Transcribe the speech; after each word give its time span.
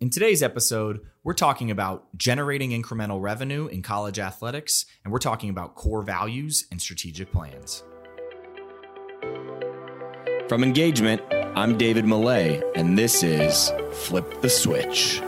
In 0.00 0.08
today's 0.08 0.42
episode, 0.42 1.00
we're 1.24 1.34
talking 1.34 1.70
about 1.70 2.16
generating 2.16 2.70
incremental 2.70 3.20
revenue 3.20 3.66
in 3.66 3.82
college 3.82 4.18
athletics, 4.18 4.86
and 5.04 5.12
we're 5.12 5.18
talking 5.18 5.50
about 5.50 5.74
core 5.74 6.00
values 6.00 6.64
and 6.70 6.80
strategic 6.80 7.30
plans. 7.30 7.84
From 10.48 10.64
Engagement, 10.64 11.20
I'm 11.54 11.76
David 11.76 12.06
Millay, 12.06 12.62
and 12.74 12.96
this 12.96 13.22
is 13.22 13.70
Flip 13.92 14.40
the 14.40 14.48
Switch. 14.48 15.20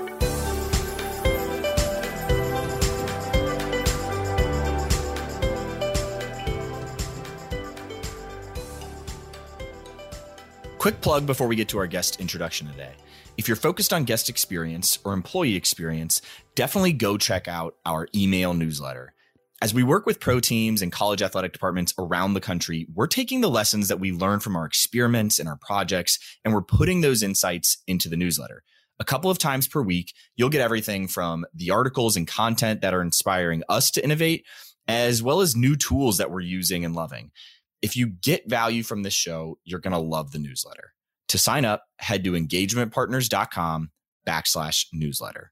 Quick 10.78 11.02
plug 11.02 11.26
before 11.26 11.46
we 11.46 11.56
get 11.56 11.68
to 11.68 11.78
our 11.78 11.86
guest 11.86 12.20
introduction 12.20 12.68
today. 12.68 12.94
If 13.38 13.48
you're 13.48 13.56
focused 13.56 13.94
on 13.94 14.04
guest 14.04 14.28
experience 14.28 14.98
or 15.04 15.14
employee 15.14 15.56
experience, 15.56 16.20
definitely 16.54 16.92
go 16.92 17.16
check 17.16 17.48
out 17.48 17.76
our 17.86 18.06
email 18.14 18.52
newsletter. 18.52 19.14
As 19.62 19.72
we 19.72 19.82
work 19.82 20.04
with 20.04 20.20
pro 20.20 20.38
teams 20.38 20.82
and 20.82 20.92
college 20.92 21.22
athletic 21.22 21.54
departments 21.54 21.94
around 21.98 22.34
the 22.34 22.42
country, 22.42 22.86
we're 22.92 23.06
taking 23.06 23.40
the 23.40 23.48
lessons 23.48 23.88
that 23.88 24.00
we 24.00 24.12
learn 24.12 24.40
from 24.40 24.54
our 24.54 24.66
experiments 24.66 25.38
and 25.38 25.48
our 25.48 25.56
projects, 25.56 26.18
and 26.44 26.52
we're 26.52 26.60
putting 26.60 27.00
those 27.00 27.22
insights 27.22 27.78
into 27.86 28.10
the 28.10 28.18
newsletter. 28.18 28.64
A 29.00 29.04
couple 29.04 29.30
of 29.30 29.38
times 29.38 29.66
per 29.66 29.80
week, 29.80 30.12
you'll 30.36 30.50
get 30.50 30.60
everything 30.60 31.08
from 31.08 31.46
the 31.54 31.70
articles 31.70 32.16
and 32.16 32.28
content 32.28 32.82
that 32.82 32.92
are 32.92 33.02
inspiring 33.02 33.62
us 33.66 33.90
to 33.92 34.04
innovate, 34.04 34.44
as 34.86 35.22
well 35.22 35.40
as 35.40 35.56
new 35.56 35.74
tools 35.74 36.18
that 36.18 36.30
we're 36.30 36.40
using 36.40 36.84
and 36.84 36.94
loving. 36.94 37.30
If 37.80 37.96
you 37.96 38.08
get 38.08 38.50
value 38.50 38.82
from 38.82 39.04
this 39.04 39.14
show, 39.14 39.58
you're 39.64 39.80
going 39.80 39.92
to 39.92 39.98
love 39.98 40.32
the 40.32 40.38
newsletter. 40.38 40.92
To 41.32 41.38
sign 41.38 41.64
up, 41.64 41.84
head 41.98 42.24
to 42.24 42.32
engagementpartners.com 42.32 43.90
backslash 44.28 44.84
newsletter. 44.92 45.50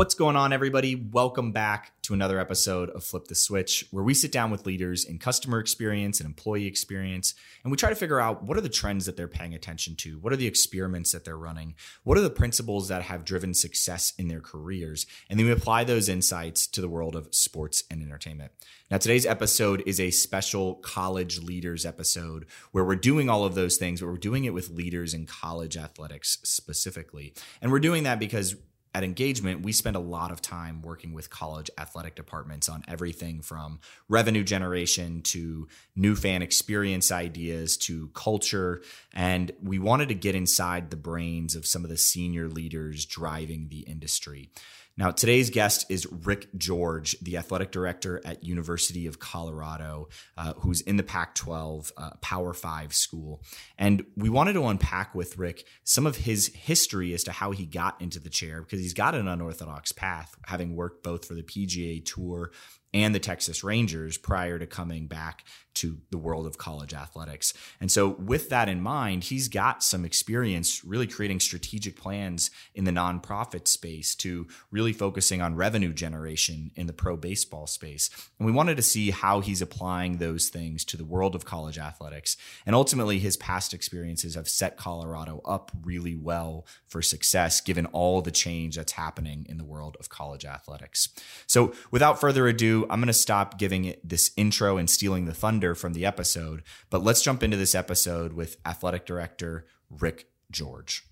What's 0.00 0.14
going 0.14 0.34
on, 0.34 0.54
everybody? 0.54 0.94
Welcome 0.94 1.52
back 1.52 1.92
to 2.04 2.14
another 2.14 2.40
episode 2.40 2.88
of 2.88 3.04
Flip 3.04 3.26
the 3.26 3.34
Switch, 3.34 3.84
where 3.90 4.02
we 4.02 4.14
sit 4.14 4.32
down 4.32 4.50
with 4.50 4.64
leaders 4.64 5.04
in 5.04 5.18
customer 5.18 5.60
experience 5.60 6.20
and 6.20 6.26
employee 6.26 6.64
experience, 6.64 7.34
and 7.62 7.70
we 7.70 7.76
try 7.76 7.90
to 7.90 7.94
figure 7.94 8.18
out 8.18 8.42
what 8.42 8.56
are 8.56 8.62
the 8.62 8.70
trends 8.70 9.04
that 9.04 9.18
they're 9.18 9.28
paying 9.28 9.52
attention 9.52 9.96
to, 9.96 10.18
what 10.18 10.32
are 10.32 10.36
the 10.36 10.46
experiments 10.46 11.12
that 11.12 11.26
they're 11.26 11.36
running, 11.36 11.74
what 12.02 12.16
are 12.16 12.22
the 12.22 12.30
principles 12.30 12.88
that 12.88 13.02
have 13.02 13.26
driven 13.26 13.52
success 13.52 14.14
in 14.16 14.28
their 14.28 14.40
careers, 14.40 15.04
and 15.28 15.38
then 15.38 15.44
we 15.44 15.52
apply 15.52 15.84
those 15.84 16.08
insights 16.08 16.66
to 16.68 16.80
the 16.80 16.88
world 16.88 17.14
of 17.14 17.34
sports 17.34 17.84
and 17.90 18.02
entertainment. 18.02 18.52
Now, 18.90 18.96
today's 18.96 19.26
episode 19.26 19.82
is 19.84 20.00
a 20.00 20.10
special 20.10 20.76
college 20.76 21.40
leaders 21.40 21.84
episode 21.84 22.46
where 22.72 22.86
we're 22.86 22.96
doing 22.96 23.28
all 23.28 23.44
of 23.44 23.54
those 23.54 23.76
things, 23.76 24.00
but 24.00 24.06
we're 24.06 24.16
doing 24.16 24.46
it 24.46 24.54
with 24.54 24.70
leaders 24.70 25.12
in 25.12 25.26
college 25.26 25.76
athletics 25.76 26.38
specifically. 26.42 27.34
And 27.60 27.70
we're 27.70 27.80
doing 27.80 28.04
that 28.04 28.18
because 28.18 28.56
at 28.92 29.04
engagement, 29.04 29.62
we 29.62 29.72
spend 29.72 29.94
a 29.94 30.00
lot 30.00 30.32
of 30.32 30.42
time 30.42 30.82
working 30.82 31.12
with 31.12 31.30
college 31.30 31.70
athletic 31.78 32.16
departments 32.16 32.68
on 32.68 32.82
everything 32.88 33.40
from 33.40 33.78
revenue 34.08 34.42
generation 34.42 35.22
to 35.22 35.68
new 35.94 36.16
fan 36.16 36.42
experience 36.42 37.12
ideas 37.12 37.76
to 37.76 38.08
culture. 38.14 38.82
And 39.14 39.52
we 39.62 39.78
wanted 39.78 40.08
to 40.08 40.14
get 40.14 40.34
inside 40.34 40.90
the 40.90 40.96
brains 40.96 41.54
of 41.54 41.66
some 41.66 41.84
of 41.84 41.90
the 41.90 41.96
senior 41.96 42.48
leaders 42.48 43.06
driving 43.06 43.68
the 43.68 43.80
industry. 43.80 44.50
Now, 44.96 45.10
today's 45.10 45.50
guest 45.50 45.86
is 45.88 46.06
Rick 46.10 46.48
George, 46.56 47.16
the 47.20 47.36
athletic 47.36 47.70
director 47.70 48.20
at 48.24 48.44
University 48.44 49.06
of 49.06 49.18
Colorado, 49.18 50.08
uh, 50.36 50.52
who's 50.58 50.80
in 50.82 50.96
the 50.96 51.02
Pac-12 51.02 51.92
uh, 51.96 52.10
Power 52.20 52.52
Five 52.52 52.92
school. 52.92 53.42
And 53.78 54.04
we 54.16 54.28
wanted 54.28 54.54
to 54.54 54.66
unpack 54.66 55.14
with 55.14 55.38
Rick 55.38 55.64
some 55.84 56.06
of 56.06 56.16
his 56.16 56.48
history 56.48 57.14
as 57.14 57.24
to 57.24 57.32
how 57.32 57.52
he 57.52 57.64
got 57.64 58.00
into 58.00 58.20
the 58.20 58.30
chair 58.30 58.60
because 58.60 58.80
he's 58.80 58.94
got 58.94 59.14
an 59.14 59.26
unorthodox 59.26 59.92
path, 59.92 60.34
having 60.46 60.76
worked 60.76 61.02
both 61.02 61.24
for 61.26 61.34
the 61.34 61.42
PGA 61.42 62.04
Tour 62.04 62.50
and 62.92 63.14
the 63.14 63.20
Texas 63.20 63.62
Rangers 63.62 64.18
prior 64.18 64.58
to 64.58 64.66
coming 64.66 65.06
back 65.06 65.44
to 65.74 65.98
the 66.10 66.18
world 66.18 66.46
of 66.46 66.58
college 66.58 66.92
athletics. 66.92 67.54
And 67.80 67.90
so, 67.90 68.08
with 68.08 68.48
that 68.50 68.68
in 68.68 68.80
mind, 68.80 69.24
he's 69.24 69.48
got 69.48 69.82
some 69.82 70.04
experience 70.04 70.84
really 70.84 71.06
creating 71.06 71.40
strategic 71.40 71.96
plans 71.96 72.50
in 72.74 72.84
the 72.84 72.90
nonprofit 72.90 73.68
space 73.68 74.14
to 74.16 74.46
really 74.70 74.92
focusing 74.92 75.40
on 75.40 75.56
revenue 75.56 75.92
generation 75.92 76.70
in 76.74 76.86
the 76.86 76.92
pro 76.92 77.16
baseball 77.16 77.66
space. 77.66 78.10
And 78.38 78.46
we 78.46 78.52
wanted 78.52 78.76
to 78.76 78.82
see 78.82 79.10
how 79.10 79.40
he's 79.40 79.62
applying 79.62 80.18
those 80.18 80.48
things 80.48 80.84
to 80.86 80.96
the 80.96 81.04
world 81.04 81.34
of 81.34 81.44
college 81.44 81.78
athletics. 81.78 82.36
And 82.66 82.74
ultimately, 82.74 83.18
his 83.18 83.36
past 83.36 83.72
experiences 83.72 84.34
have 84.34 84.48
set 84.48 84.76
Colorado 84.76 85.40
up 85.44 85.70
really 85.82 86.16
well 86.16 86.66
for 86.88 87.00
success, 87.00 87.60
given 87.60 87.86
all 87.86 88.22
the 88.22 88.30
change 88.30 88.76
that's 88.76 88.92
happening 88.92 89.46
in 89.48 89.56
the 89.56 89.64
world 89.64 89.96
of 90.00 90.08
college 90.08 90.44
athletics. 90.44 91.08
So, 91.46 91.72
without 91.90 92.20
further 92.20 92.48
ado, 92.48 92.86
I'm 92.90 93.00
going 93.00 93.06
to 93.06 93.12
stop 93.12 93.58
giving 93.58 93.94
this 94.02 94.32
intro 94.36 94.76
and 94.76 94.88
stealing 94.88 95.26
the 95.26 95.34
thunder 95.34 95.59
from 95.74 95.92
the 95.92 96.06
episode, 96.06 96.62
but 96.88 97.02
let's 97.04 97.22
jump 97.22 97.42
into 97.42 97.56
this 97.56 97.74
episode 97.74 98.32
with 98.32 98.56
athletic 98.64 99.06
director 99.06 99.66
Rick 99.90 100.26
George. 100.50 101.04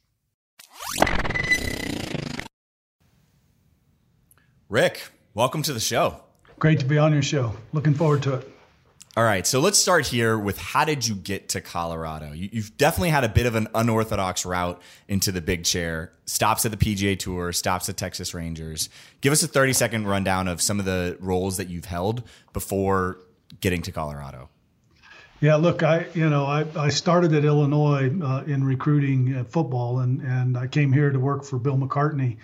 Rick, 4.69 5.01
welcome 5.35 5.63
to 5.63 5.73
the 5.73 5.81
show. 5.81 6.23
Great 6.59 6.81
to 6.81 6.87
be 6.87 6.99
on 6.99 7.13
your 7.13 7.23
show. 7.23 7.55
Looking 7.73 7.95
forward 7.95 8.23
to 8.25 8.35
it. 8.35 8.55
All 9.19 9.25
right, 9.25 9.45
so 9.45 9.59
let's 9.59 9.79
start 9.79 10.07
here 10.07 10.39
with 10.39 10.59
how 10.59 10.85
did 10.85 11.05
you 11.05 11.17
get 11.17 11.49
to 11.49 11.61
Colorado? 11.61 12.31
You, 12.31 12.63
have 12.63 12.77
definitely 12.77 13.09
had 13.09 13.25
a 13.25 13.29
bit 13.29 13.47
of 13.47 13.57
an 13.57 13.67
unorthodox 13.75 14.47
route 14.47 14.81
into 15.09 15.33
the 15.33 15.41
big 15.41 15.65
chair. 15.65 16.13
Stops 16.27 16.65
at 16.65 16.71
the 16.71 16.77
PGA 16.77 17.19
Tour, 17.19 17.53
stops 17.53 17.89
at 17.89 17.97
Texas 17.97 18.33
Rangers. 18.33 18.89
Give 19.21 19.33
us 19.33 19.43
a 19.43 19.49
30 19.49 19.73
second 19.73 20.07
rundown 20.07 20.47
of 20.47 20.63
some 20.63 20.79
of 20.79 20.85
the 20.85 21.17
roles 21.19 21.57
that 21.57 21.69
you've 21.69 21.87
held 21.87 22.23
before 22.53 23.19
getting 23.61 23.83
to 23.83 23.93
Colorado. 23.93 24.49
Yeah, 25.41 25.55
look, 25.57 25.83
I 25.83 26.07
you 26.15 26.29
know 26.29 26.47
I, 26.47 26.67
I 26.77 26.89
started 26.89 27.33
at 27.33 27.45
Illinois 27.45 28.11
uh, 28.21 28.43
in 28.47 28.65
recruiting 28.65 29.37
uh, 29.37 29.45
football, 29.45 30.01
and 30.01 30.21
and 30.21 30.59
I 30.59 30.67
came 30.67 30.93
here 30.93 31.11
to 31.11 31.19
work 31.19 31.45
for 31.45 31.59
Bill 31.59 31.77
McCartney. 31.77 32.39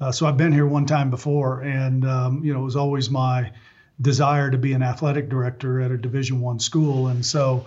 Uh, 0.00 0.12
so 0.12 0.26
I've 0.26 0.36
been 0.36 0.52
here 0.52 0.66
one 0.66 0.86
time 0.86 1.10
before, 1.10 1.60
and 1.60 2.06
um, 2.06 2.44
you 2.44 2.54
know 2.54 2.60
it 2.60 2.64
was 2.64 2.76
always 2.76 3.10
my 3.10 3.52
desire 4.00 4.50
to 4.50 4.56
be 4.56 4.72
an 4.72 4.82
athletic 4.82 5.28
director 5.28 5.80
at 5.80 5.90
a 5.90 5.98
Division 5.98 6.40
One 6.40 6.58
school, 6.58 7.08
and 7.08 7.24
so 7.24 7.66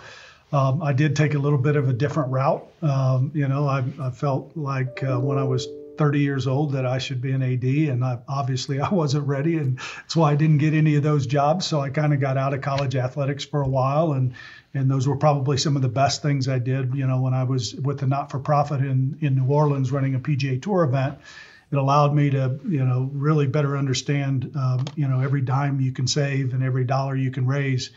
um, 0.51 0.81
I 0.81 0.93
did 0.93 1.15
take 1.15 1.33
a 1.35 1.39
little 1.39 1.59
bit 1.59 1.75
of 1.75 1.87
a 1.87 1.93
different 1.93 2.31
route. 2.31 2.65
Um, 2.81 3.31
you 3.33 3.47
know, 3.47 3.67
I, 3.67 3.83
I 4.01 4.09
felt 4.09 4.51
like 4.55 5.03
uh, 5.03 5.19
when 5.19 5.37
I 5.37 5.43
was 5.43 5.67
30 6.01 6.19
years 6.19 6.47
old 6.47 6.71
that 6.71 6.83
I 6.83 6.97
should 6.97 7.21
be 7.21 7.31
an 7.31 7.43
AD, 7.43 7.63
and 7.63 8.03
I, 8.03 8.17
obviously 8.27 8.79
I 8.89 8.89
wasn't 8.89 9.27
ready, 9.27 9.57
and 9.57 9.77
that's 9.77 10.15
why 10.15 10.31
I 10.31 10.35
didn't 10.35 10.57
get 10.57 10.73
any 10.73 10.95
of 10.95 11.03
those 11.03 11.27
jobs. 11.27 11.67
So 11.67 11.79
I 11.79 11.91
kind 11.91 12.11
of 12.11 12.19
got 12.19 12.37
out 12.37 12.55
of 12.55 12.61
college 12.61 12.95
athletics 12.95 13.45
for 13.45 13.61
a 13.61 13.67
while, 13.67 14.13
and 14.13 14.33
and 14.73 14.89
those 14.89 15.07
were 15.07 15.17
probably 15.17 15.57
some 15.57 15.75
of 15.75 15.83
the 15.83 15.89
best 15.89 16.23
things 16.23 16.47
I 16.47 16.57
did. 16.57 16.95
You 16.95 17.05
know, 17.05 17.21
when 17.21 17.35
I 17.35 17.43
was 17.43 17.75
with 17.75 17.99
the 17.99 18.07
not-for-profit 18.07 18.81
in 18.81 19.19
in 19.21 19.35
New 19.35 19.45
Orleans 19.45 19.91
running 19.91 20.15
a 20.15 20.19
PGA 20.19 20.59
Tour 20.59 20.83
event 20.85 21.19
it 21.71 21.77
allowed 21.77 22.13
me 22.13 22.31
to 22.31 22.59
you 22.67 22.83
know 22.83 23.09
really 23.13 23.45
better 23.45 23.77
understand 23.77 24.51
um, 24.55 24.85
you 24.95 25.07
know 25.07 25.21
every 25.21 25.41
dime 25.41 25.79
you 25.79 25.91
can 25.91 26.07
save 26.07 26.53
and 26.53 26.63
every 26.63 26.83
dollar 26.83 27.15
you 27.15 27.29
can 27.31 27.45
raise 27.45 27.91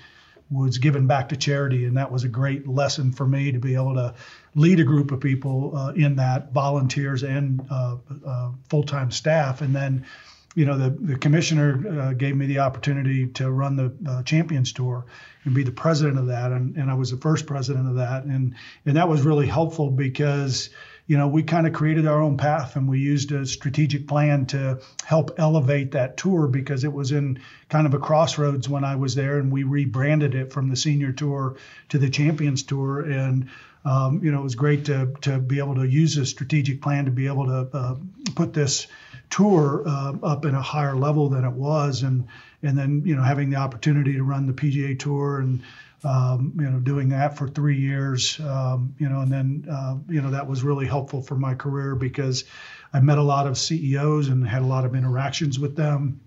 was 0.55 0.79
given 0.79 1.07
back 1.07 1.29
to 1.29 1.37
charity 1.37 1.85
and 1.85 1.97
that 1.97 2.11
was 2.11 2.25
a 2.25 2.29
great 2.29 2.67
lesson 2.67 3.13
for 3.13 3.27
me 3.27 3.53
to 3.53 3.59
be 3.59 3.75
able 3.75 3.95
to 3.95 4.15
lead 4.55 4.81
a 4.81 4.85
group 4.85 5.11
of 5.11 5.21
people 5.21 5.77
uh, 5.77 5.93
in 5.93 6.17
that 6.17 6.53
volunteers 6.53 7.23
and 7.23 7.67
uh, 7.71 7.97
uh, 8.27 8.51
full-time 8.69 9.11
staff. 9.11 9.61
And 9.61 9.75
then 9.75 10.07
you 10.55 10.65
know 10.65 10.79
the, 10.79 10.91
the 10.91 11.19
commissioner 11.19 12.01
uh, 12.01 12.13
gave 12.13 12.37
me 12.37 12.47
the 12.47 12.61
opportunity 12.61 13.27
to 13.27 13.51
run 13.51 13.77
the 13.77 13.93
uh, 14.09 14.23
champions 14.23 14.73
tour 14.73 15.05
and 15.45 15.55
be 15.55 15.65
the 15.65 15.73
president 15.73 16.19
of 16.19 16.27
that. 16.27 16.53
And, 16.53 16.77
and 16.77 16.91
i 16.91 16.95
was 16.95 17.11
the 17.11 17.17
first 17.17 17.47
president 17.47 17.89
of 17.89 17.97
that. 17.97 18.25
And 18.25 18.55
and 18.87 18.97
that 18.97 19.09
was 19.09 19.23
really 19.23 19.47
helpful 19.47 19.91
because 19.91 20.71
you 21.07 21.19
know, 21.19 21.29
we 21.29 21.43
kind 21.43 21.67
of 21.67 21.75
created 21.75 22.07
our 22.07 22.23
own 22.23 22.39
path 22.39 22.77
and 22.77 22.89
we 22.89 22.99
used 22.99 23.31
a 23.31 23.45
strategic 23.45 24.09
plan 24.09 24.47
to 24.47 24.81
help 25.05 25.33
elevate 25.39 25.93
that 25.93 26.17
tour 26.17 26.47
because 26.47 26.83
it 26.83 26.93
was 26.93 27.13
in 27.13 27.39
kind 27.69 27.87
of 27.87 27.93
a 27.93 27.99
crossroads 27.99 28.69
when 28.69 28.85
I 28.85 28.97
was 28.97 29.15
there 29.15 29.39
and 29.39 29.53
we 29.53 29.65
rebranded 29.65 30.35
it 30.35 30.53
from 30.53 30.71
the 30.71 30.77
senior 30.77 31.13
tour 31.13 31.57
to 31.91 31.99
the 31.99 32.09
champions 32.09 32.63
tour. 32.63 33.03
And, 33.03 33.51
um, 33.85 34.21
you 34.25 34.33
know, 34.33 34.41
it 34.41 34.45
was 34.45 34.55
great 34.55 34.87
to, 34.87 35.13
to 35.23 35.39
be 35.39 35.59
able 35.59 35.75
to 35.75 35.87
use 35.87 36.17
a 36.17 36.25
strategic 36.25 36.81
plan 36.81 37.05
to 37.05 37.11
be 37.11 37.27
able 37.27 37.47
to 37.47 37.77
uh, 37.77 37.97
put 38.35 38.55
this 38.55 38.87
tour 39.29 39.83
uh, 39.87 40.15
up 40.23 40.47
in 40.47 40.55
a 40.55 40.63
higher 40.63 40.97
level 40.97 41.29
than 41.29 41.45
it 41.45 41.53
was. 41.53 42.03
And, 42.03 42.29
and 42.63 42.79
then, 42.79 43.03
you 43.05 43.15
know, 43.15 43.23
having 43.23 43.51
the 43.51 43.57
opportunity 43.57 44.15
to 44.15 44.23
run 44.23 44.47
the 44.47 44.55
PGA 44.55 44.99
tour 44.99 45.41
and, 45.41 45.63
um, 46.05 46.53
you 46.59 46.71
know, 46.71 46.79
doing 46.79 47.09
that 47.11 47.37
for 47.37 47.49
three 47.49 47.79
years, 47.79 48.39
um, 48.41 48.95
you 48.99 49.09
know, 49.09 49.21
and 49.21 49.33
then, 49.33 49.67
uh, 49.71 49.97
you 50.09 50.21
know, 50.23 50.31
that 50.31 50.47
was 50.47 50.63
really 50.63 50.87
helpful 50.87 51.23
for 51.23 51.37
my 51.37 51.55
career 51.55 51.95
because 51.95 52.45
I 52.93 53.01
met 53.01 53.19
a 53.19 53.23
lot 53.23 53.47
of 53.47 53.57
CEOs 53.59 54.29
and 54.29 54.47
had 54.47 54.63
a 54.63 54.67
lot 54.67 54.85
of 54.85 54.95
interactions 54.95 55.59
with 55.59 55.77
them. 55.77 56.21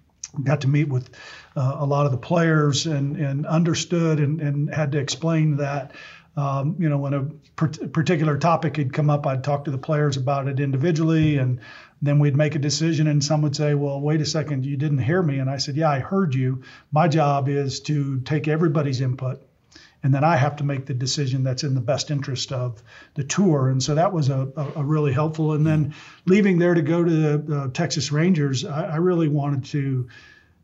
Got 0.43 0.61
to 0.61 0.67
meet 0.67 0.89
with 0.89 1.09
uh, 1.55 1.77
a 1.79 1.85
lot 1.85 2.05
of 2.05 2.11
the 2.11 2.17
players 2.17 2.85
and, 2.85 3.15
and 3.17 3.45
understood 3.45 4.19
and, 4.19 4.41
and 4.41 4.73
had 4.73 4.91
to 4.91 4.99
explain 4.99 5.57
that 5.57 5.93
Um, 6.37 6.75
you 6.77 6.87
know, 6.89 6.99
when 6.99 7.13
a 7.15 7.23
particular 7.55 8.37
topic 8.37 8.77
had 8.77 8.93
come 8.93 9.09
up, 9.09 9.25
I'd 9.25 9.43
talk 9.43 9.65
to 9.65 9.71
the 9.71 9.79
players 9.79 10.17
about 10.17 10.47
it 10.47 10.59
individually, 10.59 11.37
and 11.39 11.61
then 12.03 12.19
we'd 12.19 12.37
make 12.37 12.53
a 12.55 12.59
decision. 12.59 13.07
And 13.07 13.23
some 13.23 13.41
would 13.41 13.55
say, 13.55 13.73
"Well, 13.73 13.99
wait 13.99 14.21
a 14.21 14.25
second, 14.25 14.63
you 14.63 14.77
didn't 14.77 14.99
hear 14.99 15.23
me." 15.23 15.39
And 15.39 15.49
I 15.49 15.57
said, 15.57 15.75
"Yeah, 15.75 15.89
I 15.89 15.99
heard 15.99 16.35
you. 16.35 16.61
My 16.91 17.07
job 17.07 17.49
is 17.49 17.79
to 17.81 18.19
take 18.21 18.47
everybody's 18.47 19.01
input." 19.01 19.41
And 20.03 20.13
then 20.13 20.23
I 20.23 20.35
have 20.35 20.57
to 20.57 20.63
make 20.63 20.85
the 20.85 20.93
decision 20.93 21.43
that's 21.43 21.63
in 21.63 21.73
the 21.73 21.81
best 21.81 22.11
interest 22.11 22.51
of 22.51 22.81
the 23.15 23.23
tour. 23.23 23.69
And 23.69 23.81
so 23.81 23.95
that 23.95 24.13
was 24.13 24.29
a, 24.29 24.47
a, 24.55 24.79
a 24.79 24.83
really 24.83 25.11
helpful. 25.11 25.53
And 25.53 25.65
then 25.65 25.95
leaving 26.25 26.59
there 26.59 26.73
to 26.73 26.81
go 26.81 27.03
to 27.03 27.09
the 27.09 27.55
uh, 27.55 27.67
Texas 27.69 28.11
Rangers, 28.11 28.63
I, 28.63 28.83
I 28.83 28.95
really 28.97 29.27
wanted 29.27 29.65
to 29.65 30.07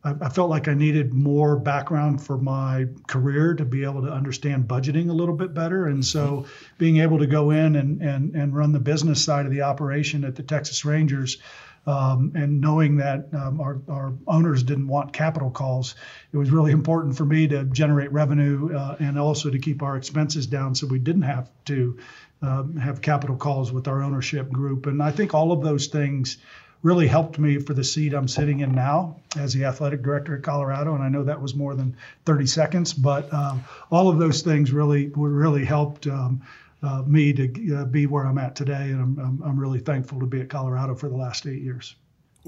I, 0.03 0.29
felt 0.29 0.49
like 0.49 0.67
I 0.67 0.73
needed 0.73 1.13
more 1.13 1.55
background 1.55 2.21
for 2.21 2.37
my 2.37 2.87
career 3.07 3.53
to 3.53 3.63
be 3.63 3.85
able 3.85 4.01
to 4.01 4.11
understand 4.11 4.67
budgeting 4.67 5.09
a 5.09 5.13
little 5.13 5.35
bit 5.35 5.53
better. 5.53 5.87
And 5.87 6.05
so 6.05 6.45
being 6.77 6.97
able 6.97 7.19
to 7.19 7.27
go 7.27 7.51
in 7.51 7.77
and, 7.77 8.01
and, 8.01 8.35
and 8.35 8.53
run 8.53 8.73
the 8.73 8.79
business 8.79 9.23
side 9.23 9.45
of 9.45 9.51
the 9.51 9.61
operation 9.61 10.25
at 10.25 10.35
the 10.35 10.43
Texas 10.43 10.83
Rangers 10.83 11.37
um, 11.85 12.31
and 12.35 12.61
knowing 12.61 12.97
that 12.97 13.27
um, 13.33 13.59
our, 13.59 13.79
our 13.89 14.13
owners 14.27 14.63
didn't 14.63 14.87
want 14.87 15.13
capital 15.13 15.51
calls, 15.51 15.95
it 16.31 16.37
was 16.37 16.49
really 16.49 16.71
important 16.71 17.17
for 17.17 17.25
me 17.25 17.47
to 17.47 17.65
generate 17.65 18.11
revenue 18.11 18.75
uh, 18.75 18.95
and 18.99 19.19
also 19.19 19.49
to 19.49 19.59
keep 19.59 19.83
our 19.83 19.97
expenses 19.97 20.47
down 20.47 20.75
so 20.75 20.87
we 20.87 20.99
didn't 20.99 21.23
have 21.23 21.49
to 21.65 21.97
um, 22.41 22.77
have 22.77 23.01
capital 23.01 23.35
calls 23.35 23.71
with 23.71 23.87
our 23.87 24.01
ownership 24.01 24.49
group. 24.49 24.85
And 24.85 25.01
I 25.01 25.11
think 25.11 25.33
all 25.33 25.51
of 25.51 25.61
those 25.61 25.87
things 25.87 26.37
really 26.83 27.07
helped 27.07 27.39
me 27.39 27.57
for 27.59 27.73
the 27.73 27.83
seat 27.83 28.13
I'm 28.13 28.27
sitting 28.27 28.59
in 28.59 28.75
now 28.75 29.15
as 29.37 29.53
the 29.53 29.65
athletic 29.65 30.03
director 30.03 30.35
at 30.35 30.43
Colorado. 30.43 30.93
And 30.93 31.03
I 31.03 31.07
know 31.07 31.23
that 31.23 31.41
was 31.41 31.55
more 31.55 31.73
than 31.73 31.95
30 32.25 32.45
seconds, 32.45 32.93
but 32.93 33.33
um, 33.33 33.63
all 33.89 34.09
of 34.09 34.19
those 34.19 34.41
things 34.41 34.71
really 34.71 35.11
really 35.15 35.63
helped 35.63 36.07
um, 36.07 36.41
uh, 36.83 37.01
me 37.07 37.33
to 37.33 37.75
uh, 37.75 37.85
be 37.85 38.05
where 38.05 38.25
I'm 38.25 38.37
at 38.37 38.55
today. 38.55 38.91
And 38.91 39.01
I'm, 39.01 39.19
I'm, 39.19 39.41
I'm 39.43 39.59
really 39.59 39.79
thankful 39.79 40.19
to 40.19 40.25
be 40.25 40.41
at 40.41 40.49
Colorado 40.49 40.95
for 40.95 41.09
the 41.09 41.15
last 41.15 41.45
eight 41.47 41.61
years. 41.61 41.95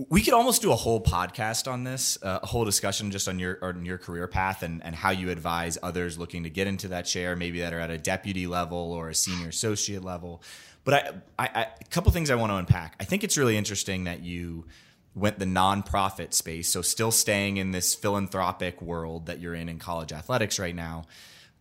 We 0.09 0.21
could 0.21 0.33
almost 0.33 0.61
do 0.61 0.73
a 0.73 0.75
whole 0.75 1.01
podcast 1.01 1.71
on 1.71 1.85
this, 1.85 2.17
uh, 2.21 2.39
a 2.43 2.45
whole 2.45 2.65
discussion 2.65 3.11
just 3.11 3.29
on 3.29 3.39
your 3.39 3.57
on 3.63 3.85
your 3.85 3.97
career 3.97 4.27
path 4.27 4.61
and, 4.61 4.83
and 4.83 4.93
how 4.93 5.11
you 5.11 5.29
advise 5.29 5.77
others 5.81 6.17
looking 6.17 6.43
to 6.43 6.49
get 6.49 6.67
into 6.67 6.89
that 6.89 7.03
chair, 7.03 7.33
maybe 7.37 7.61
that 7.61 7.73
are 7.73 7.79
at 7.79 7.89
a 7.89 7.97
deputy 7.97 8.45
level 8.45 8.91
or 8.91 9.07
a 9.07 9.15
senior 9.15 9.47
associate 9.47 10.03
level. 10.03 10.43
But 10.83 10.93
I, 10.93 11.45
I, 11.45 11.49
I 11.61 11.67
a 11.79 11.85
couple 11.85 12.11
things 12.11 12.29
I 12.29 12.35
want 12.35 12.51
to 12.51 12.57
unpack. 12.57 12.95
I 12.99 13.05
think 13.05 13.23
it's 13.23 13.37
really 13.37 13.55
interesting 13.55 14.03
that 14.03 14.21
you 14.21 14.65
went 15.13 15.39
the 15.39 15.45
nonprofit 15.45 16.33
space, 16.33 16.67
so 16.67 16.81
still 16.81 17.11
staying 17.11 17.55
in 17.55 17.71
this 17.71 17.95
philanthropic 17.95 18.81
world 18.81 19.27
that 19.27 19.39
you're 19.39 19.55
in 19.55 19.69
in 19.69 19.79
college 19.79 20.11
athletics 20.11 20.59
right 20.59 20.75
now. 20.75 21.05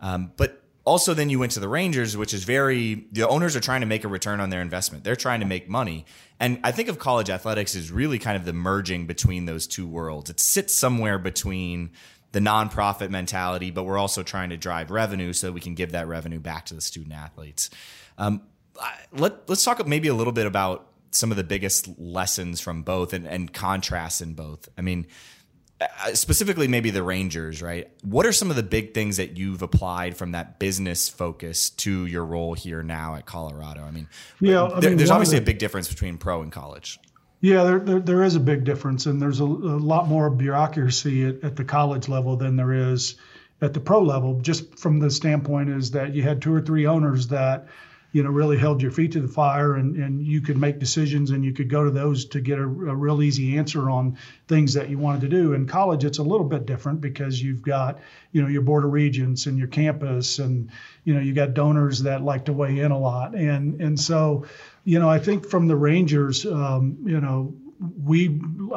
Um, 0.00 0.32
but 0.36 0.63
also, 0.84 1.14
then 1.14 1.30
you 1.30 1.38
went 1.38 1.52
to 1.52 1.60
the 1.60 1.68
Rangers, 1.68 2.16
which 2.16 2.34
is 2.34 2.44
very 2.44 3.06
the 3.12 3.26
owners 3.26 3.56
are 3.56 3.60
trying 3.60 3.80
to 3.80 3.86
make 3.86 4.04
a 4.04 4.08
return 4.08 4.40
on 4.40 4.50
their 4.50 4.60
investment. 4.60 5.02
They're 5.02 5.16
trying 5.16 5.40
to 5.40 5.46
make 5.46 5.68
money, 5.68 6.04
and 6.38 6.60
I 6.62 6.72
think 6.72 6.88
of 6.88 6.98
college 6.98 7.30
athletics 7.30 7.74
as 7.74 7.90
really 7.90 8.18
kind 8.18 8.36
of 8.36 8.44
the 8.44 8.52
merging 8.52 9.06
between 9.06 9.46
those 9.46 9.66
two 9.66 9.86
worlds. 9.86 10.28
It 10.28 10.40
sits 10.40 10.74
somewhere 10.74 11.18
between 11.18 11.90
the 12.32 12.40
nonprofit 12.40 13.10
mentality, 13.10 13.70
but 13.70 13.84
we're 13.84 13.96
also 13.96 14.22
trying 14.22 14.50
to 14.50 14.56
drive 14.56 14.90
revenue 14.90 15.32
so 15.32 15.52
we 15.52 15.60
can 15.60 15.74
give 15.74 15.92
that 15.92 16.08
revenue 16.08 16.40
back 16.40 16.66
to 16.66 16.74
the 16.74 16.80
student 16.80 17.14
athletes. 17.14 17.70
Um, 18.18 18.42
let, 19.12 19.48
let's 19.48 19.64
talk 19.64 19.86
maybe 19.86 20.08
a 20.08 20.14
little 20.14 20.32
bit 20.32 20.46
about 20.46 20.88
some 21.12 21.30
of 21.30 21.36
the 21.36 21.44
biggest 21.44 21.88
lessons 21.96 22.60
from 22.60 22.82
both 22.82 23.12
and, 23.12 23.26
and 23.26 23.52
contrasts 23.52 24.20
in 24.20 24.34
both. 24.34 24.68
I 24.76 24.80
mean, 24.80 25.06
Uh, 25.80 26.14
specifically 26.14 26.68
maybe 26.68 26.90
the 26.90 27.02
Rangers, 27.02 27.60
right? 27.60 27.90
What 28.02 28.26
are 28.26 28.32
some 28.32 28.48
of 28.48 28.54
the 28.54 28.62
big 28.62 28.94
things 28.94 29.16
that 29.16 29.36
you've 29.36 29.60
applied 29.60 30.16
from 30.16 30.30
that 30.32 30.60
business 30.60 31.08
focus 31.08 31.70
to 31.70 32.06
your 32.06 32.24
role 32.24 32.54
here 32.54 32.82
now 32.84 33.16
at 33.16 33.26
Colorado? 33.26 33.82
I 33.82 33.90
mean, 33.90 34.08
yeah, 34.40 34.64
I 34.64 34.78
there, 34.78 34.90
mean, 34.90 34.98
there's 34.98 35.10
obviously 35.10 35.38
the, 35.38 35.42
a 35.42 35.46
big 35.46 35.58
difference 35.58 35.88
between 35.88 36.16
pro 36.16 36.42
and 36.42 36.52
college. 36.52 37.00
Yeah, 37.40 37.64
there, 37.64 37.80
there, 37.80 37.98
there 37.98 38.22
is 38.22 38.36
a 38.36 38.40
big 38.40 38.62
difference, 38.62 39.06
and 39.06 39.20
there's 39.20 39.40
a, 39.40 39.44
a 39.44 39.44
lot 39.44 40.06
more 40.06 40.30
bureaucracy 40.30 41.26
at, 41.26 41.42
at 41.42 41.56
the 41.56 41.64
college 41.64 42.08
level 42.08 42.36
than 42.36 42.54
there 42.54 42.72
is 42.92 43.16
at 43.60 43.74
the 43.74 43.80
pro 43.80 44.00
level. 44.00 44.40
Just 44.40 44.78
from 44.78 45.00
the 45.00 45.10
standpoint 45.10 45.70
is 45.70 45.90
that 45.90 46.14
you 46.14 46.22
had 46.22 46.40
two 46.40 46.54
or 46.54 46.60
three 46.60 46.86
owners 46.86 47.28
that 47.28 47.66
you 48.14 48.22
know 48.22 48.30
really 48.30 48.56
held 48.56 48.80
your 48.80 48.92
feet 48.92 49.10
to 49.12 49.20
the 49.20 49.28
fire 49.28 49.74
and, 49.74 49.96
and 49.96 50.24
you 50.24 50.40
could 50.40 50.56
make 50.56 50.78
decisions 50.78 51.32
and 51.32 51.44
you 51.44 51.52
could 51.52 51.68
go 51.68 51.84
to 51.84 51.90
those 51.90 52.24
to 52.26 52.40
get 52.40 52.60
a, 52.60 52.62
a, 52.62 52.66
real 52.66 53.20
easy 53.20 53.58
answer 53.58 53.90
on 53.90 54.16
things 54.46 54.74
that 54.74 54.88
you 54.88 54.98
wanted 54.98 55.22
to 55.22 55.28
do. 55.28 55.52
In 55.52 55.66
college 55.66 56.04
it's 56.04 56.18
a 56.18 56.22
little 56.22 56.46
bit 56.46 56.64
different 56.64 57.00
because 57.00 57.42
you've 57.42 57.60
got 57.60 57.98
you 58.30 58.40
know 58.40 58.48
your 58.48 58.62
board 58.62 58.84
of 58.84 58.92
regents 58.92 59.46
and 59.46 59.58
your 59.58 59.66
campus 59.66 60.38
and 60.38 60.70
you 61.02 61.12
know 61.12 61.20
you 61.20 61.34
got 61.34 61.54
donors 61.54 62.04
that 62.04 62.22
like 62.22 62.44
to 62.44 62.52
weigh 62.52 62.78
in 62.78 62.92
a 62.92 62.98
lot. 62.98 63.34
And 63.34 63.80
and 63.80 63.98
so 63.98 64.46
you 64.84 64.98
know 65.00 65.10
i 65.10 65.18
think 65.18 65.48
from 65.48 65.66
the 65.66 65.76
rangers 65.76 66.46
um, 66.46 66.98
you 67.04 67.20
know 67.20 67.54
we 68.04 68.28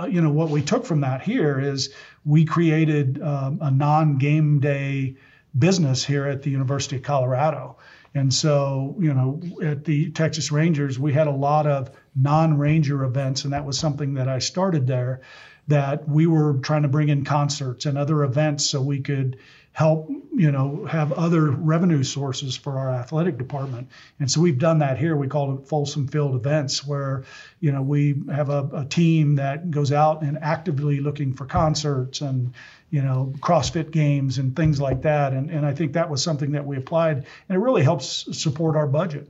you 0.10 0.22
know 0.22 0.31
what 0.31 0.50
we 0.50 0.62
took 0.63 0.86
from 0.86 1.01
that 1.01 1.22
here 1.22 1.60
is 1.60 1.94
we 2.25 2.44
created 2.44 3.22
um, 3.22 3.60
a 3.62 3.69
non-game 3.69 4.60
day 4.60 5.16
business 5.57 6.04
here 6.04 6.25
at 6.25 6.42
the 6.42 6.50
university 6.50 6.95
of 6.95 7.04
colorado 7.04 7.78
and 8.18 8.34
so, 8.34 8.96
you 9.00 9.14
know, 9.14 9.40
at 9.62 9.86
the 9.86 10.10
Texas 10.10 10.52
Rangers, 10.52 10.98
we 10.98 11.14
had 11.14 11.28
a 11.28 11.31
lot 11.31 11.68
of 11.68 11.92
non 12.16 12.58
Ranger 12.58 13.04
events, 13.04 13.44
and 13.44 13.54
that 13.54 13.64
was 13.64 13.78
something 13.78 14.16
that 14.16 14.28
I 14.28 14.40
started 14.40 14.88
there. 14.88 15.22
That 15.68 16.08
we 16.08 16.25
were 16.28 16.54
trying 16.64 16.84
to 16.84 16.88
bring 16.88 17.10
in 17.10 17.25
concerts 17.25 17.86
and 17.86 17.98
other 17.98 18.24
events 18.24 18.66
so 18.66 18.81
we 18.81 19.02
could 19.02 19.38
help, 19.74 20.10
you 20.34 20.50
know, 20.50 20.86
have 20.86 21.12
other 21.12 21.52
revenue 21.52 22.04
sources 22.04 22.56
for 22.56 22.80
our 22.80 22.90
athletic 22.90 23.38
department. 23.38 23.90
And 24.19 24.31
so 24.31 24.42
we've 24.42 24.58
done 24.58 24.80
that 24.80 24.98
here. 24.98 25.16
We 25.16 25.28
call 25.28 25.56
it 25.56 25.68
Folsom 25.68 26.08
Field 26.08 26.34
events, 26.36 26.88
where, 26.88 27.25
you 27.60 27.74
know, 27.74 27.81
we 27.81 28.16
have 28.34 28.50
a, 28.50 28.68
a 28.74 28.86
team 28.86 29.36
that 29.36 29.69
goes 29.69 29.92
out 29.92 30.24
and 30.24 30.40
actively 30.42 31.02
looking 31.02 31.34
for 31.34 31.46
concerts 31.46 32.22
and, 32.22 32.54
you 32.89 33.01
know, 33.01 33.34
CrossFit 33.39 33.92
games 33.92 34.38
and 34.38 34.56
things 34.56 34.80
like 34.80 35.01
that. 35.01 35.34
And, 35.34 35.50
and 35.50 35.66
I 35.66 35.74
think 35.74 35.94
that 35.94 36.10
was 36.10 36.24
something 36.24 36.51
that 36.54 36.66
we 36.66 36.78
applied, 36.78 37.18
and 37.18 37.56
it 37.56 37.60
really 37.60 37.84
helps 37.84 38.28
support 38.38 38.75
our 38.75 38.88
budget. 38.88 39.30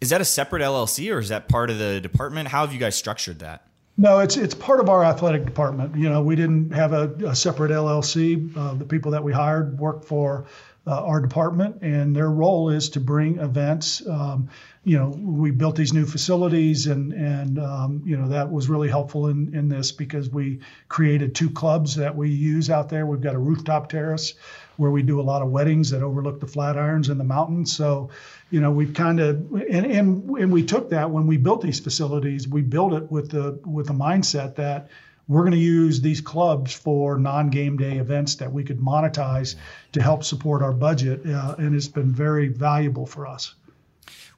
Is 0.00 0.10
that 0.10 0.20
a 0.20 0.24
separate 0.24 0.60
LLC 0.60 1.14
or 1.14 1.18
is 1.18 1.30
that 1.30 1.48
part 1.48 1.70
of 1.70 1.78
the 1.78 2.00
department? 2.00 2.48
How 2.48 2.60
have 2.66 2.74
you 2.74 2.78
guys 2.78 2.94
structured 2.94 3.38
that? 3.38 3.66
No, 3.96 4.18
it's 4.18 4.36
it's 4.36 4.54
part 4.54 4.80
of 4.80 4.88
our 4.88 5.04
athletic 5.04 5.44
department. 5.44 5.96
You 5.96 6.10
know, 6.10 6.20
we 6.20 6.34
didn't 6.34 6.72
have 6.72 6.92
a, 6.92 7.12
a 7.26 7.36
separate 7.36 7.70
LLC. 7.70 8.54
Uh, 8.56 8.74
the 8.74 8.84
people 8.84 9.12
that 9.12 9.22
we 9.22 9.32
hired 9.32 9.78
work 9.78 10.04
for 10.04 10.46
uh, 10.86 11.02
our 11.02 11.20
department, 11.20 11.82
and 11.82 12.14
their 12.14 12.30
role 12.30 12.68
is 12.68 12.90
to 12.90 13.00
bring 13.00 13.38
events. 13.38 14.06
Um, 14.06 14.50
you 14.84 14.98
know, 14.98 15.08
we 15.08 15.50
built 15.50 15.76
these 15.76 15.94
new 15.94 16.04
facilities, 16.04 16.86
and 16.86 17.12
and 17.12 17.58
um, 17.58 18.02
you 18.04 18.16
know 18.18 18.28
that 18.28 18.52
was 18.52 18.68
really 18.68 18.88
helpful 18.88 19.28
in 19.28 19.54
in 19.54 19.68
this 19.68 19.92
because 19.92 20.28
we 20.28 20.60
created 20.88 21.34
two 21.34 21.50
clubs 21.50 21.96
that 21.96 22.14
we 22.14 22.28
use 22.28 22.68
out 22.68 22.90
there. 22.90 23.06
We've 23.06 23.20
got 23.20 23.34
a 23.34 23.38
rooftop 23.38 23.88
terrace 23.88 24.34
where 24.76 24.90
we 24.90 25.02
do 25.02 25.20
a 25.20 25.22
lot 25.22 25.40
of 25.40 25.50
weddings 25.50 25.90
that 25.90 26.02
overlook 26.02 26.40
the 26.40 26.46
Flatirons 26.46 27.08
and 27.08 27.18
the 27.18 27.24
mountains. 27.24 27.74
So, 27.74 28.10
you 28.50 28.60
know, 28.60 28.70
we've 28.70 28.92
kind 28.92 29.20
of 29.20 29.36
and 29.52 29.86
and 29.86 30.30
and 30.36 30.52
we 30.52 30.64
took 30.64 30.90
that 30.90 31.10
when 31.10 31.26
we 31.26 31.38
built 31.38 31.62
these 31.62 31.80
facilities. 31.80 32.46
We 32.46 32.60
built 32.60 32.92
it 32.92 33.10
with 33.10 33.30
the 33.30 33.58
with 33.64 33.86
the 33.86 33.94
mindset 33.94 34.56
that 34.56 34.88
we're 35.28 35.42
going 35.42 35.52
to 35.52 35.58
use 35.58 36.00
these 36.00 36.20
clubs 36.20 36.74
for 36.74 37.18
non-game 37.18 37.76
day 37.76 37.98
events 37.98 38.36
that 38.36 38.52
we 38.52 38.62
could 38.62 38.78
monetize 38.78 39.54
to 39.92 40.02
help 40.02 40.24
support 40.24 40.62
our 40.62 40.72
budget, 40.72 41.26
uh, 41.26 41.54
and 41.58 41.74
it's 41.74 41.88
been 41.88 42.12
very 42.12 42.48
valuable 42.48 43.06
for 43.06 43.26
us. 43.26 43.54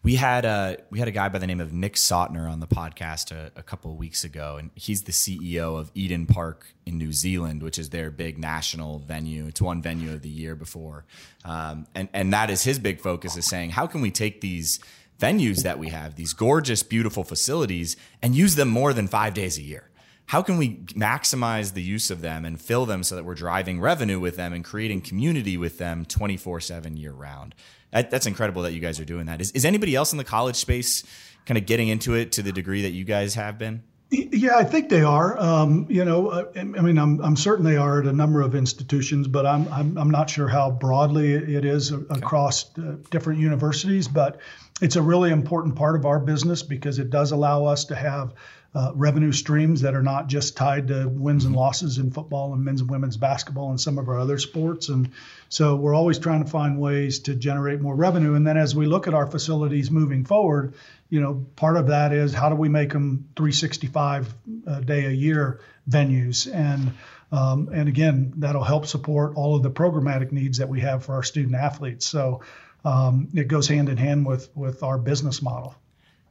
We 0.02 0.14
had 0.14 0.44
a 0.44 0.76
we 0.90 1.00
had 1.00 1.08
a 1.08 1.12
guy 1.12 1.28
by 1.28 1.38
the 1.38 1.48
name 1.48 1.58
of 1.60 1.72
Nick 1.72 1.94
Sautner 1.94 2.48
on 2.48 2.60
the 2.60 2.68
podcast 2.68 3.32
a, 3.32 3.50
a 3.56 3.62
couple 3.64 3.90
of 3.90 3.96
weeks 3.96 4.22
ago, 4.22 4.56
and 4.56 4.70
he's 4.76 5.02
the 5.02 5.10
CEO 5.10 5.76
of 5.76 5.90
Eden 5.94 6.26
Park 6.26 6.68
in 6.84 6.96
New 6.96 7.12
Zealand, 7.12 7.60
which 7.60 7.76
is 7.76 7.90
their 7.90 8.12
big 8.12 8.38
national 8.38 9.00
venue. 9.00 9.46
It's 9.46 9.60
won 9.60 9.82
venue 9.82 10.12
of 10.12 10.22
the 10.22 10.28
year 10.28 10.54
before, 10.54 11.06
um, 11.44 11.88
and 11.96 12.08
and 12.12 12.32
that 12.32 12.50
is 12.50 12.62
his 12.62 12.78
big 12.78 13.00
focus 13.00 13.36
is 13.36 13.46
saying 13.46 13.70
how 13.70 13.88
can 13.88 14.00
we 14.00 14.12
take 14.12 14.40
these 14.40 14.78
venues 15.18 15.64
that 15.64 15.80
we 15.80 15.88
have, 15.88 16.14
these 16.14 16.34
gorgeous, 16.34 16.84
beautiful 16.84 17.24
facilities, 17.24 17.96
and 18.22 18.36
use 18.36 18.54
them 18.54 18.68
more 18.68 18.92
than 18.92 19.08
five 19.08 19.34
days 19.34 19.58
a 19.58 19.62
year 19.62 19.90
how 20.26 20.42
can 20.42 20.58
we 20.58 20.76
maximize 20.94 21.74
the 21.74 21.82
use 21.82 22.10
of 22.10 22.20
them 22.20 22.44
and 22.44 22.60
fill 22.60 22.84
them 22.84 23.02
so 23.02 23.14
that 23.14 23.24
we're 23.24 23.34
driving 23.34 23.80
revenue 23.80 24.20
with 24.20 24.36
them 24.36 24.52
and 24.52 24.64
creating 24.64 25.00
community 25.00 25.56
with 25.56 25.78
them 25.78 26.04
24 26.04 26.60
7 26.60 26.96
year 26.96 27.12
round 27.12 27.54
that, 27.92 28.10
that's 28.10 28.26
incredible 28.26 28.62
that 28.62 28.72
you 28.72 28.80
guys 28.80 29.00
are 29.00 29.04
doing 29.04 29.26
that 29.26 29.40
is, 29.40 29.50
is 29.52 29.64
anybody 29.64 29.94
else 29.94 30.12
in 30.12 30.18
the 30.18 30.24
college 30.24 30.56
space 30.56 31.04
kind 31.46 31.58
of 31.58 31.66
getting 31.66 31.88
into 31.88 32.14
it 32.14 32.32
to 32.32 32.42
the 32.42 32.52
degree 32.52 32.82
that 32.82 32.90
you 32.90 33.04
guys 33.04 33.34
have 33.34 33.58
been 33.58 33.82
yeah, 34.10 34.56
I 34.56 34.62
think 34.62 34.88
they 34.88 35.02
are. 35.02 35.36
Um, 35.38 35.86
you 35.88 36.04
know, 36.04 36.28
uh, 36.28 36.44
I 36.54 36.62
mean, 36.62 36.96
I'm, 36.96 37.20
I'm 37.20 37.34
certain 37.34 37.64
they 37.64 37.76
are 37.76 38.00
at 38.00 38.06
a 38.06 38.12
number 38.12 38.40
of 38.40 38.54
institutions, 38.54 39.26
but 39.26 39.44
I'm, 39.46 39.66
I'm, 39.72 39.98
I'm 39.98 40.10
not 40.10 40.30
sure 40.30 40.46
how 40.46 40.70
broadly 40.70 41.32
it 41.32 41.64
is 41.64 41.90
across 41.90 42.78
uh, 42.78 42.96
different 43.10 43.40
universities. 43.40 44.06
But 44.06 44.38
it's 44.80 44.96
a 44.96 45.02
really 45.02 45.30
important 45.30 45.76
part 45.76 45.96
of 45.96 46.04
our 46.04 46.18
business 46.18 46.62
because 46.62 46.98
it 46.98 47.10
does 47.10 47.32
allow 47.32 47.64
us 47.64 47.86
to 47.86 47.94
have 47.94 48.34
uh, 48.74 48.92
revenue 48.94 49.32
streams 49.32 49.80
that 49.80 49.94
are 49.94 50.02
not 50.02 50.26
just 50.26 50.54
tied 50.54 50.88
to 50.88 51.08
wins 51.08 51.46
and 51.46 51.56
losses 51.56 51.96
in 51.96 52.10
football 52.10 52.52
and 52.52 52.62
men's 52.62 52.82
and 52.82 52.90
women's 52.90 53.16
basketball 53.16 53.70
and 53.70 53.80
some 53.80 53.96
of 53.96 54.06
our 54.10 54.18
other 54.18 54.36
sports. 54.36 54.90
And 54.90 55.12
so 55.48 55.76
we're 55.76 55.94
always 55.94 56.18
trying 56.18 56.44
to 56.44 56.50
find 56.50 56.78
ways 56.78 57.20
to 57.20 57.34
generate 57.34 57.80
more 57.80 57.94
revenue. 57.94 58.34
And 58.34 58.46
then 58.46 58.58
as 58.58 58.76
we 58.76 58.84
look 58.84 59.08
at 59.08 59.14
our 59.14 59.26
facilities 59.26 59.90
moving 59.90 60.26
forward, 60.26 60.74
you 61.08 61.22
know, 61.22 61.46
part 61.56 61.78
of 61.78 61.86
that 61.86 62.12
is 62.12 62.34
how 62.34 62.50
do 62.50 62.54
we 62.54 62.68
make 62.68 62.92
them 62.92 63.30
365 63.34 64.34
uh, 64.66 64.80
day 64.80 65.06
a 65.06 65.10
year 65.10 65.60
venues 65.88 66.52
and 66.52 66.92
um, 67.32 67.70
and 67.72 67.88
again 67.88 68.34
that'll 68.36 68.62
help 68.62 68.86
support 68.86 69.34
all 69.36 69.56
of 69.56 69.62
the 69.62 69.70
programmatic 69.70 70.32
needs 70.32 70.58
that 70.58 70.68
we 70.68 70.80
have 70.80 71.04
for 71.04 71.14
our 71.14 71.22
student 71.22 71.54
athletes. 71.54 72.06
So 72.06 72.42
um, 72.86 73.28
it 73.34 73.48
goes 73.48 73.66
hand 73.66 73.88
in 73.88 73.96
hand 73.96 74.24
with 74.24 74.48
with 74.56 74.82
our 74.82 74.96
business 74.96 75.42
model. 75.42 75.74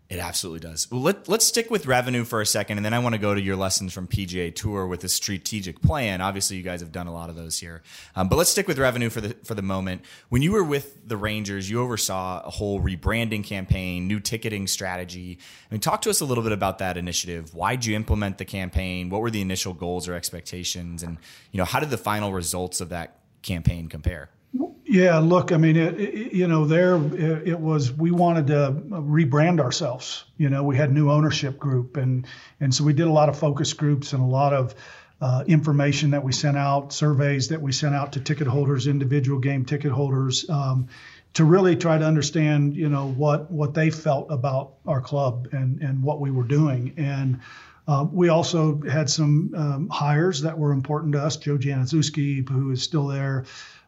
It 0.08 0.20
absolutely 0.20 0.60
does. 0.60 0.90
Well, 0.92 1.02
let, 1.02 1.28
let's 1.28 1.48
stick 1.48 1.72
with 1.72 1.88
revenue 1.88 2.26
for 2.26 2.40
a 2.40 2.46
second, 2.46 2.78
and 2.78 2.86
then 2.86 2.94
I 2.94 3.00
want 3.00 3.16
to 3.16 3.20
go 3.20 3.34
to 3.34 3.42
your 3.42 3.56
lessons 3.56 3.92
from 3.92 4.08
PGA 4.08 4.54
Tour 4.54 4.86
with 4.86 5.04
a 5.04 5.10
strategic 5.10 5.82
plan. 5.82 6.22
Obviously, 6.22 6.58
you 6.58 6.64
guys 6.64 6.82
have 6.82 6.92
done 6.92 7.08
a 7.08 7.12
lot 7.12 7.32
of 7.32 7.36
those 7.36 7.58
here, 7.58 7.82
um, 8.16 8.30
but 8.30 8.36
let's 8.36 8.52
stick 8.52 8.68
with 8.68 8.78
revenue 8.78 9.10
for 9.10 9.20
the 9.20 9.36
for 9.44 9.56
the 9.56 9.64
moment. 9.64 10.04
When 10.30 10.44
you 10.44 10.52
were 10.52 10.64
with 10.64 11.08
the 11.08 11.18
Rangers, 11.18 11.70
you 11.70 11.82
oversaw 11.82 12.44
a 12.46 12.52
whole 12.52 12.80
rebranding 12.80 13.44
campaign, 13.44 14.08
new 14.08 14.20
ticketing 14.20 14.68
strategy. 14.68 15.40
I 15.70 15.74
mean, 15.74 15.82
talk 15.82 16.04
to 16.04 16.12
us 16.12 16.22
a 16.22 16.26
little 16.26 16.44
bit 16.44 16.54
about 16.54 16.78
that 16.78 16.98
initiative. 16.98 17.56
Why 17.56 17.76
did 17.76 17.86
you 17.86 17.96
implement 17.96 18.38
the 18.38 18.46
campaign? 18.46 19.10
What 19.10 19.22
were 19.22 19.32
the 19.32 19.42
initial 19.42 19.74
goals 19.74 20.08
or 20.08 20.14
expectations, 20.14 21.02
and 21.02 21.18
you 21.52 21.58
know, 21.58 21.66
how 21.66 21.80
did 21.80 21.90
the 21.90 21.98
final 21.98 22.32
results 22.32 22.80
of 22.80 22.90
that 22.90 23.22
campaign 23.42 23.90
compare? 23.90 24.30
Yeah, 24.96 25.18
look, 25.18 25.52
I 25.52 25.58
mean, 25.58 25.76
it, 25.76 26.00
it, 26.00 26.32
you 26.32 26.48
know, 26.48 26.64
there 26.64 26.96
it, 26.96 27.50
it, 27.50 27.60
was. 27.60 27.92
We 27.92 28.12
wanted 28.12 28.48
to 28.48 28.82
rebrand 28.90 29.60
ourselves. 29.60 30.24
You 30.38 30.48
know, 30.48 30.64
we 30.64 30.78
had 30.78 30.94
new 30.94 31.12
ownership 31.12 31.60
group, 31.60 31.98
and 31.98 32.26
and 32.62 32.74
so 32.74 32.86
we 32.86 32.94
did 32.94 33.06
a 33.06 33.12
lot 33.12 33.28
of 33.28 33.38
focus 33.38 33.74
groups 33.74 34.14
and 34.14 34.24
a 34.24 34.26
lot 34.26 34.54
of 34.54 34.74
uh, 35.20 35.44
information 35.48 36.12
that 36.12 36.24
we 36.24 36.32
sent 36.32 36.56
out, 36.56 36.94
surveys 36.94 37.50
that 37.50 37.62
we 37.62 37.74
sent 37.74 37.94
out 37.94 38.14
to 38.14 38.22
ticket 38.22 38.48
holders, 38.48 38.88
individual 38.88 39.38
game 39.38 39.66
ticket 39.66 39.92
holders, 39.92 40.50
um, 40.50 40.88
to 41.34 41.44
really 41.44 41.76
try 41.76 41.98
to 41.98 42.06
understand, 42.06 42.78
you 42.78 42.88
know, 42.88 43.10
what 43.10 43.52
what 43.52 43.74
they 43.74 43.90
felt 43.90 44.28
about 44.32 44.76
our 44.88 45.02
club 45.02 45.50
and 45.52 45.82
and 45.82 46.04
what 46.04 46.22
we 46.22 46.32
were 46.32 46.48
doing, 46.48 46.94
and. 46.96 47.42
Uh, 47.88 48.04
we 48.12 48.30
also 48.30 48.82
had 48.90 49.08
some 49.08 49.54
um, 49.56 49.88
hires 49.90 50.42
that 50.42 50.58
were 50.58 50.72
important 50.72 51.14
to 51.14 51.22
us. 51.22 51.38
Joe 51.38 51.56
Januszewski, 51.56 52.50
who 52.50 52.72
is 52.72 52.82
still 52.82 53.06
there, 53.06 53.46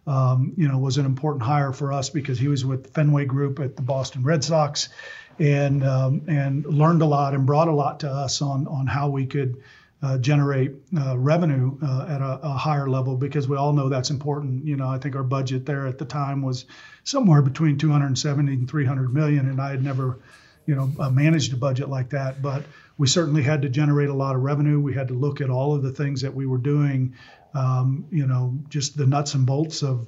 um, 0.08 0.54
you 0.58 0.68
know, 0.68 0.80
was 0.80 0.98
an 0.98 1.06
important 1.06 1.44
hire 1.44 1.74
for 1.74 1.92
us 1.92 2.10
because 2.10 2.40
he 2.40 2.48
was 2.48 2.66
with 2.66 2.94
Fenway 2.94 3.26
Group 3.26 3.60
at 3.60 3.76
the 3.76 3.82
Boston 3.82 4.24
Red 4.24 4.44
Sox, 4.44 4.90
and 5.38 5.84
um, 5.84 6.22
and 6.28 6.66
learned 6.66 7.02
a 7.02 7.06
lot 7.06 7.34
and 7.34 7.46
brought 7.46 7.68
a 7.68 7.74
lot 7.74 8.00
to 8.00 8.10
us 8.10 8.42
on 8.42 8.68
on 8.68 8.88
how 8.88 9.10
we 9.10 9.26
could 9.26 9.62
uh, 10.02 10.18
generate 10.20 10.74
uh, 10.98 11.18
revenue 11.18 11.78
uh, 11.82 12.06
at 12.08 12.22
a, 12.22 12.40
a, 12.44 12.50
higher 12.50 12.88
level 12.88 13.16
because 13.16 13.48
we 13.48 13.58
all 13.58 13.74
know 13.74 13.90
that's 13.90 14.12
important. 14.12 14.64
You 14.64 14.76
know, 14.76 14.88
I 14.88 15.00
think 15.00 15.16
our 15.16 15.24
budget 15.24 15.66
there 15.66 15.88
at 15.88 15.98
the 15.98 16.06
time 16.06 16.44
was 16.44 16.66
somewhere 17.04 17.42
between 17.42 17.80
270 17.80 18.54
and 18.54 18.70
300 18.70 19.14
million, 19.14 19.50
and 19.50 19.60
I 19.60 19.72
had 19.72 19.84
never, 19.84 20.20
you 20.68 20.76
know, 20.76 20.92
uh, 21.00 21.10
managed 21.10 21.52
a 21.54 21.58
budget 21.58 21.90
like 21.90 22.12
that, 22.12 22.44
but 22.44 22.64
we 23.00 23.08
certainly 23.08 23.42
had 23.42 23.64
to 23.64 23.70
generate 23.70 24.10
a 24.10 24.14
lot 24.14 24.36
of 24.36 24.44
revenue. 24.44 24.80
We 24.80 24.94
had 24.94 25.08
to 25.08 25.16
look 25.16 25.42
at 25.42 25.50
all 25.50 25.74
of 25.74 25.82
the 25.82 25.92
things 25.92 26.22
that 26.22 26.34
we 26.34 26.46
were 26.46 26.60
doing 26.60 27.16
um, 27.58 28.06
you 28.12 28.28
know, 28.28 28.58
just 28.70 28.96
the 28.96 29.08
nuts 29.08 29.34
and 29.34 29.46
bolts 29.46 29.82
of 29.82 30.08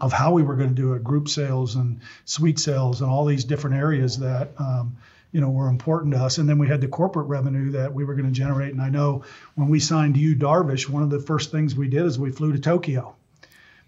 of 0.00 0.12
how 0.12 0.32
we 0.32 0.42
were 0.42 0.56
going 0.56 0.68
to 0.68 0.74
do 0.74 0.94
it, 0.94 1.04
group 1.04 1.28
sales 1.28 1.76
and 1.76 2.00
suite 2.24 2.58
sales 2.58 3.02
and 3.02 3.10
all 3.10 3.26
these 3.26 3.44
different 3.44 3.76
areas 3.76 4.18
that 4.18 4.52
um, 4.58 4.96
you 5.32 5.40
know 5.40 5.50
were 5.50 5.68
important 5.68 6.14
to 6.14 6.20
us. 6.20 6.38
And 6.38 6.48
then 6.48 6.58
we 6.58 6.68
had 6.68 6.80
the 6.80 6.88
corporate 6.88 7.26
revenue 7.28 7.72
that 7.72 7.92
we 7.92 8.04
were 8.04 8.14
going 8.14 8.26
to 8.26 8.32
generate. 8.32 8.72
And 8.72 8.82
I 8.82 8.90
know 8.90 9.24
when 9.54 9.68
we 9.68 9.80
signed 9.80 10.16
Yu 10.16 10.36
Darvish, 10.36 10.88
one 10.88 11.02
of 11.02 11.10
the 11.10 11.20
first 11.20 11.50
things 11.50 11.74
we 11.74 11.88
did 11.88 12.04
is 12.04 12.18
we 12.18 12.30
flew 12.30 12.52
to 12.52 12.58
Tokyo 12.58 13.14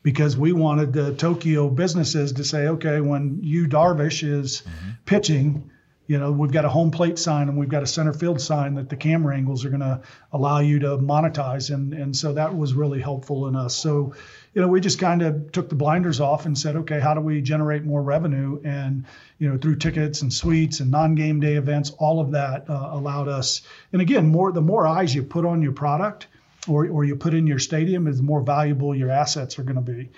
because 0.02 0.36
we 0.36 0.52
wanted 0.52 0.92
the 0.92 1.14
Tokyo 1.14 1.68
businesses 1.68 2.32
to 2.32 2.44
say, 2.44 2.68
okay, 2.68 3.00
when 3.00 3.40
Yu 3.42 3.68
Darvish 3.68 4.26
is 4.26 4.62
mm-hmm. 4.62 4.90
pitching, 5.04 5.70
you 6.06 6.18
know, 6.18 6.32
we've 6.32 6.50
got 6.50 6.64
a 6.64 6.68
home 6.68 6.90
plate 6.90 7.18
sign 7.18 7.48
and 7.48 7.56
we've 7.56 7.68
got 7.68 7.82
a 7.82 7.86
center 7.86 8.12
field 8.12 8.40
sign 8.40 8.74
that 8.74 8.88
the 8.88 8.96
camera 8.96 9.36
angles 9.36 9.64
are 9.64 9.68
going 9.68 9.80
to 9.80 10.02
allow 10.32 10.58
you 10.58 10.80
to 10.80 10.98
monetize. 10.98 11.72
And, 11.72 11.94
and 11.94 12.16
so 12.16 12.32
that 12.32 12.56
was 12.56 12.74
really 12.74 13.00
helpful 13.00 13.46
in 13.46 13.54
us. 13.54 13.76
So, 13.76 14.14
you 14.52 14.60
know, 14.60 14.68
we 14.68 14.80
just 14.80 14.98
kind 14.98 15.22
of 15.22 15.52
took 15.52 15.68
the 15.68 15.76
blinders 15.76 16.20
off 16.20 16.44
and 16.44 16.58
said, 16.58 16.76
okay, 16.76 16.98
how 16.98 17.14
do 17.14 17.20
we 17.20 17.40
generate 17.40 17.84
more 17.84 18.02
revenue? 18.02 18.60
And, 18.64 19.06
you 19.38 19.48
know, 19.48 19.56
through 19.56 19.76
tickets 19.76 20.22
and 20.22 20.32
suites 20.32 20.80
and 20.80 20.90
non-game 20.90 21.38
day 21.40 21.54
events, 21.54 21.90
all 21.98 22.20
of 22.20 22.32
that 22.32 22.68
uh, 22.68 22.90
allowed 22.90 23.28
us. 23.28 23.62
And 23.92 24.02
again, 24.02 24.26
more 24.26 24.50
the 24.50 24.60
more 24.60 24.86
eyes 24.86 25.14
you 25.14 25.22
put 25.22 25.44
on 25.44 25.62
your 25.62 25.72
product 25.72 26.26
or, 26.66 26.88
or 26.88 27.04
you 27.04 27.14
put 27.14 27.32
in 27.32 27.46
your 27.46 27.60
stadium, 27.60 28.08
is 28.08 28.16
the 28.16 28.22
more 28.24 28.42
valuable 28.42 28.94
your 28.94 29.10
assets 29.10 29.58
are 29.58 29.62
going 29.62 29.76
to 29.76 29.92
be. 29.92 30.10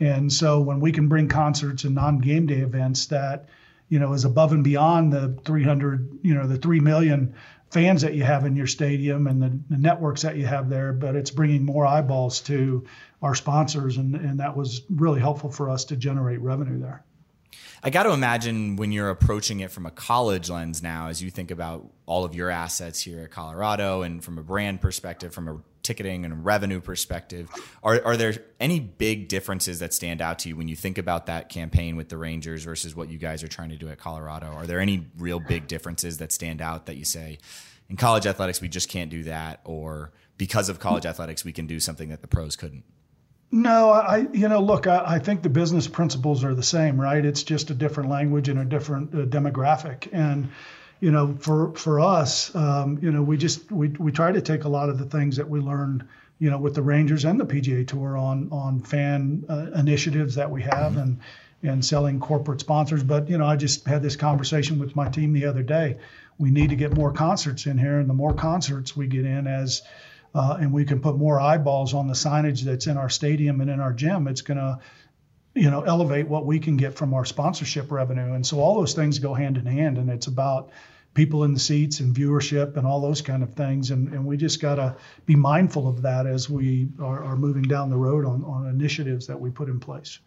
And 0.00 0.32
so 0.32 0.60
when 0.60 0.78
we 0.80 0.92
can 0.92 1.08
bring 1.08 1.28
concerts 1.28 1.84
and 1.84 1.96
non-game 1.96 2.46
day 2.46 2.60
events 2.60 3.06
that– 3.06 3.48
you 3.92 3.98
know, 3.98 4.14
is 4.14 4.24
above 4.24 4.52
and 4.52 4.64
beyond 4.64 5.12
the 5.12 5.38
300, 5.44 6.20
you 6.22 6.34
know, 6.34 6.46
the 6.46 6.56
3 6.56 6.80
million 6.80 7.34
fans 7.70 8.00
that 8.00 8.14
you 8.14 8.22
have 8.22 8.46
in 8.46 8.56
your 8.56 8.66
stadium 8.66 9.26
and 9.26 9.42
the, 9.42 9.60
the 9.68 9.76
networks 9.76 10.22
that 10.22 10.34
you 10.38 10.46
have 10.46 10.70
there, 10.70 10.94
but 10.94 11.14
it's 11.14 11.30
bringing 11.30 11.62
more 11.62 11.84
eyeballs 11.84 12.40
to 12.40 12.86
our 13.20 13.34
sponsors. 13.34 13.98
And, 13.98 14.14
and 14.14 14.40
that 14.40 14.56
was 14.56 14.80
really 14.88 15.20
helpful 15.20 15.50
for 15.50 15.68
us 15.68 15.84
to 15.84 15.96
generate 15.96 16.40
revenue 16.40 16.80
there. 16.80 17.04
I 17.82 17.90
got 17.90 18.04
to 18.04 18.12
imagine 18.12 18.76
when 18.76 18.92
you're 18.92 19.10
approaching 19.10 19.60
it 19.60 19.70
from 19.70 19.84
a 19.84 19.90
college 19.90 20.48
lens 20.48 20.82
now, 20.82 21.08
as 21.08 21.22
you 21.22 21.30
think 21.30 21.50
about 21.50 21.86
all 22.06 22.24
of 22.24 22.34
your 22.34 22.48
assets 22.48 22.98
here 22.98 23.20
at 23.20 23.30
Colorado 23.30 24.00
and 24.00 24.24
from 24.24 24.38
a 24.38 24.42
brand 24.42 24.80
perspective, 24.80 25.34
from 25.34 25.48
a 25.48 25.60
ticketing 25.82 26.24
and 26.24 26.44
revenue 26.44 26.80
perspective, 26.80 27.48
are, 27.82 28.00
are 28.04 28.16
there 28.16 28.34
any 28.60 28.80
big 28.80 29.28
differences 29.28 29.80
that 29.80 29.92
stand 29.92 30.20
out 30.20 30.38
to 30.40 30.48
you 30.48 30.56
when 30.56 30.68
you 30.68 30.76
think 30.76 30.98
about 30.98 31.26
that 31.26 31.48
campaign 31.48 31.96
with 31.96 32.08
the 32.08 32.16
Rangers 32.16 32.64
versus 32.64 32.94
what 32.94 33.08
you 33.08 33.18
guys 33.18 33.42
are 33.42 33.48
trying 33.48 33.70
to 33.70 33.76
do 33.76 33.88
at 33.88 33.98
Colorado? 33.98 34.46
Are 34.46 34.66
there 34.66 34.80
any 34.80 35.06
real 35.18 35.40
big 35.40 35.66
differences 35.66 36.18
that 36.18 36.32
stand 36.32 36.60
out 36.60 36.86
that 36.86 36.96
you 36.96 37.04
say, 37.04 37.38
in 37.88 37.96
college 37.96 38.26
athletics, 38.26 38.60
we 38.60 38.68
just 38.68 38.88
can't 38.88 39.10
do 39.10 39.24
that, 39.24 39.60
or 39.64 40.12
because 40.38 40.68
of 40.68 40.78
college 40.78 41.04
athletics, 41.04 41.44
we 41.44 41.52
can 41.52 41.66
do 41.66 41.78
something 41.78 42.08
that 42.08 42.22
the 42.22 42.28
pros 42.28 42.56
couldn't? 42.56 42.84
No, 43.54 43.90
I 43.90 44.26
you 44.32 44.48
know 44.48 44.60
look, 44.60 44.86
I, 44.86 45.02
I, 45.06 45.18
think 45.18 45.42
the 45.42 45.50
business 45.50 45.86
principles 45.86 46.42
are 46.42 46.54
the 46.54 46.62
same, 46.62 46.98
right? 46.98 47.22
It's 47.22 47.42
just 47.42 47.68
a 47.68 47.74
different 47.74 48.08
language 48.08 48.48
and 48.48 48.58
a 48.58 48.64
different 48.64 49.14
uh, 49.14 49.18
demographic, 49.26 50.08
and 50.10 50.48
you 51.02 51.10
know, 51.10 51.34
for 51.40 51.72
for 51.74 51.98
us, 51.98 52.54
um, 52.54 52.96
you 53.02 53.10
know, 53.10 53.22
we 53.22 53.36
just 53.36 53.72
we 53.72 53.88
we 53.88 54.12
try 54.12 54.30
to 54.30 54.40
take 54.40 54.62
a 54.62 54.68
lot 54.68 54.88
of 54.88 54.98
the 54.98 55.04
things 55.04 55.36
that 55.36 55.50
we 55.50 55.58
learned, 55.58 56.06
you 56.38 56.48
know, 56.48 56.58
with 56.58 56.76
the 56.76 56.82
Rangers 56.82 57.24
and 57.24 57.40
the 57.40 57.44
PGA 57.44 57.84
Tour 57.84 58.16
on 58.16 58.48
on 58.52 58.78
fan 58.78 59.44
uh, 59.48 59.66
initiatives 59.74 60.36
that 60.36 60.48
we 60.48 60.62
have 60.62 60.96
and 60.96 61.18
and 61.64 61.84
selling 61.84 62.20
corporate 62.20 62.60
sponsors. 62.60 63.02
But 63.02 63.28
you 63.28 63.36
know, 63.36 63.44
I 63.44 63.56
just 63.56 63.84
had 63.84 64.00
this 64.00 64.14
conversation 64.14 64.78
with 64.78 64.94
my 64.94 65.08
team 65.08 65.32
the 65.32 65.46
other 65.46 65.64
day. 65.64 65.98
We 66.38 66.52
need 66.52 66.70
to 66.70 66.76
get 66.76 66.94
more 66.94 67.12
concerts 67.12 67.66
in 67.66 67.78
here, 67.78 67.98
and 67.98 68.08
the 68.08 68.14
more 68.14 68.32
concerts 68.32 68.96
we 68.96 69.08
get 69.08 69.24
in, 69.24 69.48
as 69.48 69.82
uh, 70.36 70.58
and 70.60 70.72
we 70.72 70.84
can 70.84 71.00
put 71.00 71.16
more 71.16 71.40
eyeballs 71.40 71.94
on 71.94 72.06
the 72.06 72.14
signage 72.14 72.60
that's 72.60 72.86
in 72.86 72.96
our 72.96 73.10
stadium 73.10 73.60
and 73.60 73.68
in 73.68 73.80
our 73.80 73.92
gym, 73.92 74.28
it's 74.28 74.42
to 74.42 74.78
you 75.54 75.68
know 75.68 75.82
elevate 75.82 76.28
what 76.28 76.46
we 76.46 76.60
can 76.60 76.76
get 76.76 76.94
from 76.94 77.12
our 77.12 77.24
sponsorship 77.24 77.90
revenue 77.90 78.32
and 78.32 78.46
so 78.46 78.58
all 78.58 78.74
those 78.76 78.94
things 78.94 79.18
go 79.18 79.34
hand 79.34 79.58
in 79.58 79.66
hand 79.66 79.98
and 79.98 80.08
it's 80.08 80.26
about 80.26 80.70
people 81.14 81.44
in 81.44 81.52
the 81.52 81.60
seats 81.60 82.00
and 82.00 82.14
viewership 82.14 82.76
and 82.76 82.86
all 82.86 83.00
those 83.00 83.20
kind 83.20 83.42
of 83.42 83.54
things. 83.54 83.90
And, 83.90 84.08
and 84.12 84.24
we 84.24 84.36
just 84.36 84.60
got 84.60 84.76
to 84.76 84.96
be 85.26 85.34
mindful 85.34 85.86
of 85.88 86.02
that 86.02 86.26
as 86.26 86.48
we 86.48 86.88
are, 87.00 87.22
are 87.22 87.36
moving 87.36 87.64
down 87.64 87.90
the 87.90 87.96
road 87.96 88.24
on, 88.24 88.44
on 88.44 88.66
initiatives 88.66 89.26
that 89.26 89.38
we 89.38 89.50
put 89.50 89.68
in 89.68 89.78
place. 89.78 90.18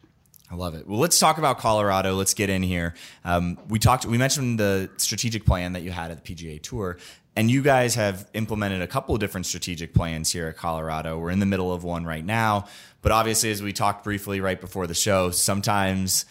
I 0.50 0.56
love 0.56 0.76
it. 0.76 0.88
Well, 0.88 1.00
let's 1.00 1.20
talk 1.20 1.40
about 1.40 1.58
Colorado. 1.58 2.14
Let's 2.14 2.36
get 2.36 2.52
in 2.52 2.62
here. 2.62 2.94
Um, 3.24 3.58
we 3.68 3.80
talked. 3.80 4.06
We 4.06 4.20
mentioned 4.20 4.60
the 4.60 4.92
strategic 4.98 5.44
plan 5.44 5.74
that 5.74 5.82
you 5.82 5.90
had 5.90 6.12
at 6.12 6.24
the 6.24 6.36
PGA 6.36 6.62
Tour, 6.62 6.98
and 7.36 7.50
you 7.50 7.64
guys 7.64 7.96
have 7.96 8.30
implemented 8.36 8.84
a 8.84 8.88
couple 8.88 9.16
of 9.16 9.20
different 9.20 9.48
strategic 9.48 9.96
plans 9.96 10.32
here 10.32 10.48
at 10.48 10.56
Colorado. 10.56 11.18
We're 11.18 11.32
in 11.32 11.40
the 11.40 11.48
middle 11.48 11.74
of 11.74 11.84
one 11.84 12.06
right 12.06 12.24
now, 12.24 12.68
but 13.02 13.12
obviously, 13.12 13.50
as 13.50 13.64
we 13.64 13.74
talked 13.74 14.04
briefly 14.04 14.40
right 14.40 14.62
before 14.62 14.86
the 14.86 14.94
show, 14.94 15.32
sometimes 15.32 16.26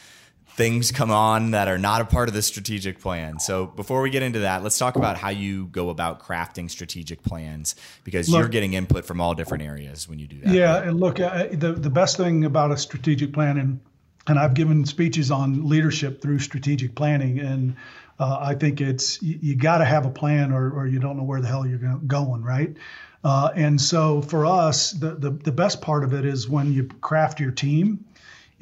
things 0.55 0.93
come 0.93 1.11
on 1.11 1.51
that 1.51 1.67
are 1.67 1.79
not 1.79 2.01
a 2.01 2.05
part 2.05 2.29
of 2.29 2.35
the 2.35 2.43
strategic 2.43 3.01
plan. 3.01 3.41
So 3.41 3.67
before 3.67 4.03
we 4.03 4.11
get 4.11 4.23
into 4.23 4.41
that, 4.41 4.63
let's 4.63 4.79
talk 4.79 4.95
about 4.95 5.17
how 5.17 5.31
you 5.31 5.67
go 5.67 5.91
about 5.91 6.21
crafting 6.23 6.71
strategic 6.71 7.23
plans 7.25 7.75
because 8.05 8.29
look, 8.29 8.39
you're 8.39 8.49
getting 8.49 8.75
input 8.75 9.05
from 9.05 9.21
all 9.21 9.35
different 9.35 9.65
areas 9.65 10.09
when 10.09 10.21
you 10.21 10.29
do 10.29 10.41
that. 10.41 10.55
Yeah, 10.55 10.81
and 10.81 11.01
look, 11.01 11.19
uh, 11.19 11.49
the 11.51 11.73
the 11.73 11.91
best 11.91 12.17
thing 12.17 12.45
about 12.45 12.71
a 12.71 12.77
strategic 12.77 13.33
plan 13.33 13.59
and 13.59 13.81
and 14.27 14.39
I've 14.39 14.55
given 14.55 14.87
speeches 14.87 15.31
on 15.31 15.69
leadership 15.69 16.23
through 16.23 16.39
strategic 16.39 16.95
planning 16.95 17.41
and 17.41 17.77
uh, 18.21 18.39
I 18.41 18.55
think 18.55 18.81
it's 18.81 19.21
you, 19.21 19.39
you 19.43 19.57
got 19.57 19.79
to 19.79 19.85
have 19.85 20.07
a 20.07 20.11
plan 20.11 20.53
or, 20.53 20.71
or 20.71 20.87
you 20.87 21.01
don't 21.01 21.17
know 21.17 21.25
where 21.25 21.41
the 21.41 21.49
hell 21.49 21.67
you're 21.67 21.99
going, 22.07 22.45
right? 22.45 22.77
Uh, 23.25 23.51
and 23.57 23.81
so 23.81 24.23
for 24.23 24.47
us, 24.47 24.93
the, 24.93 25.17
the 25.17 25.31
the 25.31 25.53
best 25.53 25.81
part 25.81 26.05
of 26.05 26.13
it 26.15 26.25
is 26.25 26.49
when 26.49 26.73
you 26.73 26.85
craft 27.01 27.41
your 27.41 27.51
team 27.51 28.05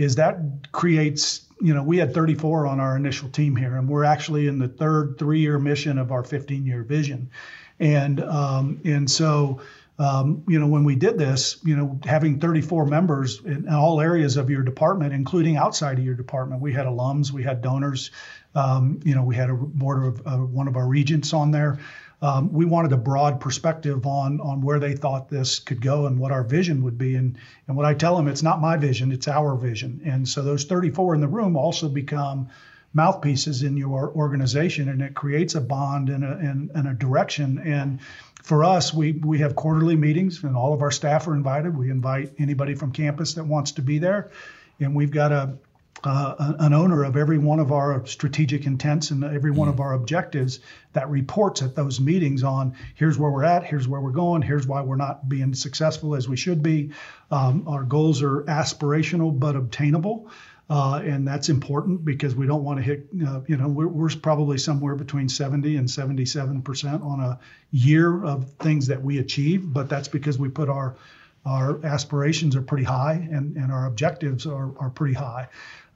is 0.03 0.17
that 0.17 0.37
creates 0.73 1.47
you 1.61 1.73
know 1.73 1.83
we 1.83 1.97
had 1.99 2.13
34 2.13 2.67
on 2.67 2.81
our 2.81 2.97
initial 2.97 3.29
team 3.29 3.55
here 3.55 3.77
and 3.77 3.89
we're 3.89 4.05
actually 4.05 4.49
in 4.49 4.59
the 4.59 4.69
third 4.69 5.17
three-year 5.19 5.59
mission 5.59 5.99
of 5.99 6.11
our 6.11 6.23
15-year 6.23 6.83
vision. 6.83 7.31
And 7.79 8.21
um, 8.21 8.81
and 8.85 9.11
so 9.11 9.61
um, 9.99 10.43
you 10.49 10.59
know 10.59 10.67
when 10.67 10.85
we 10.85 10.97
did 10.97 11.19
this 11.19 11.59
you 11.65 11.77
know 11.77 12.01
having 12.05 12.41
34 12.41 12.87
members 12.87 13.41
in, 13.45 13.69
all 13.69 14.01
areas 14.01 14.37
of 14.37 14.51
your 14.51 14.63
department 14.63 15.13
including 15.13 15.57
outside 15.57 15.99
of 15.99 16.05
your 16.05 16.15
department 16.15 16.61
we 16.61 16.73
had 16.73 16.87
alums 16.87 17.31
we 17.31 17.43
had 17.43 17.63
donors 17.63 18.11
um, 18.55 19.01
you 19.05 19.15
know 19.15 19.23
we 19.23 19.37
had 19.37 19.51
a 19.51 19.55
board 19.55 20.05
of 20.05 20.27
uh, 20.27 20.37
one 20.39 20.69
of 20.69 20.77
our 20.77 20.87
regents 20.87 21.33
on 21.33 21.51
there 21.51 21.79
um, 22.23 22.53
we 22.53 22.65
wanted 22.65 22.93
a 22.93 22.97
broad 22.97 23.41
perspective 23.41 24.07
on 24.07 24.41
on 24.41 24.63
where 24.63 24.79
they 24.79 24.95
thought 24.95 25.29
this 25.29 25.59
could 25.59 25.83
go 25.83 26.07
and 26.07 26.19
what 26.19 26.31
our 26.31 26.45
vision 26.45 26.85
would 26.85 26.97
be. 26.97 27.17
And 27.17 27.37
and 27.67 27.77
what 27.77 27.85
I 27.85 27.95
tell 27.95 28.17
them, 28.17 28.29
it's 28.29 28.45
not 28.45 28.61
my 28.61 28.77
vision, 28.77 29.11
it's 29.11 29.29
our 29.29 29.57
vision. 29.57 30.01
And 30.05 30.27
so 30.27 30.43
those 30.43 30.65
34 30.65 31.17
in 31.17 31.21
the 31.21 31.29
room 31.29 31.57
also 31.57 31.89
become 31.89 32.49
mouthpieces 32.95 33.63
in 33.63 33.77
your 33.77 34.11
organization, 34.11 34.89
and 34.89 35.03
it 35.03 35.15
creates 35.15 35.55
a 35.55 35.61
bond 35.61 36.11
and 36.11 36.23
a, 36.25 36.33
and, 36.33 36.71
and 36.75 36.87
a 36.87 36.93
direction. 36.93 37.59
And 37.59 38.01
for 38.43 38.65
us, 38.65 38.95
we 38.95 39.13
we 39.13 39.39
have 39.39 39.57
quarterly 39.57 39.97
meetings, 39.97 40.45
and 40.45 40.57
all 40.57 40.73
of 40.73 40.81
our 40.81 40.93
staff 40.93 41.27
are 41.27 41.35
invited. 41.35 41.77
We 41.77 41.91
invite 41.91 42.35
anybody 42.39 42.75
from 42.75 42.93
campus 42.93 43.35
that 43.35 43.45
wants 43.45 43.73
to 43.73 43.83
be 43.83 43.99
there, 43.99 44.31
and 44.79 44.95
we've 44.95 45.11
got 45.11 45.33
a 45.33 45.55
uh, 46.05 46.55
an 46.59 46.73
owner 46.73 47.05
of 47.05 47.17
every 47.17 47.39
one 47.39 47.61
of 47.61 47.71
our 47.73 48.05
strategic 48.07 48.67
intents 48.67 49.11
and 49.11 49.23
every 49.23 49.51
one 49.51 49.69
of 49.69 49.77
mm. 49.77 49.81
our 49.81 49.95
objectives 49.95 50.61
that 50.93 51.09
reports 51.09 51.63
at 51.63 51.75
those 51.75 52.01
meetings 52.01 52.43
on 52.43 52.75
here's 52.95 53.19
where 53.19 53.31
we're 53.31 53.45
at, 53.45 53.65
here's 53.65 53.87
where 53.87 54.01
we're 54.01 54.11
going, 54.11 54.43
here's 54.43 54.67
why 54.67 54.83
we're 54.83 54.97
not 54.97 55.29
being 55.29 55.55
successful 55.55 56.15
as 56.15 56.29
we 56.29 56.37
should 56.37 56.63
be. 56.63 56.91
Um, 57.31 57.65
our 57.69 57.85
goals 57.85 58.23
are 58.23 58.43
aspirational 58.43 59.39
but 59.39 59.57
obtainable. 59.57 60.31
Uh, 60.71 61.03
and 61.05 61.29
that's 61.29 61.51
important 61.51 62.05
because 62.05 62.35
we 62.35 62.47
don't 62.47 62.65
want 62.65 62.79
to 62.79 62.83
hit, 62.83 63.07
uh, 63.27 63.41
you 63.47 63.57
know, 63.57 63.69
we're, 63.69 63.89
we're, 63.89 64.09
probably 64.23 64.57
somewhere 64.57 64.95
between 64.95 65.29
70 65.29 65.77
and 65.77 65.91
77 65.91 66.63
percent 66.63 67.03
on 67.03 67.21
a 67.21 67.39
year 67.73 68.25
of 68.25 68.51
things 68.55 68.87
that 68.87 69.03
we 69.03 69.19
achieve, 69.19 69.71
but 69.71 69.91
that's 69.91 70.09
because 70.09 70.39
we 70.39 70.49
put 70.49 70.71
our 70.71 70.97
our 71.45 71.85
aspirations 71.85 72.55
are 72.55 72.63
pretty 72.63 72.85
high 72.85 73.15
and, 73.15 73.57
and 73.57 73.73
our 73.73 73.87
objectives 73.87 74.47
are, 74.47 74.79
are 74.79 74.91
pretty 74.91 75.15
high. 75.15 75.49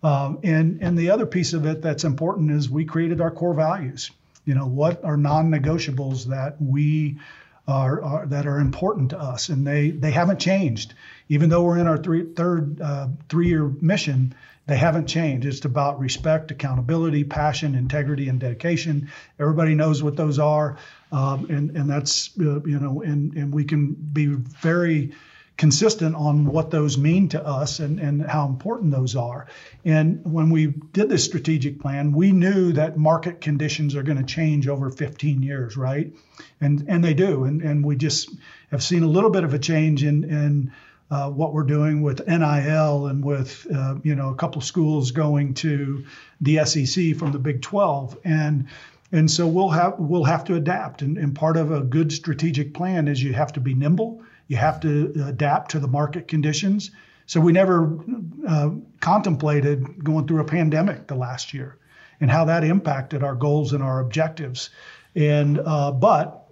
Um, 0.06 0.38
and 0.44 0.82
and 0.82 0.96
the 0.96 1.10
other 1.10 1.26
piece 1.26 1.52
of 1.52 1.66
it 1.66 1.82
that's 1.82 2.04
important 2.04 2.52
is 2.52 2.70
we 2.70 2.84
created 2.84 3.20
our 3.20 3.32
core 3.32 3.54
values. 3.54 4.12
You 4.44 4.54
know, 4.54 4.66
what 4.66 5.04
are 5.04 5.16
non-negotiables 5.16 6.26
that 6.26 6.62
we 6.62 7.18
are, 7.66 8.00
are 8.04 8.26
that 8.26 8.46
are 8.46 8.60
important 8.60 9.10
to 9.10 9.18
us, 9.18 9.48
and 9.48 9.66
they 9.66 9.90
they 9.90 10.12
haven't 10.12 10.38
changed. 10.38 10.94
Even 11.28 11.50
though 11.50 11.64
we're 11.64 11.78
in 11.78 11.88
our 11.88 11.98
three, 11.98 12.24
third 12.24 12.80
uh, 12.80 13.08
three-year 13.28 13.64
mission, 13.80 14.36
they 14.66 14.76
haven't 14.76 15.08
changed. 15.08 15.44
It's 15.44 15.64
about 15.64 15.98
respect, 15.98 16.52
accountability, 16.52 17.24
passion, 17.24 17.74
integrity, 17.74 18.28
and 18.28 18.38
dedication. 18.38 19.10
Everybody 19.40 19.74
knows 19.74 20.04
what 20.04 20.16
those 20.16 20.38
are, 20.38 20.76
um, 21.10 21.46
and 21.50 21.76
and 21.76 21.90
that's 21.90 22.30
uh, 22.38 22.60
you 22.60 22.78
know, 22.78 23.02
and 23.02 23.36
and 23.36 23.52
we 23.52 23.64
can 23.64 23.94
be 23.94 24.26
very 24.26 25.14
consistent 25.56 26.14
on 26.14 26.44
what 26.44 26.70
those 26.70 26.98
mean 26.98 27.28
to 27.30 27.44
us 27.44 27.78
and, 27.78 27.98
and 27.98 28.26
how 28.26 28.46
important 28.46 28.90
those 28.90 29.16
are. 29.16 29.46
And 29.84 30.20
when 30.24 30.50
we 30.50 30.66
did 30.66 31.08
this 31.08 31.24
strategic 31.24 31.80
plan, 31.80 32.12
we 32.12 32.32
knew 32.32 32.72
that 32.72 32.98
market 32.98 33.40
conditions 33.40 33.94
are 33.94 34.02
going 34.02 34.18
to 34.18 34.24
change 34.24 34.68
over 34.68 34.90
15 34.90 35.42
years, 35.42 35.76
right? 35.76 36.12
And 36.60 36.84
and 36.88 37.02
they 37.02 37.14
do. 37.14 37.44
And 37.44 37.62
and 37.62 37.84
we 37.84 37.96
just 37.96 38.30
have 38.70 38.82
seen 38.82 39.02
a 39.02 39.08
little 39.08 39.30
bit 39.30 39.44
of 39.44 39.54
a 39.54 39.58
change 39.58 40.02
in 40.02 40.24
in 40.24 40.72
uh, 41.10 41.30
what 41.30 41.52
we're 41.54 41.62
doing 41.62 42.02
with 42.02 42.26
NIL 42.26 43.06
and 43.06 43.24
with 43.24 43.66
uh, 43.72 43.94
you 44.02 44.14
know 44.14 44.30
a 44.30 44.34
couple 44.34 44.58
of 44.58 44.64
schools 44.64 45.12
going 45.12 45.54
to 45.54 46.04
the 46.40 46.64
SEC 46.64 47.16
from 47.16 47.32
the 47.32 47.38
Big 47.38 47.62
12 47.62 48.18
and 48.24 48.66
and 49.12 49.30
so 49.30 49.46
we'll 49.46 49.68
have 49.68 49.94
we'll 49.98 50.24
have 50.24 50.44
to 50.44 50.54
adapt 50.56 51.02
and, 51.02 51.16
and 51.16 51.34
part 51.34 51.56
of 51.56 51.70
a 51.70 51.80
good 51.80 52.12
strategic 52.12 52.74
plan 52.74 53.06
is 53.06 53.22
you 53.22 53.32
have 53.32 53.52
to 53.52 53.60
be 53.60 53.72
nimble 53.72 54.20
you 54.48 54.56
have 54.56 54.80
to 54.80 55.12
adapt 55.26 55.72
to 55.72 55.80
the 55.80 55.88
market 55.88 56.28
conditions. 56.28 56.90
So 57.26 57.40
we 57.40 57.52
never 57.52 57.98
uh, 58.46 58.70
contemplated 59.00 60.04
going 60.04 60.26
through 60.26 60.40
a 60.40 60.44
pandemic 60.44 61.06
the 61.06 61.16
last 61.16 61.52
year 61.52 61.78
and 62.20 62.30
how 62.30 62.44
that 62.46 62.64
impacted 62.64 63.22
our 63.22 63.34
goals 63.34 63.72
and 63.72 63.82
our 63.82 64.00
objectives. 64.00 64.70
And 65.14 65.58
uh, 65.58 65.92
but 65.92 66.46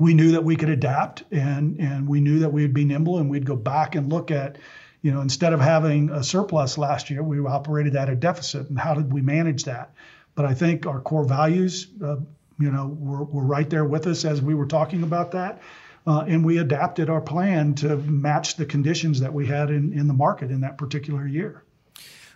we 0.00 0.14
knew 0.14 0.32
that 0.32 0.44
we 0.44 0.56
could 0.56 0.70
adapt 0.70 1.24
and 1.30 1.78
and 1.78 2.08
we 2.08 2.20
knew 2.20 2.40
that 2.40 2.52
we'd 2.52 2.74
be 2.74 2.84
nimble 2.84 3.18
and 3.18 3.30
we'd 3.30 3.46
go 3.46 3.56
back 3.56 3.94
and 3.94 4.10
look 4.10 4.30
at 4.30 4.56
you 5.02 5.12
know 5.12 5.20
instead 5.20 5.52
of 5.52 5.60
having 5.60 6.10
a 6.10 6.24
surplus 6.24 6.78
last 6.78 7.10
year 7.10 7.22
we 7.22 7.38
operated 7.40 7.94
at 7.94 8.08
a 8.08 8.16
deficit 8.16 8.68
and 8.68 8.78
how 8.78 8.94
did 8.94 9.12
we 9.12 9.20
manage 9.20 9.64
that 9.64 9.92
but 10.34 10.44
i 10.44 10.54
think 10.54 10.86
our 10.86 11.00
core 11.00 11.24
values 11.24 11.88
uh, 12.02 12.16
you 12.58 12.70
know 12.70 12.86
were, 12.98 13.24
were 13.24 13.44
right 13.44 13.68
there 13.70 13.84
with 13.84 14.06
us 14.06 14.24
as 14.24 14.40
we 14.40 14.54
were 14.54 14.66
talking 14.66 15.02
about 15.02 15.32
that 15.32 15.60
uh, 16.06 16.24
and 16.26 16.44
we 16.44 16.58
adapted 16.58 17.10
our 17.10 17.20
plan 17.20 17.74
to 17.76 17.96
match 17.96 18.56
the 18.56 18.66
conditions 18.66 19.20
that 19.20 19.32
we 19.32 19.46
had 19.46 19.70
in, 19.70 19.92
in 19.92 20.06
the 20.06 20.14
market 20.14 20.50
in 20.50 20.60
that 20.62 20.78
particular 20.78 21.26
year. 21.26 21.64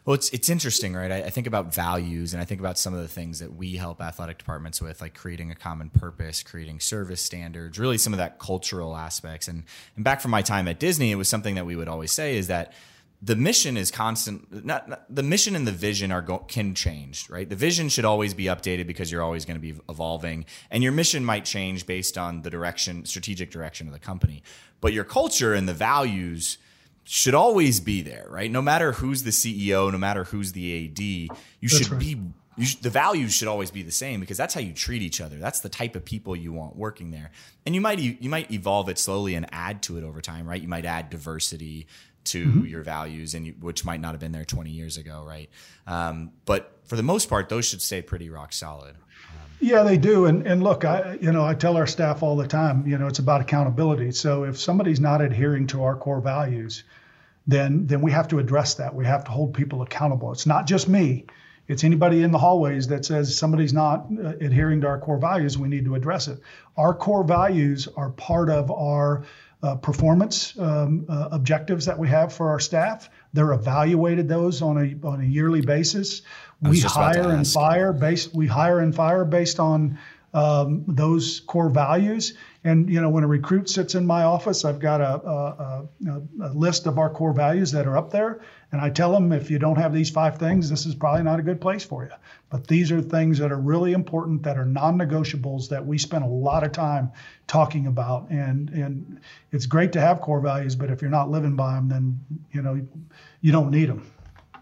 Well, 0.05 0.13
it's 0.13 0.29
it's 0.31 0.51
interesting, 0.51 0.95
right? 0.95 1.11
I, 1.11 1.17
I, 1.23 1.31
think 1.31 1.47
about 1.47 1.75
values, 1.75 2.35
and 2.35 2.43
I 2.43 2.45
think 2.45 2.61
about 2.61 2.79
some 2.79 2.93
of 2.93 3.01
the 3.01 3.09
things 3.09 3.39
that 3.39 3.55
we 3.55 3.77
help 3.77 4.03
athletic 4.03 4.37
departments 4.37 4.83
with, 4.83 5.01
like 5.01 5.15
creating 5.15 5.51
a 5.51 5.55
common 5.55 5.89
purpose, 5.89 6.43
creating 6.43 6.81
service 6.81 7.23
standards, 7.23 7.79
really 7.79 7.97
some 7.97 8.13
of 8.13 8.19
that 8.19 8.39
cultural 8.39 8.95
aspects. 8.97 9.49
And 9.49 9.65
and 9.97 10.05
back 10.05 10.21
from 10.21 10.31
my 10.31 10.43
time 10.43 10.69
at 10.69 10.79
Disney, 10.79 11.11
it 11.11 11.15
was 11.15 11.31
something 11.31 11.55
that 11.55 11.65
we 11.65 11.75
would 11.75 11.89
always 11.89 12.13
say 12.13 12.37
is 12.37 12.49
that 12.49 12.75
the 13.23 13.37
mission 13.37 13.77
is 13.77 13.91
constant 13.91 14.65
not, 14.65 14.89
not, 14.89 15.15
the 15.15 15.23
mission 15.23 15.57
and 15.57 15.67
the 15.67 15.73
vision 15.73 16.13
are 16.13 16.23
go, 16.23 16.39
can 16.39 16.75
change 16.75 17.29
right 17.31 17.49
the 17.49 17.57
vision 17.57 17.89
should 17.89 18.05
always 18.05 18.35
be 18.35 18.45
updated 18.45 18.87
because 18.87 19.11
you're 19.11 19.23
always 19.23 19.45
going 19.45 19.57
to 19.57 19.61
be 19.61 19.75
evolving 19.89 20.45
and 20.71 20.83
your 20.83 20.93
mission 20.93 21.25
might 21.25 21.45
change 21.45 21.87
based 21.87 22.19
on 22.19 22.43
the 22.43 22.51
direction 22.51 23.05
strategic 23.05 23.51
direction 23.51 23.87
of 23.87 23.93
the 23.93 23.99
company 23.99 24.43
but 24.81 24.93
your 24.93 25.05
culture 25.05 25.55
and 25.55 25.69
the 25.69 25.75
values 25.75 26.59
should 27.05 27.35
always 27.35 27.81
be 27.81 28.03
there 28.03 28.27
right 28.29 28.51
no 28.51 28.63
matter 28.63 28.93
who's 28.93 29.23
the 29.23 29.31
ceo 29.31 29.91
no 29.91 29.99
matter 29.99 30.25
who's 30.25 30.53
the 30.53 30.85
ad 30.85 30.99
you 30.99 31.29
that's 31.63 31.77
should 31.77 31.91
right. 31.91 32.01
be 32.01 32.21
you 32.57 32.67
the 32.83 32.91
values 32.91 33.33
should 33.33 33.49
always 33.49 33.71
be 33.71 33.83
the 33.83 33.93
same 33.93 34.21
because 34.21 34.37
that's 34.37 34.55
how 34.55 34.61
you 34.61 34.73
treat 34.73 35.03
each 35.03 35.21
other. 35.21 35.39
That's 35.39 35.61
the 35.61 35.69
type 35.69 35.97
of 35.97 36.05
people 36.05 36.37
you 36.37 36.53
want 36.53 36.77
working 36.77 37.11
there. 37.11 37.31
And 37.67 37.75
you 37.75 37.81
might 37.81 37.99
you 37.99 38.31
might 38.31 38.51
evolve 38.51 38.89
it 38.89 38.99
slowly 38.99 39.35
and 39.35 39.47
add 39.51 39.83
to 39.85 39.99
it 39.99 40.05
over 40.05 40.21
time, 40.21 40.47
right? 40.49 40.61
You 40.61 40.69
might 40.69 40.85
add 40.85 41.11
diversity 41.11 41.87
to 42.25 42.47
mm-hmm. 42.47 42.65
your 42.67 42.83
values 42.83 43.35
and 43.35 43.47
you, 43.47 43.55
which 43.61 43.85
might 43.85 44.01
not 44.01 44.13
have 44.13 44.21
been 44.21 44.33
there 44.33 44.45
20 44.45 44.71
years 44.71 44.97
ago 44.97 45.25
right? 45.27 45.51
Um, 45.87 46.33
but 46.45 46.79
for 46.85 46.97
the 46.97 47.03
most 47.03 47.29
part 47.29 47.49
those 47.49 47.67
should 47.67 47.83
stay 47.83 48.03
pretty 48.03 48.31
rock 48.31 48.53
solid. 48.53 48.97
Yeah 49.61 49.83
they 49.83 49.97
do. 49.97 50.27
And 50.27 50.47
and 50.47 50.63
look 50.63 50.85
i 50.85 51.19
you 51.21 51.33
know 51.33 51.45
i 51.45 51.55
tell 51.55 51.77
our 51.77 51.87
staff 51.87 52.23
all 52.23 52.37
the 52.37 52.47
time 52.47 52.87
you 52.87 52.99
know 52.99 53.07
it's 53.07 53.19
about 53.19 53.41
accountability. 53.41 54.13
So 54.13 54.45
if 54.45 54.59
somebody's 54.59 55.01
not 55.01 55.21
adhering 55.21 55.67
to 55.69 55.83
our 55.85 55.97
core 55.97 56.21
values 56.21 56.85
then 57.47 57.87
then 57.87 58.01
we 58.01 58.11
have 58.11 58.29
to 58.29 58.39
address 58.39 58.75
that. 58.75 58.95
We 58.95 59.05
have 59.05 59.25
to 59.25 59.31
hold 59.31 59.55
people 59.55 59.83
accountable. 59.83 60.33
It's 60.33 60.47
not 60.47 60.67
just 60.67 60.89
me. 60.89 61.27
It's 61.67 61.85
anybody 61.85 62.23
in 62.23 62.31
the 62.31 62.39
hallways 62.39 62.89
that 62.89 63.05
says 63.07 63.37
somebody's 63.37 63.73
not 63.73 64.07
uh, 64.23 64.35
adhering 64.41 64.83
to 64.83 64.87
our 64.87 64.99
core 64.99 65.19
values. 65.19 65.57
We 65.57 65.69
need 65.69 65.87
to 65.87 65.95
address 65.95 66.29
it. 66.29 66.41
Our 66.77 66.95
core 66.95 67.25
values 67.25 67.89
are 67.97 68.11
part 68.11 68.51
of 68.51 68.71
our 68.71 69.25
uh, 69.65 69.77
performance 69.77 70.59
um, 70.59 71.07
uh, 71.09 71.29
objectives 71.33 71.87
that 71.87 71.99
we 71.99 72.07
have 72.09 72.33
for 72.33 72.51
our 72.51 72.61
staff. 72.61 73.09
They're 73.33 73.53
evaluated 73.53 74.29
those 74.29 74.61
on 74.61 74.77
a 74.77 75.07
on 75.07 75.23
a 75.23 75.25
yearly 75.25 75.63
basis. 75.63 76.21
We 76.61 76.81
hire 76.81 77.31
and 77.31 77.47
fire 77.47 77.93
based. 77.93 78.35
We 78.35 78.47
hire 78.47 78.81
and 78.81 78.95
fire 78.95 79.25
based 79.25 79.59
on 79.59 79.99
um, 80.35 80.85
those 80.87 81.41
core 81.41 81.71
values. 81.71 82.35
And 82.63 82.91
you 82.91 83.01
know, 83.01 83.09
when 83.09 83.25
a 83.25 83.27
recruit 83.27 83.71
sits 83.71 83.95
in 83.95 84.07
my 84.07 84.25
office, 84.25 84.65
I've 84.65 84.81
got 84.81 85.01
a, 85.01 85.15
a, 85.27 85.89
a, 86.07 86.23
a, 86.43 86.51
list 86.53 86.87
of 86.87 86.99
our 86.99 87.09
core 87.09 87.33
values 87.33 87.73
that 87.73 87.87
are 87.87 87.97
up 87.97 88.11
there, 88.11 88.43
and 88.75 88.83
I 88.83 88.91
tell 88.91 89.13
them 89.13 89.31
if 89.31 89.53
you 89.53 89.61
don't 89.61 89.77
have 89.77 89.95
these 89.95 90.11
five 90.11 90.37
things, 90.37 90.69
this 90.69 90.85
is 90.85 90.97
probably 90.97 91.23
not 91.23 91.39
a 91.39 91.45
good 91.45 91.61
place 91.61 91.85
for 91.85 92.03
you. 92.03 92.11
But 92.51 92.67
these 92.67 92.91
are 92.91 93.01
things 93.01 93.39
that 93.39 93.53
are 93.53 93.57
really 93.57 93.93
important, 93.93 94.43
that 94.43 94.59
are 94.59 94.65
non-negotiables, 94.65 95.69
that 95.69 95.87
we 95.87 95.97
spend 95.97 96.25
a 96.25 96.27
lot 96.27 96.65
of 96.65 96.73
time 96.73 97.13
talking 97.47 97.87
about. 97.87 98.31
And 98.31 98.71
and 98.71 99.21
it's 99.53 99.67
great 99.67 99.93
to 99.93 100.01
have 100.01 100.21
core 100.21 100.41
values, 100.41 100.75
but 100.75 100.91
if 100.91 101.03
you're 101.03 101.11
not 101.13 101.31
living 101.31 101.55
by 101.55 101.77
them, 101.77 101.89
then 101.89 102.21
you 102.51 102.63
know 102.63 102.85
you 103.41 103.53
don't 103.53 103.71
need 103.71 103.91
them. 103.91 104.11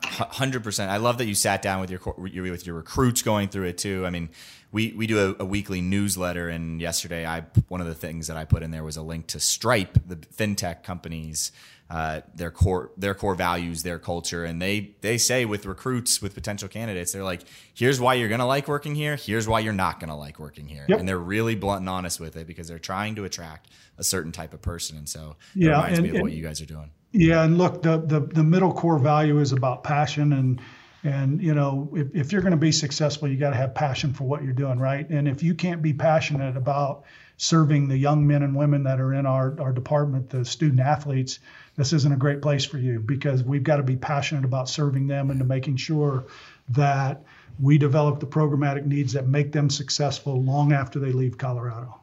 Hundred 0.05 0.63
percent. 0.63 0.91
I 0.91 0.99
love 0.99 1.17
that 1.17 1.25
you 1.25 1.35
sat 1.35 1.63
down 1.63 1.81
with 1.81 1.91
your 1.91 2.01
with 2.19 2.67
your 2.67 2.77
recruits 2.77 3.23
going 3.23 3.49
through 3.49 3.69
it 3.69 3.79
too. 3.79 4.05
I 4.05 4.11
mean, 4.11 4.29
we 4.73 4.93
we 4.93 5.07
do 5.07 5.37
a, 5.39 5.43
a, 5.43 5.47
weekly 5.47 5.81
newsletter, 5.81 6.51
and 6.51 6.83
yesterday 6.83 7.25
I 7.25 7.45
one 7.69 7.81
of 7.81 7.87
the 7.87 7.95
things 7.95 8.27
that 8.27 8.37
I 8.37 8.45
put 8.45 8.63
in 8.63 8.73
there 8.73 8.85
was 8.85 8.99
a 8.99 9.03
link 9.03 9.29
to 9.29 9.41
Stripe, 9.41 9.99
the 10.07 10.17
fintech 10.17 10.83
companies, 10.83 11.51
uh, 11.93 12.23
their 12.35 12.51
core 12.51 12.91
their 12.97 13.15
core 13.15 13.35
values, 13.35 13.83
their 13.83 13.99
culture, 13.99 14.47
and 14.47 14.63
they 14.63 14.95
they 15.03 15.19
say 15.19 15.45
with 15.45 15.67
recruits 15.67 16.23
with 16.23 16.33
potential 16.33 16.67
candidates, 16.67 17.13
they're 17.13 17.23
like, 17.23 17.43
here's 17.75 18.01
why 18.01 18.15
you're 18.15 18.31
gonna 18.31 18.47
like 18.47 18.67
working 18.67 18.95
here, 18.95 19.15
here's 19.15 19.47
why 19.47 19.61
you're 19.61 19.75
not 19.75 20.01
gonna 20.01 20.17
like 20.17 20.39
working 20.39 20.67
here, 20.67 20.87
yep. 20.89 20.99
and 20.99 21.07
they're 21.07 21.19
really 21.19 21.55
blunt 21.55 21.81
and 21.81 21.91
honest 21.91 22.19
with 22.19 22.35
it 22.35 22.47
because 22.47 22.67
they're 22.67 22.79
trying 22.79 23.15
to 23.17 23.25
attract 23.25 23.69
a 23.99 24.05
certain 24.05 24.33
type 24.33 24.55
of 24.55 24.63
person, 24.63 24.97
and 24.97 25.07
so 25.07 25.37
it 25.55 25.65
yeah, 25.65 25.73
reminds 25.73 25.99
and, 25.99 26.11
me 26.11 26.17
of 26.17 26.23
what 26.23 26.33
you 26.33 26.43
guys 26.43 26.63
are 26.63 26.67
doing. 26.67 26.91
Yeah, 27.13 27.45
and 27.45 27.59
look, 27.59 27.83
the 27.83 27.99
the, 27.99 28.21
the 28.21 28.43
middle 28.43 28.73
core 28.73 28.99
value 28.99 29.39
is 29.39 29.53
about 29.53 29.85
passion 29.85 30.33
and 30.33 30.63
and 31.05 31.43
you 31.43 31.53
know 31.53 31.91
if, 31.95 32.09
if 32.15 32.33
you're 32.33 32.41
going 32.41 32.53
to 32.53 32.57
be 32.57 32.73
successful 32.73 33.29
you 33.29 33.37
got 33.37 33.51
to 33.51 33.57
have 33.57 33.75
passion 33.75 34.15
for 34.15 34.25
what 34.25 34.43
you're 34.43 34.55
doing 34.55 34.79
right? 34.79 35.07
And 35.11 35.29
if 35.29 35.43
you 35.43 35.55
can't 35.55 35.83
be 35.83 35.93
passionate 35.93 36.57
about 36.57 37.05
serving 37.37 37.89
the 37.89 37.97
young 37.97 38.27
men 38.27 38.43
and 38.43 38.55
women 38.55 38.85
that 38.85 39.01
are 39.01 39.15
in 39.15 39.27
our, 39.27 39.59
our 39.61 39.73
department 39.73 40.31
the 40.31 40.45
student 40.45 40.81
athletes 40.81 41.39
this 41.77 41.93
isn't 41.93 42.13
a 42.13 42.17
great 42.17 42.43
place 42.43 42.65
for 42.65 42.79
you 42.79 43.01
because 43.01 43.43
we've 43.43 43.65
got 43.65 43.77
to 43.77 43.83
be 43.83 43.97
passionate 43.97 44.45
about 44.45 44.69
serving 44.69 45.07
them 45.07 45.31
and 45.31 45.41
to 45.41 45.45
making 45.45 45.77
sure 45.77 46.25
that 46.69 47.23
we 47.61 47.79
develop 47.79 48.21
the 48.21 48.27
programmatic 48.27 48.85
needs 48.85 49.13
that 49.15 49.27
make 49.27 49.53
them 49.53 49.71
successful 49.71 50.43
long 50.43 50.73
after 50.73 50.99
they 50.99 51.13
leave 51.13 51.39
colorado 51.39 51.99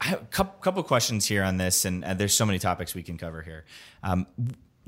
I 0.00 0.08
have 0.08 0.22
a 0.22 0.46
couple, 0.60 0.82
questions 0.82 1.24
here 1.24 1.42
on 1.42 1.56
this, 1.56 1.86
and 1.86 2.02
there's 2.02 2.34
so 2.34 2.44
many 2.44 2.58
topics 2.58 2.94
we 2.94 3.02
can 3.02 3.16
cover 3.16 3.40
here. 3.40 3.64
Um, 4.02 4.26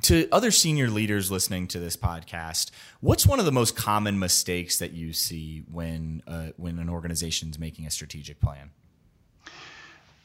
to 0.03 0.29
other 0.31 0.51
senior 0.51 0.89
leaders 0.89 1.31
listening 1.31 1.67
to 1.69 1.81
this 1.81 1.97
podcast, 1.97 2.71
what's 3.01 3.27
one 3.27 3.41
of 3.41 3.45
the 3.45 3.53
most 3.53 3.75
common 3.75 4.19
mistakes 4.19 4.79
that 4.79 4.93
you 4.93 5.13
see 5.13 5.65
when 5.71 6.23
uh, 6.27 6.49
when 6.57 6.79
an 6.79 6.89
organization 6.89 7.51
is 7.51 7.59
making 7.59 7.87
a 7.87 7.91
strategic 7.91 8.41
plan? 8.41 8.71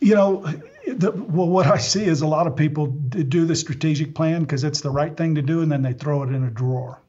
You 0.04 0.16
know, 0.16 0.46
the, 0.86 1.12
well, 1.12 1.48
what 1.48 1.68
I 1.68 1.78
see 1.78 2.04
is 2.04 2.22
a 2.22 2.28
lot 2.28 2.48
of 2.48 2.56
people 2.56 2.88
do 2.88 3.46
the 3.46 3.56
strategic 3.56 4.14
plan 4.14 4.42
because 4.42 4.64
it's 4.64 4.82
the 4.82 4.92
right 4.92 5.16
thing 5.16 5.36
to 5.36 5.42
do, 5.42 5.62
and 5.62 5.72
then 5.72 5.82
they 5.82 5.94
throw 5.94 6.24
it 6.24 6.30
in 6.30 6.44
a 6.44 6.50
drawer. 6.50 7.00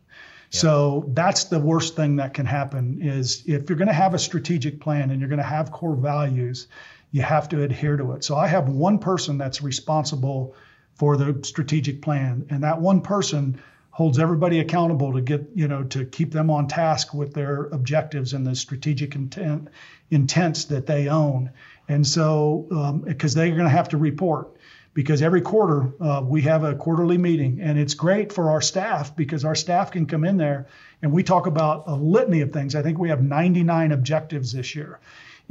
So 0.51 1.07
that's 1.09 1.45
the 1.45 1.59
worst 1.59 1.97
thing 1.97 2.17
that 2.17 2.33
can 2.33 2.47
happen 2.47 3.03
is 3.03 3.43
if 3.45 3.69
you're 3.69 3.77
going 3.77 3.89
to 3.89 3.93
have 3.93 4.15
a 4.15 4.21
strategic 4.21 4.81
plan 4.81 5.11
and 5.11 5.19
you're 5.19 5.29
going 5.29 5.39
to 5.41 5.43
have 5.43 5.73
core 5.73 5.97
values, 5.97 6.69
you 7.11 7.23
have 7.23 7.49
to 7.49 7.63
adhere 7.63 7.97
to 7.97 8.13
it. 8.13 8.23
So 8.23 8.37
I 8.37 8.47
have 8.47 8.69
one 8.69 9.01
person 9.01 9.37
that's 9.37 9.63
responsible 9.63 10.55
for 10.95 11.17
the 11.17 11.41
strategic 11.43 12.03
plan. 12.03 12.47
And 12.51 12.63
that 12.63 12.81
one 12.81 13.01
person 13.01 13.61
holds 13.91 14.21
everybody 14.21 14.61
accountable 14.61 15.15
to 15.15 15.21
get, 15.21 15.51
you 15.57 15.67
know, 15.67 15.83
to 15.85 16.05
keep 16.05 16.33
them 16.33 16.51
on 16.51 16.69
task 16.69 17.15
with 17.15 17.35
their 17.35 17.65
objectives 17.65 18.33
and 18.33 18.47
the 18.47 18.55
strategic 18.55 19.17
intent 19.17 19.69
intents 20.11 20.67
that 20.67 20.87
they 20.87 21.09
own. 21.09 21.51
And 21.89 22.07
so, 22.07 23.03
because 23.05 23.37
um, 23.37 23.41
they're 23.41 23.51
going 23.51 23.65
to 23.65 23.69
have 23.69 23.91
to 23.91 23.97
report, 23.97 24.57
because 24.95 25.23
every 25.23 25.41
quarter 25.41 25.93
uh, 26.01 26.23
we 26.25 26.43
have 26.43 26.63
a 26.65 26.75
quarterly 26.75 27.19
meeting, 27.19 27.61
and 27.61 27.79
it's 27.79 27.95
great 27.95 28.33
for 28.33 28.51
our 28.51 28.61
staff 28.61 29.15
because 29.15 29.45
our 29.45 29.55
staff 29.55 29.91
can 29.91 30.07
come 30.07 30.25
in 30.25 30.37
there 30.37 30.69
and 31.03 31.13
we 31.13 31.23
talk 31.23 31.47
about 31.47 31.85
a 31.87 31.95
litany 31.95 32.41
of 32.41 32.53
things. 32.53 32.75
I 32.75 32.83
think 32.83 32.99
we 32.99 33.11
have 33.11 33.23
99 33.23 33.93
objectives 33.93 34.53
this 34.53 34.75
year. 34.75 35.01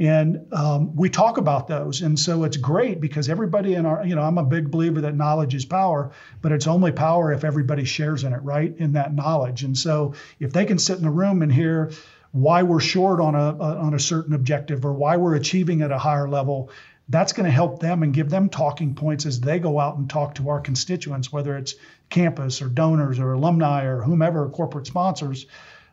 And 0.00 0.52
um, 0.52 0.96
we 0.96 1.08
talk 1.08 1.38
about 1.38 1.68
those. 1.68 2.02
And 2.02 2.18
so 2.18 2.42
it's 2.42 2.56
great 2.56 3.00
because 3.00 3.28
everybody 3.28 3.74
in 3.74 3.86
our, 3.86 4.04
you 4.04 4.16
know, 4.16 4.22
I'm 4.22 4.38
a 4.38 4.44
big 4.44 4.72
believer 4.72 5.02
that 5.02 5.14
knowledge 5.14 5.54
is 5.54 5.64
power, 5.64 6.10
but 6.42 6.50
it's 6.50 6.66
only 6.66 6.90
power 6.90 7.32
if 7.32 7.44
everybody 7.44 7.84
shares 7.84 8.24
in 8.24 8.32
it, 8.32 8.42
right? 8.42 8.74
In 8.76 8.94
that 8.94 9.14
knowledge. 9.14 9.62
And 9.62 9.78
so 9.78 10.14
if 10.40 10.52
they 10.52 10.64
can 10.64 10.80
sit 10.80 10.98
in 10.98 11.04
a 11.04 11.10
room 11.12 11.42
and 11.42 11.52
hear 11.52 11.92
why 12.34 12.62
we're 12.62 12.80
short 12.80 13.20
on 13.20 13.34
a, 13.34 13.38
a 13.38 13.76
on 13.76 13.94
a 13.94 13.98
certain 13.98 14.34
objective 14.34 14.84
or 14.84 14.92
why 14.92 15.16
we're 15.16 15.34
achieving 15.34 15.82
at 15.82 15.90
a 15.90 15.98
higher 15.98 16.28
level, 16.28 16.70
that's 17.08 17.32
going 17.32 17.46
to 17.46 17.52
help 17.52 17.80
them 17.80 18.02
and 18.02 18.12
give 18.12 18.28
them 18.28 18.48
talking 18.48 18.94
points 18.94 19.24
as 19.26 19.40
they 19.40 19.58
go 19.58 19.78
out 19.78 19.96
and 19.96 20.10
talk 20.10 20.34
to 20.34 20.48
our 20.48 20.60
constituents, 20.60 21.32
whether 21.32 21.56
it's 21.56 21.74
campus 22.10 22.60
or 22.60 22.68
donors 22.68 23.18
or 23.18 23.32
alumni 23.32 23.84
or 23.84 24.02
whomever, 24.02 24.48
corporate 24.48 24.86
sponsors 24.86 25.46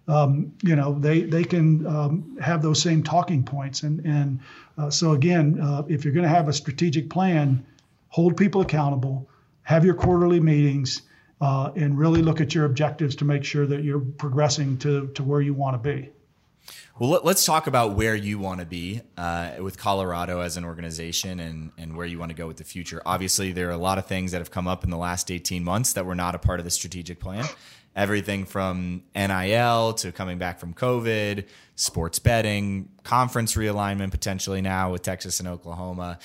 um, 0.07 0.53
you 0.63 0.75
know, 0.75 0.97
they 0.97 1.21
they 1.21 1.43
can 1.43 1.85
um, 1.85 2.37
have 2.41 2.61
those 2.61 2.81
same 2.81 3.03
talking 3.03 3.43
points. 3.43 3.83
And 3.83 4.05
and 4.05 4.39
uh, 4.77 4.89
so 4.89 5.11
again, 5.11 5.59
uh, 5.59 5.83
if 5.87 6.03
you're 6.03 6.13
going 6.13 6.27
to 6.27 6.29
have 6.29 6.47
a 6.47 6.53
strategic 6.53 7.09
plan, 7.09 7.65
hold 8.09 8.37
people 8.37 8.61
accountable, 8.61 9.29
have 9.63 9.85
your 9.85 9.93
quarterly 9.93 10.39
meetings, 10.39 11.03
uh, 11.39 11.71
and 11.75 11.97
really 11.97 12.21
look 12.21 12.41
at 12.41 12.55
your 12.55 12.65
objectives 12.65 13.15
to 13.17 13.25
make 13.25 13.43
sure 13.43 13.65
that 13.67 13.83
you're 13.83 13.99
progressing 13.99 14.77
to 14.79 15.07
to 15.15 15.23
where 15.23 15.41
you 15.41 15.53
want 15.53 15.81
to 15.81 15.89
be. 15.89 16.09
Well, 16.99 17.21
let's 17.23 17.45
talk 17.45 17.67
about 17.67 17.95
where 17.95 18.15
you 18.15 18.37
want 18.37 18.59
to 18.59 18.65
be 18.65 19.01
uh, 19.17 19.53
with 19.59 19.77
Colorado 19.77 20.41
as 20.41 20.57
an 20.57 20.65
organization 20.65 21.39
and, 21.39 21.71
and 21.77 21.97
where 21.97 22.05
you 22.05 22.19
want 22.19 22.29
to 22.29 22.35
go 22.35 22.47
with 22.47 22.57
the 22.57 22.63
future. 22.63 23.01
Obviously, 23.05 23.51
there 23.51 23.69
are 23.69 23.73
a 23.73 23.77
lot 23.77 23.97
of 23.97 24.05
things 24.05 24.31
that 24.31 24.37
have 24.37 24.51
come 24.51 24.67
up 24.67 24.83
in 24.83 24.89
the 24.89 24.97
last 24.97 25.31
18 25.31 25.63
months 25.63 25.93
that 25.93 26.05
were 26.05 26.15
not 26.15 26.35
a 26.35 26.39
part 26.39 26.59
of 26.59 26.63
the 26.63 26.71
strategic 26.71 27.19
plan 27.19 27.45
everything 27.95 28.45
from 28.45 29.03
NIL 29.15 29.93
to 29.93 30.11
coming 30.11 30.37
back 30.37 30.59
from 30.59 30.73
COVID, 30.73 31.45
sports 31.75 32.19
betting, 32.19 32.89
conference 33.03 33.55
realignment 33.55 34.11
potentially 34.11 34.61
now 34.61 34.91
with 34.91 35.01
Texas 35.01 35.39
and 35.39 35.47
Oklahoma. 35.47 36.19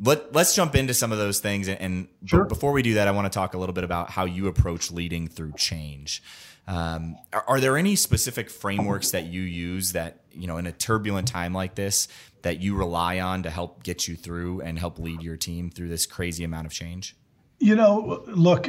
Let, 0.00 0.32
let's 0.32 0.54
jump 0.54 0.74
into 0.74 0.94
some 0.94 1.12
of 1.12 1.18
those 1.18 1.38
things. 1.38 1.68
And, 1.68 2.08
sure. 2.24 2.44
before 2.44 2.72
we 2.72 2.82
do 2.82 2.94
that, 2.94 3.06
I 3.06 3.12
want 3.12 3.30
to 3.32 3.36
talk 3.36 3.54
a 3.54 3.58
little 3.58 3.72
bit 3.72 3.84
about 3.84 4.10
how 4.10 4.24
you 4.24 4.48
approach 4.48 4.90
leading 4.90 5.28
through 5.28 5.52
change. 5.56 6.22
Um, 6.66 7.16
are, 7.32 7.44
are, 7.48 7.60
there 7.60 7.76
any 7.76 7.96
specific 7.96 8.48
frameworks 8.48 9.10
that 9.10 9.26
you 9.26 9.42
use 9.42 9.92
that, 9.92 10.20
you 10.32 10.46
know, 10.46 10.58
in 10.58 10.66
a 10.66 10.72
turbulent 10.72 11.26
time 11.26 11.52
like 11.52 11.74
this, 11.74 12.06
that 12.42 12.60
you 12.60 12.76
rely 12.76 13.20
on 13.20 13.42
to 13.42 13.50
help 13.50 13.82
get 13.82 14.06
you 14.06 14.14
through 14.14 14.60
and 14.60 14.78
help 14.78 14.98
lead 14.98 15.22
your 15.22 15.36
team 15.36 15.70
through 15.70 15.88
this 15.88 16.06
crazy 16.06 16.44
amount 16.44 16.66
of 16.66 16.72
change? 16.72 17.16
You 17.58 17.76
know, 17.76 18.24
look, 18.26 18.68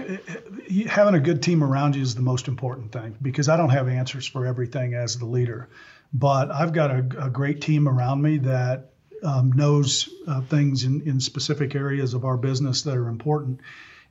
having 0.88 1.16
a 1.16 1.20
good 1.20 1.42
team 1.42 1.64
around 1.64 1.96
you 1.96 2.02
is 2.02 2.16
the 2.16 2.22
most 2.22 2.48
important 2.48 2.92
thing 2.92 3.16
because 3.22 3.50
I 3.50 3.58
don't 3.58 3.70
have 3.70 3.88
answers 3.88 4.28
for 4.28 4.46
everything 4.46 4.94
as 4.94 5.18
the 5.18 5.26
leader, 5.26 5.70
but 6.14 6.52
I've 6.52 6.74
got 6.74 6.92
a, 6.92 7.26
a 7.26 7.30
great 7.30 7.62
team 7.62 7.88
around 7.88 8.22
me 8.22 8.38
that 8.40 8.92
um, 9.24 9.52
knows 9.52 10.10
uh, 10.28 10.42
things 10.42 10.84
in, 10.84 11.02
in 11.08 11.20
specific 11.20 11.76
areas 11.76 12.14
of 12.14 12.26
our 12.26 12.38
business 12.38 12.84
that 12.84 12.96
are 12.96 13.08
important. 13.08 13.62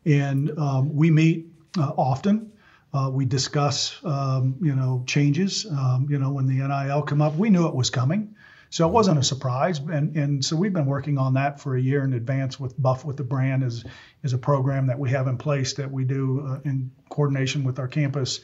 And 0.04 0.58
um, 0.58 0.94
we 0.96 1.10
meet 1.10 1.46
uh, 1.78 1.92
often. 1.96 2.52
Uh, 2.94 3.10
we 3.10 3.24
discuss, 3.24 3.98
um, 4.04 4.56
you 4.60 4.74
know, 4.74 5.02
changes. 5.06 5.66
Um, 5.66 6.06
you 6.10 6.18
know, 6.18 6.30
when 6.30 6.46
the 6.46 6.54
NIL 6.54 7.02
come 7.02 7.22
up, 7.22 7.36
we 7.36 7.48
knew 7.48 7.66
it 7.66 7.74
was 7.74 7.90
coming. 7.90 8.34
So 8.68 8.88
it 8.88 8.92
wasn't 8.92 9.18
a 9.18 9.22
surprise, 9.22 9.80
and 9.80 10.16
and 10.16 10.42
so 10.42 10.56
we've 10.56 10.72
been 10.72 10.86
working 10.86 11.18
on 11.18 11.34
that 11.34 11.60
for 11.60 11.76
a 11.76 11.80
year 11.80 12.04
in 12.04 12.14
advance 12.14 12.58
with 12.58 12.80
Buff 12.80 13.04
with 13.04 13.18
the 13.18 13.22
Brand 13.22 13.62
is 13.62 13.84
is 14.22 14.32
a 14.32 14.38
program 14.38 14.86
that 14.86 14.98
we 14.98 15.10
have 15.10 15.26
in 15.26 15.36
place 15.36 15.74
that 15.74 15.90
we 15.90 16.04
do 16.04 16.46
uh, 16.46 16.60
in 16.64 16.90
coordination 17.10 17.64
with 17.64 17.78
our 17.78 17.88
campus 17.88 18.40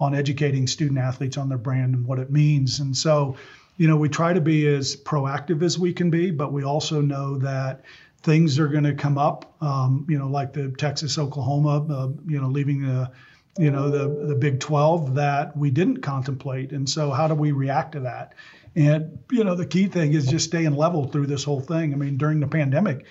on 0.00 0.14
educating 0.14 0.66
student 0.66 0.98
athletes 0.98 1.36
on 1.36 1.48
their 1.48 1.58
brand 1.58 1.94
and 1.94 2.06
what 2.06 2.18
it 2.18 2.30
means. 2.30 2.80
And 2.80 2.96
so, 2.96 3.36
you 3.76 3.88
know, 3.88 3.96
we 3.96 4.08
try 4.08 4.32
to 4.32 4.40
be 4.40 4.66
as 4.66 4.96
proactive 4.96 5.62
as 5.62 5.78
we 5.78 5.92
can 5.92 6.10
be, 6.10 6.30
but 6.30 6.52
we 6.52 6.64
also 6.64 7.00
know 7.00 7.38
that 7.38 7.84
things 8.22 8.58
are 8.58 8.68
going 8.68 8.84
to 8.84 8.94
come 8.94 9.18
up. 9.18 9.54
Um, 9.60 10.06
you 10.08 10.18
know, 10.18 10.28
like 10.28 10.52
the 10.52 10.70
Texas 10.70 11.18
Oklahoma, 11.18 11.86
uh, 11.92 12.08
you 12.26 12.40
know, 12.40 12.48
leaving 12.48 12.82
the 12.82 13.10
you 13.58 13.70
know 13.70 13.90
the 13.90 14.26
the 14.26 14.34
Big 14.34 14.60
12 14.60 15.16
that 15.16 15.56
we 15.56 15.70
didn't 15.70 15.98
contemplate. 15.98 16.72
And 16.72 16.88
so, 16.88 17.10
how 17.10 17.28
do 17.28 17.34
we 17.34 17.52
react 17.52 17.92
to 17.92 18.00
that? 18.00 18.34
And 18.76 19.18
you 19.30 19.44
know, 19.44 19.54
the 19.54 19.66
key 19.66 19.86
thing 19.86 20.12
is 20.12 20.26
just 20.26 20.46
staying 20.46 20.74
level 20.74 21.08
through 21.08 21.26
this 21.26 21.44
whole 21.44 21.60
thing. 21.60 21.92
I 21.92 21.96
mean, 21.96 22.16
during 22.16 22.40
the 22.40 22.46
pandemic, 22.46 23.06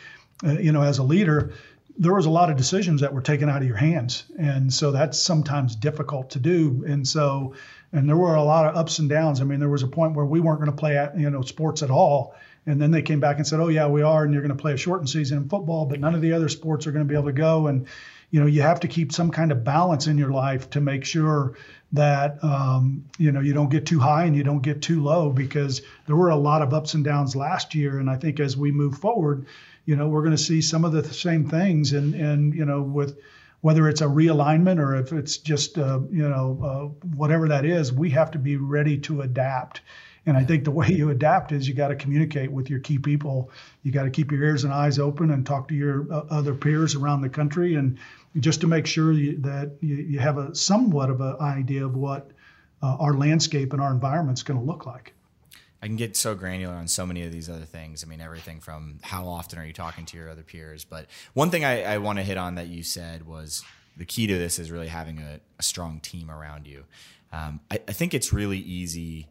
uh, 0.45 0.51
you 0.53 0.71
know, 0.71 0.81
as 0.81 0.99
a 0.99 1.03
leader, 1.03 1.53
there 1.97 2.13
was 2.13 2.25
a 2.25 2.29
lot 2.29 2.49
of 2.49 2.57
decisions 2.57 3.01
that 3.01 3.13
were 3.13 3.21
taken 3.21 3.49
out 3.49 3.61
of 3.61 3.67
your 3.67 3.77
hands, 3.77 4.23
and 4.39 4.73
so 4.73 4.91
that's 4.91 5.19
sometimes 5.19 5.75
difficult 5.75 6.31
to 6.31 6.39
do. 6.39 6.85
And 6.87 7.07
so, 7.07 7.55
and 7.91 8.07
there 8.07 8.17
were 8.17 8.35
a 8.35 8.43
lot 8.43 8.67
of 8.67 8.77
ups 8.77 8.99
and 8.99 9.09
downs. 9.09 9.41
I 9.41 9.43
mean, 9.43 9.59
there 9.59 9.69
was 9.69 9.83
a 9.83 9.87
point 9.87 10.13
where 10.13 10.25
we 10.25 10.39
weren't 10.39 10.59
going 10.59 10.71
to 10.71 10.77
play, 10.77 10.97
at, 10.97 11.19
you 11.19 11.29
know, 11.29 11.41
sports 11.41 11.83
at 11.83 11.91
all. 11.91 12.35
And 12.65 12.81
then 12.81 12.91
they 12.91 13.01
came 13.01 13.21
back 13.21 13.37
and 13.37 13.47
said, 13.47 13.59
"Oh 13.61 13.69
yeah, 13.69 13.87
we 13.87 14.01
are, 14.01 14.23
and 14.23 14.33
you're 14.33 14.43
going 14.43 14.55
to 14.55 14.61
play 14.61 14.73
a 14.73 14.77
shortened 14.77 15.09
season 15.09 15.37
in 15.37 15.49
football, 15.49 15.85
but 15.85 15.99
none 15.99 16.15
of 16.15 16.21
the 16.21 16.33
other 16.33 16.49
sports 16.49 16.85
are 16.85 16.91
going 16.91 17.05
to 17.05 17.09
be 17.09 17.15
able 17.15 17.27
to 17.27 17.33
go." 17.33 17.67
And 17.67 17.87
you 18.29 18.39
know, 18.39 18.45
you 18.45 18.61
have 18.61 18.81
to 18.81 18.87
keep 18.87 19.11
some 19.11 19.31
kind 19.31 19.51
of 19.51 19.63
balance 19.63 20.07
in 20.07 20.17
your 20.17 20.31
life 20.31 20.69
to 20.71 20.81
make 20.81 21.05
sure 21.05 21.55
that 21.93 22.43
um, 22.43 23.05
you 23.17 23.31
know 23.31 23.39
you 23.39 23.53
don't 23.53 23.69
get 23.69 23.85
too 23.85 23.99
high 23.99 24.25
and 24.25 24.35
you 24.35 24.43
don't 24.43 24.61
get 24.61 24.81
too 24.81 25.01
low 25.01 25.29
because 25.31 25.81
there 26.05 26.15
were 26.15 26.29
a 26.29 26.35
lot 26.35 26.61
of 26.61 26.73
ups 26.73 26.93
and 26.93 27.05
downs 27.05 27.35
last 27.35 27.75
year. 27.75 27.99
And 27.99 28.09
i 28.09 28.17
think 28.17 28.39
as 28.39 28.57
we 28.57 28.71
move 28.71 28.97
forward 28.97 29.45
you 29.85 29.95
know 29.95 30.09
we're 30.09 30.21
going 30.21 30.35
to 30.35 30.43
see 30.43 30.61
some 30.61 30.85
of 30.85 30.91
the 30.91 31.03
same 31.03 31.49
things. 31.49 31.93
And 31.93 32.13
and 32.13 32.53
you 32.53 32.65
know 32.65 32.81
with 32.81 33.17
whether 33.61 33.89
it's 33.89 34.01
a 34.01 34.05
realignment 34.05 34.79
or 34.79 34.95
if 34.95 35.13
it's 35.13 35.37
just 35.37 35.77
uh, 35.77 35.99
you 36.11 36.27
know 36.27 36.59
uh, 36.63 37.07
whatever 37.15 37.47
that 37.47 37.65
is 37.65 37.91
we 37.91 38.11
have 38.11 38.31
to 38.31 38.39
be 38.39 38.57
ready 38.57 38.99
to 38.99 39.21
adapt 39.21 39.81
and 40.27 40.35
I 40.35 40.43
think 40.43 40.65
the 40.65 40.71
way 40.71 40.89
you 40.89 41.09
adapt 41.09 41.53
is 41.53 41.67
you 41.67 41.73
got 41.73 41.87
to 41.87 41.95
communicate 41.95 42.51
with 42.51 42.69
your 42.69 42.79
key 42.79 42.99
people. 42.99 43.49
You 43.83 43.93
got 43.93 44.03
to 44.03 44.09
keep 44.09 44.29
your 44.29 44.43
ears 44.43 44.65
and 44.65 44.73
eyes 44.73 44.99
open 44.99 45.31
and 45.31 45.45
talk 45.45 45.69
to 45.69 45.73
your 45.73 46.05
uh, 46.13 46.25
other 46.29 46.53
peers 46.53 46.95
around 46.95 47.21
the 47.21 47.29
country 47.29 47.75
and 47.75 47.97
just 48.37 48.61
to 48.61 48.67
make 48.67 48.85
sure 48.85 49.13
you, 49.13 49.37
that 49.39 49.71
you, 49.79 49.95
you, 49.95 50.19
have 50.19 50.37
a 50.37 50.53
somewhat 50.53 51.09
of 51.09 51.21
an 51.21 51.37
idea 51.39 51.85
of 51.85 51.95
what 51.95 52.29
uh, 52.83 52.97
our 52.99 53.13
landscape 53.13 53.71
and 53.71 53.81
our 53.81 53.91
environment 53.91 54.37
is 54.37 54.43
going 54.43 54.59
to 54.59 54.65
look 54.65 54.85
like. 54.85 55.13
I 55.81 55.87
can 55.87 55.95
get 55.95 56.17
so 56.17 56.35
granular 56.35 56.75
on 56.75 56.89
so 56.89 57.05
many 57.05 57.23
of 57.23 57.31
these 57.31 57.49
other 57.49 57.65
things. 57.65 58.03
I 58.03 58.07
mean, 58.07 58.19
everything 58.19 58.59
from 58.59 58.99
how 59.03 59.27
often 59.27 59.57
are 59.59 59.65
you 59.65 59.73
talking 59.73 60.05
to 60.07 60.17
your 60.17 60.29
other 60.29 60.43
peers? 60.43 60.83
But 60.83 61.05
one 61.33 61.51
thing 61.51 61.63
I, 61.63 61.83
I 61.83 61.97
want 61.99 62.19
to 62.19 62.23
hit 62.23 62.37
on 62.37 62.55
that 62.55 62.67
you 62.67 62.83
said 62.83 63.25
was 63.25 63.63
the 63.95 64.05
key 64.05 64.27
to 64.27 64.37
this 64.37 64.59
is 64.59 64.71
really 64.71 64.89
having 64.89 65.19
a, 65.19 65.39
a 65.57 65.63
strong 65.63 66.01
team 66.01 66.29
around 66.29 66.67
you. 66.67 66.83
Um, 67.31 67.61
I, 67.71 67.79
I 67.87 67.93
think 67.93 68.13
it's 68.13 68.33
really 68.33 68.59
easy 68.59 69.27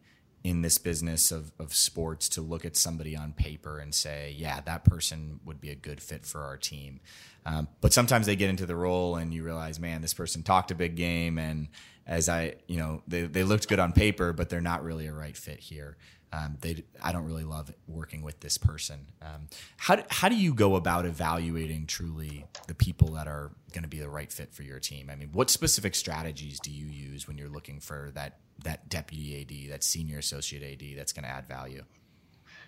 in 0.47 0.61
this 0.61 0.77
business 0.77 1.29
of, 1.29 1.51
of 1.59 1.75
sports 1.75 2.29
to 2.29 2.41
look 2.41 2.63
at 2.63 2.77
somebody 2.77 3.17
on 3.17 3.33
paper 3.33 3.79
and 3.79 3.93
say, 3.93 4.33
yeah, 4.37 4.61
that 4.61 4.85
person 4.85 5.41
would 5.43 5.59
be 5.59 5.69
a 5.69 5.75
good 5.75 5.99
fit 5.99 6.25
for 6.25 6.43
our 6.43 6.55
team. 6.55 7.01
Um, 7.45 7.67
but 7.81 7.91
sometimes 7.91 8.27
they 8.27 8.37
get 8.37 8.49
into 8.49 8.65
the 8.65 8.75
role 8.75 9.17
and 9.17 9.33
you 9.33 9.43
realize, 9.43 9.77
man, 9.77 10.01
this 10.01 10.13
person 10.13 10.43
talked 10.43 10.71
a 10.71 10.75
big 10.75 10.95
game. 10.95 11.37
And 11.37 11.67
as 12.05 12.29
I, 12.29 12.55
you 12.65 12.77
know, 12.77 13.03
they, 13.09 13.23
they 13.23 13.43
looked 13.43 13.67
good 13.67 13.79
on 13.79 13.91
paper, 13.91 14.31
but 14.31 14.47
they're 14.47 14.61
not 14.61 14.85
really 14.85 15.07
a 15.07 15.13
right 15.13 15.35
fit 15.35 15.59
here. 15.59 15.97
Um, 16.31 16.57
they, 16.61 16.85
I 17.03 17.11
don't 17.11 17.25
really 17.25 17.43
love 17.43 17.73
working 17.85 18.21
with 18.21 18.39
this 18.39 18.57
person. 18.57 19.07
Um, 19.21 19.49
how, 19.75 20.01
how 20.09 20.29
do 20.29 20.35
you 20.35 20.53
go 20.53 20.77
about 20.77 21.05
evaluating 21.05 21.87
truly 21.87 22.45
the 22.67 22.73
people 22.73 23.09
that 23.15 23.27
are 23.27 23.51
going 23.73 23.83
to 23.83 23.89
be 23.89 23.99
the 23.99 24.09
right 24.09 24.31
fit 24.31 24.53
for 24.53 24.63
your 24.63 24.79
team? 24.79 25.09
I 25.11 25.15
mean, 25.15 25.29
what 25.33 25.49
specific 25.49 25.93
strategies 25.93 26.61
do 26.61 26.71
you 26.71 26.85
use 26.85 27.27
when 27.27 27.37
you're 27.37 27.49
looking 27.49 27.81
for 27.81 28.11
that 28.15 28.39
that 28.63 28.89
deputy 28.89 29.41
AD, 29.41 29.71
that 29.71 29.83
senior 29.83 30.19
associate 30.19 30.63
AD 30.63 30.97
that's 30.97 31.13
going 31.13 31.23
to 31.23 31.29
add 31.29 31.47
value? 31.47 31.83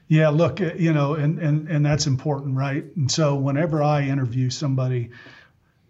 Yeah, 0.08 0.30
look, 0.30 0.60
uh, 0.60 0.74
you 0.76 0.92
know, 0.92 1.14
and 1.14 1.40
and 1.40 1.68
and 1.68 1.86
that's 1.86 2.08
important, 2.08 2.58
right? 2.58 2.84
And 2.96 3.12
so 3.12 3.36
whenever 3.36 3.84
I 3.84 4.04
interview 4.04 4.50
somebody, 4.50 5.12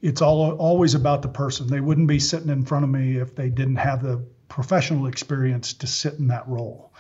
it's 0.02 0.22
all 0.22 0.52
always 0.52 0.94
about 0.94 1.22
the 1.22 1.30
person. 1.30 1.68
They 1.68 1.80
wouldn't 1.80 2.08
be 2.08 2.20
sitting 2.20 2.50
in 2.50 2.66
front 2.66 2.84
of 2.84 2.90
me 2.90 3.18
if 3.18 3.34
they 3.34 3.50
didn't 3.50 3.78
have 3.78 4.04
the 4.04 4.26
professional 4.50 5.08
experience 5.08 5.74
to 5.76 5.88
sit 5.88 6.16
in 6.16 6.28
that 6.28 6.48
role. 6.50 6.94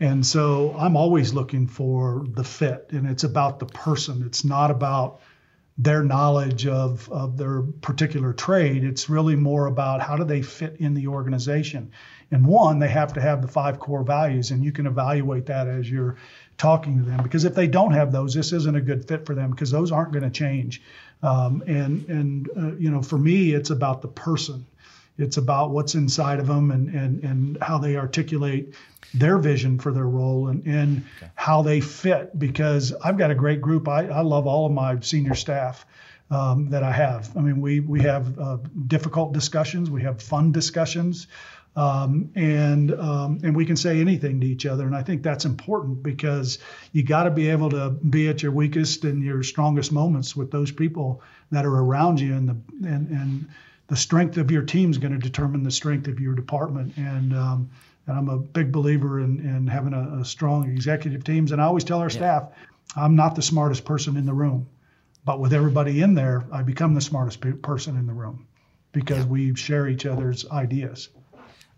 And 0.00 0.24
so 0.26 0.74
I'm 0.78 0.96
always 0.96 1.34
looking 1.34 1.66
for 1.66 2.24
the 2.26 2.42
fit, 2.42 2.88
and 2.90 3.06
it's 3.06 3.24
about 3.24 3.58
the 3.58 3.66
person. 3.66 4.24
It's 4.24 4.44
not 4.44 4.70
about 4.70 5.20
their 5.82 6.04
knowledge 6.04 6.66
of, 6.66 7.10
of 7.10 7.36
their 7.36 7.62
particular 7.62 8.32
trade. 8.32 8.84
It's 8.84 9.10
really 9.10 9.34
more 9.34 9.66
about 9.66 10.00
how 10.00 10.16
do 10.16 10.24
they 10.24 10.40
fit 10.40 10.76
in 10.78 10.94
the 10.94 11.08
organization. 11.08 11.90
And 12.30 12.46
one, 12.46 12.78
they 12.78 12.88
have 12.88 13.12
to 13.14 13.20
have 13.20 13.42
the 13.42 13.48
five 13.48 13.80
core 13.80 14.04
values, 14.04 14.52
and 14.52 14.64
you 14.64 14.70
can 14.70 14.86
evaluate 14.86 15.46
that 15.46 15.66
as 15.66 15.90
you're 15.90 16.16
talking 16.56 16.98
to 16.98 17.04
them. 17.04 17.22
Because 17.22 17.44
if 17.44 17.54
they 17.54 17.66
don't 17.66 17.92
have 17.92 18.12
those, 18.12 18.32
this 18.32 18.52
isn't 18.52 18.76
a 18.76 18.80
good 18.80 19.08
fit 19.08 19.26
for 19.26 19.34
them 19.34 19.50
because 19.50 19.70
those 19.72 19.90
aren't 19.90 20.12
going 20.12 20.22
to 20.22 20.30
change. 20.30 20.82
Um, 21.22 21.62
and 21.66 22.08
and 22.08 22.50
uh, 22.56 22.76
you 22.76 22.90
know, 22.90 23.02
for 23.02 23.18
me, 23.18 23.52
it's 23.52 23.70
about 23.70 24.02
the 24.02 24.08
person. 24.08 24.64
It's 25.18 25.36
about 25.36 25.70
what's 25.70 25.94
inside 25.94 26.38
of 26.38 26.46
them 26.46 26.70
and 26.70 26.88
and 26.94 27.24
and 27.24 27.58
how 27.60 27.78
they 27.78 27.96
articulate 27.96 28.74
their 29.14 29.38
vision 29.38 29.78
for 29.78 29.92
their 29.92 30.08
role 30.08 30.48
and, 30.48 30.66
and 30.66 31.04
okay. 31.18 31.30
how 31.34 31.62
they 31.62 31.80
fit. 31.80 32.38
Because 32.38 32.92
I've 33.04 33.18
got 33.18 33.30
a 33.30 33.34
great 33.34 33.60
group. 33.60 33.88
I, 33.88 34.06
I 34.08 34.20
love 34.20 34.46
all 34.46 34.66
of 34.66 34.72
my 34.72 35.00
senior 35.00 35.34
staff. 35.34 35.86
Um, 36.30 36.70
that 36.70 36.82
I 36.82 36.92
have. 36.92 37.36
I 37.36 37.40
mean, 37.40 37.60
we 37.60 37.80
we 37.80 38.00
have 38.00 38.38
uh, 38.38 38.56
difficult 38.86 39.34
discussions, 39.34 39.90
we 39.90 40.00
have 40.00 40.22
fun 40.22 40.50
discussions, 40.50 41.26
um, 41.76 42.30
and 42.34 42.90
um, 42.94 43.38
and 43.42 43.54
we 43.54 43.66
can 43.66 43.76
say 43.76 44.00
anything 44.00 44.40
to 44.40 44.46
each 44.46 44.64
other. 44.64 44.86
And 44.86 44.96
I 44.96 45.02
think 45.02 45.22
that's 45.22 45.44
important 45.44 46.02
because 46.02 46.58
you 46.92 47.02
got 47.02 47.24
to 47.24 47.30
be 47.30 47.50
able 47.50 47.68
to 47.70 47.90
be 47.90 48.28
at 48.28 48.42
your 48.42 48.52
weakest 48.52 49.04
and 49.04 49.22
your 49.22 49.42
strongest 49.42 49.92
moments 49.92 50.34
with 50.34 50.50
those 50.50 50.70
people 50.72 51.22
that 51.50 51.66
are 51.66 51.76
around 51.76 52.20
you, 52.20 52.34
and 52.34 52.48
the 52.48 52.88
and 52.88 53.08
and 53.10 53.48
the 53.88 53.96
strength 53.96 54.38
of 54.38 54.50
your 54.50 54.62
team 54.62 54.90
is 54.90 54.98
going 54.98 55.12
to 55.12 55.18
determine 55.18 55.62
the 55.62 55.70
strength 55.70 56.08
of 56.08 56.18
your 56.18 56.34
department. 56.34 56.96
And 56.96 57.34
um, 57.34 57.70
and 58.06 58.18
I'm 58.18 58.28
a 58.28 58.38
big 58.38 58.72
believer 58.72 59.20
in, 59.20 59.40
in 59.40 59.66
having 59.66 59.92
a, 59.92 60.20
a 60.20 60.24
strong 60.24 60.68
executive 60.68 61.24
teams. 61.24 61.52
And 61.52 61.60
I 61.60 61.64
always 61.64 61.84
tell 61.84 61.98
our 61.98 62.06
yeah. 62.06 62.16
staff, 62.16 62.48
I'm 62.96 63.16
not 63.16 63.34
the 63.34 63.42
smartest 63.42 63.84
person 63.84 64.16
in 64.16 64.26
the 64.26 64.34
room, 64.34 64.68
but 65.24 65.40
with 65.40 65.52
everybody 65.52 66.02
in 66.02 66.14
there, 66.14 66.44
I 66.52 66.62
become 66.62 66.94
the 66.94 67.00
smartest 67.00 67.40
person 67.62 67.96
in 67.96 68.06
the 68.06 68.12
room 68.12 68.46
because 68.92 69.18
yeah. 69.18 69.26
we 69.26 69.54
share 69.54 69.88
each 69.88 70.06
other's 70.06 70.48
ideas. 70.50 71.08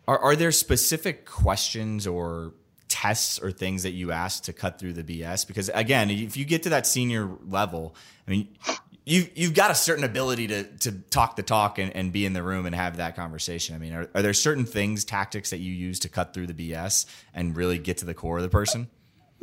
Are, 0.08 0.18
are 0.18 0.36
there 0.36 0.52
specific 0.52 1.26
questions 1.26 2.06
or 2.06 2.54
tests 2.88 3.38
or 3.38 3.50
things 3.50 3.82
that 3.82 3.92
you 3.92 4.12
ask 4.12 4.44
to 4.44 4.52
cut 4.52 4.78
through 4.78 4.94
the 4.94 5.02
BS? 5.02 5.46
Because 5.46 5.68
again, 5.70 6.10
if 6.10 6.36
you 6.36 6.44
get 6.44 6.62
to 6.64 6.70
that 6.70 6.86
senior 6.86 7.30
level, 7.46 7.94
I 8.26 8.30
mean, 8.30 8.56
you 9.04 9.28
you've 9.34 9.54
got 9.54 9.70
a 9.70 9.74
certain 9.74 10.04
ability 10.04 10.46
to 10.48 10.64
to 10.78 10.92
talk 10.92 11.36
the 11.36 11.42
talk 11.42 11.78
and, 11.78 11.94
and 11.94 12.12
be 12.12 12.24
in 12.24 12.32
the 12.32 12.42
room 12.42 12.66
and 12.66 12.74
have 12.74 12.96
that 12.96 13.16
conversation. 13.16 13.74
I 13.74 13.78
mean, 13.78 13.92
are, 13.92 14.08
are 14.14 14.22
there 14.22 14.32
certain 14.32 14.64
things, 14.64 15.04
tactics 15.04 15.50
that 15.50 15.58
you 15.58 15.72
use 15.72 15.98
to 16.00 16.08
cut 16.08 16.32
through 16.32 16.46
the 16.46 16.54
BS 16.72 17.06
and 17.34 17.56
really 17.56 17.78
get 17.78 17.98
to 17.98 18.04
the 18.04 18.14
core 18.14 18.38
of 18.38 18.42
the 18.42 18.48
person? 18.48 18.88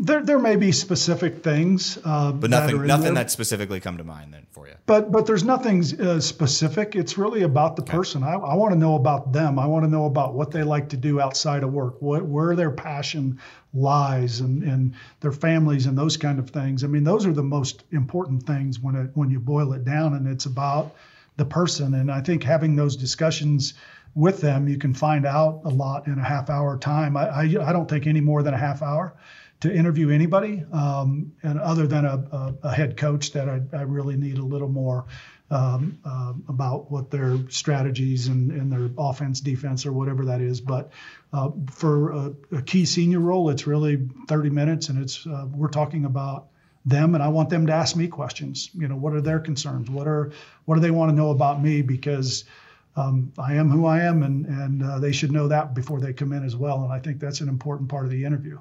There, 0.04 0.24
there 0.24 0.40
may 0.40 0.56
be 0.56 0.72
specific 0.72 1.44
things, 1.44 2.00
uh, 2.04 2.32
but 2.32 2.50
nothing, 2.50 2.88
nothing 2.88 3.14
that 3.14 3.30
specifically 3.30 3.80
come 3.80 3.98
to 3.98 4.04
mind 4.04 4.34
then 4.34 4.48
for 4.50 4.68
you. 4.68 4.74
But, 4.88 5.12
but 5.12 5.28
there's 5.28 5.44
nothing 5.44 5.84
uh, 6.02 6.20
specific. 6.20 6.96
It's 6.96 7.20
really 7.20 7.44
about 7.44 7.76
the 7.76 7.84
okay. 7.84 7.98
person. 7.98 8.24
I, 8.24 8.34
I 8.34 8.56
want 8.56 8.74
to 8.74 8.80
know 8.80 8.96
about 8.96 9.32
them. 9.32 9.60
I 9.60 9.68
want 9.68 9.86
to 9.86 9.92
know 9.92 10.06
about 10.06 10.34
what 10.34 10.50
they 10.50 10.64
like 10.64 10.90
to 10.90 10.98
do 10.98 11.22
outside 11.22 11.62
of 11.62 11.72
work, 11.72 12.02
what, 12.02 12.26
where 12.26 12.56
their 12.56 12.72
passion 12.72 13.40
lies, 13.76 14.40
and, 14.40 14.64
and 14.64 14.96
their 15.20 15.32
families 15.32 15.86
and 15.86 15.96
those 15.96 16.18
kind 16.18 16.40
of 16.40 16.50
things. 16.50 16.84
I 16.84 16.88
mean, 16.88 17.04
those 17.04 17.28
are 17.28 17.34
the 17.34 17.44
most 17.44 17.84
important 17.92 18.48
things 18.48 18.80
when 18.80 18.96
it, 18.96 19.12
when 19.14 19.30
you 19.30 19.40
boil 19.40 19.72
it 19.74 19.86
down, 19.86 20.16
and 20.16 20.28
it's 20.28 20.48
about 20.48 20.96
the 21.38 21.46
person. 21.46 21.94
And 21.94 22.12
I 22.12 22.22
think 22.22 22.42
having 22.42 22.76
those 22.76 22.96
discussions 22.96 23.76
with 24.16 24.42
them, 24.42 24.68
you 24.68 24.80
can 24.80 24.96
find 24.96 25.28
out 25.28 25.62
a 25.64 25.70
lot 25.70 26.08
in 26.08 26.18
a 26.18 26.24
half 26.24 26.50
hour 26.50 26.76
time. 26.80 27.16
I, 27.16 27.30
I, 27.30 27.42
I 27.44 27.72
don't 27.72 27.88
take 27.88 28.08
any 28.08 28.20
more 28.20 28.42
than 28.42 28.56
a 28.56 28.58
half 28.58 28.82
hour 28.82 29.14
to 29.62 29.74
interview 29.74 30.10
anybody, 30.10 30.64
um, 30.72 31.32
and 31.44 31.60
other 31.60 31.88
than 31.88 32.04
a, 32.06 32.18
a, 32.32 32.56
a, 32.64 32.74
head 32.74 32.98
coach 32.98 33.32
that 33.32 33.48
I, 33.48 33.62
I, 33.74 33.84
really 33.84 34.18
need 34.18 34.40
a 34.40 34.44
little 34.44 34.68
more 34.68 35.06
um, 35.52 36.00
uh, 36.04 36.34
about 36.48 36.90
what 36.92 37.12
their 37.12 37.38
strategies 37.50 38.28
and, 38.28 38.52
and, 38.52 38.72
their 38.72 38.90
offense, 38.98 39.40
defense, 39.40 39.86
or 39.86 39.92
whatever 39.92 40.26
that 40.26 40.42
is. 40.42 40.60
But 40.60 40.92
uh, 41.32 41.52
for 41.70 42.12
a, 42.12 42.34
a, 42.54 42.62
key 42.64 42.86
senior 42.86 43.20
role, 43.20 43.50
it's 43.50 43.68
really 43.68 44.10
30 44.28 44.50
minutes, 44.50 44.90
and 44.90 45.02
it's 45.02 45.28
uh, 45.28 45.46
we're 45.54 45.68
talking 45.68 46.06
about 46.06 46.48
them, 46.86 47.14
and 47.14 47.24
I 47.24 47.28
want 47.28 47.52
them 47.52 47.68
to 47.68 47.74
ask 47.74 47.96
me 47.96 48.08
questions. 48.08 48.72
You 48.74 48.88
know, 48.88 48.96
what 48.96 49.14
are 49.14 49.22
their 49.22 49.40
concerns? 49.40 49.92
What 49.92 50.08
are 50.08 50.32
what 50.66 50.76
do 50.76 50.82
they 50.82 50.92
want 50.92 51.12
to 51.12 51.16
know 51.16 51.30
about 51.30 51.62
me? 51.62 51.84
Because 51.84 52.46
um, 52.96 53.32
I 53.38 53.56
am 53.56 53.70
who 53.70 53.86
I 53.86 54.00
am, 54.00 54.24
and 54.24 54.48
and 54.48 54.84
uh, 54.84 54.98
they 54.98 55.12
should 55.12 55.32
know 55.32 55.50
that 55.50 55.76
before 55.76 56.00
they 56.00 56.14
come 56.14 56.34
in 56.34 56.44
as 56.44 56.56
well. 56.56 56.84
And 56.84 56.92
I 56.92 56.98
think 56.98 57.20
that's 57.20 57.42
an 57.42 57.50
important 57.50 57.90
part 57.90 58.06
of 58.06 58.12
the 58.12 58.26
interview. 58.26 58.58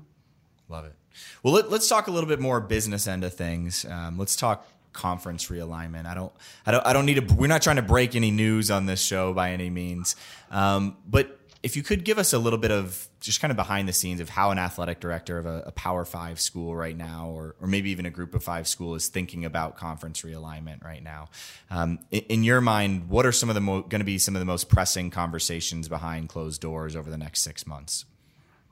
Love 0.70 0.85
it. 0.85 0.94
Well, 1.42 1.52
let, 1.52 1.66
us 1.66 1.88
talk 1.88 2.06
a 2.06 2.11
little 2.11 2.28
bit 2.28 2.38
more 2.38 2.61
business 2.61 3.09
end 3.09 3.24
of 3.24 3.35
things. 3.35 3.85
Um, 3.85 4.16
let's 4.16 4.37
talk 4.37 4.66
conference 4.92 5.48
realignment. 5.48 6.06
I 6.06 6.14
don't, 6.14 6.33
I 6.64 6.70
don't, 6.70 6.87
I 6.87 6.92
don't 6.92 7.06
need 7.06 7.26
to. 7.28 7.35
We're 7.35 7.48
not 7.48 7.62
trying 7.62 7.76
to 7.76 7.83
break 7.83 8.14
any 8.14 8.30
news 8.30 8.70
on 8.70 8.87
this 8.87 9.02
show 9.02 9.33
by 9.33 9.50
any 9.50 9.68
means. 9.68 10.14
Um, 10.50 10.96
but 11.06 11.38
if 11.62 11.76
you 11.76 11.83
could 11.83 12.04
give 12.04 12.18
us 12.18 12.33
a 12.33 12.38
little 12.38 12.59
bit 12.59 12.70
of 12.70 13.09
just 13.20 13.40
kind 13.40 13.50
of 13.50 13.56
behind 13.56 13.87
the 13.87 13.92
scenes 13.92 14.20
of 14.20 14.30
how 14.30 14.50
an 14.50 14.59
athletic 14.59 14.98
director 14.98 15.38
of 15.38 15.44
a, 15.44 15.64
a 15.66 15.72
Power 15.72 16.04
Five 16.04 16.40
school 16.40 16.74
right 16.74 16.96
now, 16.96 17.28
or 17.28 17.56
or 17.61 17.66
maybe 17.66 17.90
even 17.90 18.06
a 18.06 18.11
Group 18.11 18.35
of 18.35 18.42
Five 18.44 18.68
school, 18.68 18.94
is 18.94 19.09
thinking 19.09 19.44
about 19.44 19.76
conference 19.76 20.22
realignment 20.22 20.85
right 20.85 21.02
now. 21.02 21.28
Um, 21.68 21.98
in, 22.11 22.20
in, 22.28 22.44
your 22.44 22.61
mind, 22.61 23.09
what 23.09 23.26
are 23.26 23.33
some 23.33 23.50
of 23.50 23.54
the 23.54 23.61
mo- 23.61 23.83
going 23.83 24.00
to 24.00 24.06
be 24.06 24.18
some 24.18 24.37
of 24.37 24.40
the 24.40 24.46
most 24.46 24.68
pressing 24.68 25.11
conversations 25.11 25.88
behind 25.88 26.28
closed 26.28 26.61
doors 26.61 26.94
over 26.94 27.11
the 27.11 27.18
next 27.18 27.42
six 27.42 27.66
months? 27.66 28.04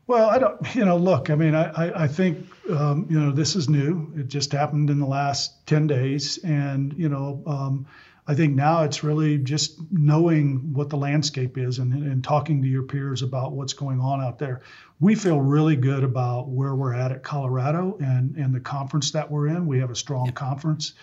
Well, 0.09 0.31
I 0.31 0.38
don't, 0.38 0.75
you 0.75 0.87
know, 0.87 0.97
look, 0.97 1.29
I 1.29 1.35
mean, 1.35 1.55
I, 1.55 1.68
I 1.68 2.05
I 2.05 2.09
think, 2.09 2.49
um, 2.71 3.07
you 3.11 3.21
know, 3.21 3.31
this 3.31 3.55
is 3.55 3.68
new. 3.68 4.11
It 4.16 4.29
just 4.29 4.53
happened 4.53 4.88
in 4.88 4.99
the 4.99 5.07
last 5.07 5.66
10 5.66 5.87
days. 5.87 6.38
And, 6.38 6.94
you 6.94 7.11
know, 7.11 7.42
um, 7.47 7.87
I 8.27 8.35
think 8.35 8.55
now 8.55 8.85
it's 8.85 9.05
really 9.05 9.37
just 9.37 9.79
knowing 9.92 10.73
what 10.73 10.88
the 10.88 10.97
landscape 10.97 11.59
is 11.59 11.79
and, 11.79 11.92
and 11.92 12.25
talking 12.25 12.62
to 12.62 12.68
your 12.68 12.85
peers 12.85 13.21
about 13.21 13.53
what's 13.53 13.75
going 13.75 14.01
on 14.01 14.23
out 14.23 14.38
there. 14.38 14.62
We 14.99 15.14
feel 15.14 15.40
really 15.40 15.77
good 15.77 16.05
about 16.05 16.49
where 16.49 16.75
we're 16.75 16.94
at 16.94 17.12
at 17.12 17.23
Colorado 17.23 17.99
and, 18.01 18.35
and 18.37 18.55
the 18.55 18.61
conference 18.61 19.11
that 19.11 19.31
we're 19.31 19.49
in. 19.49 19.66
We 19.66 19.79
have 19.81 19.90
a 19.90 19.94
strong 19.97 20.33
conference. 20.33 20.94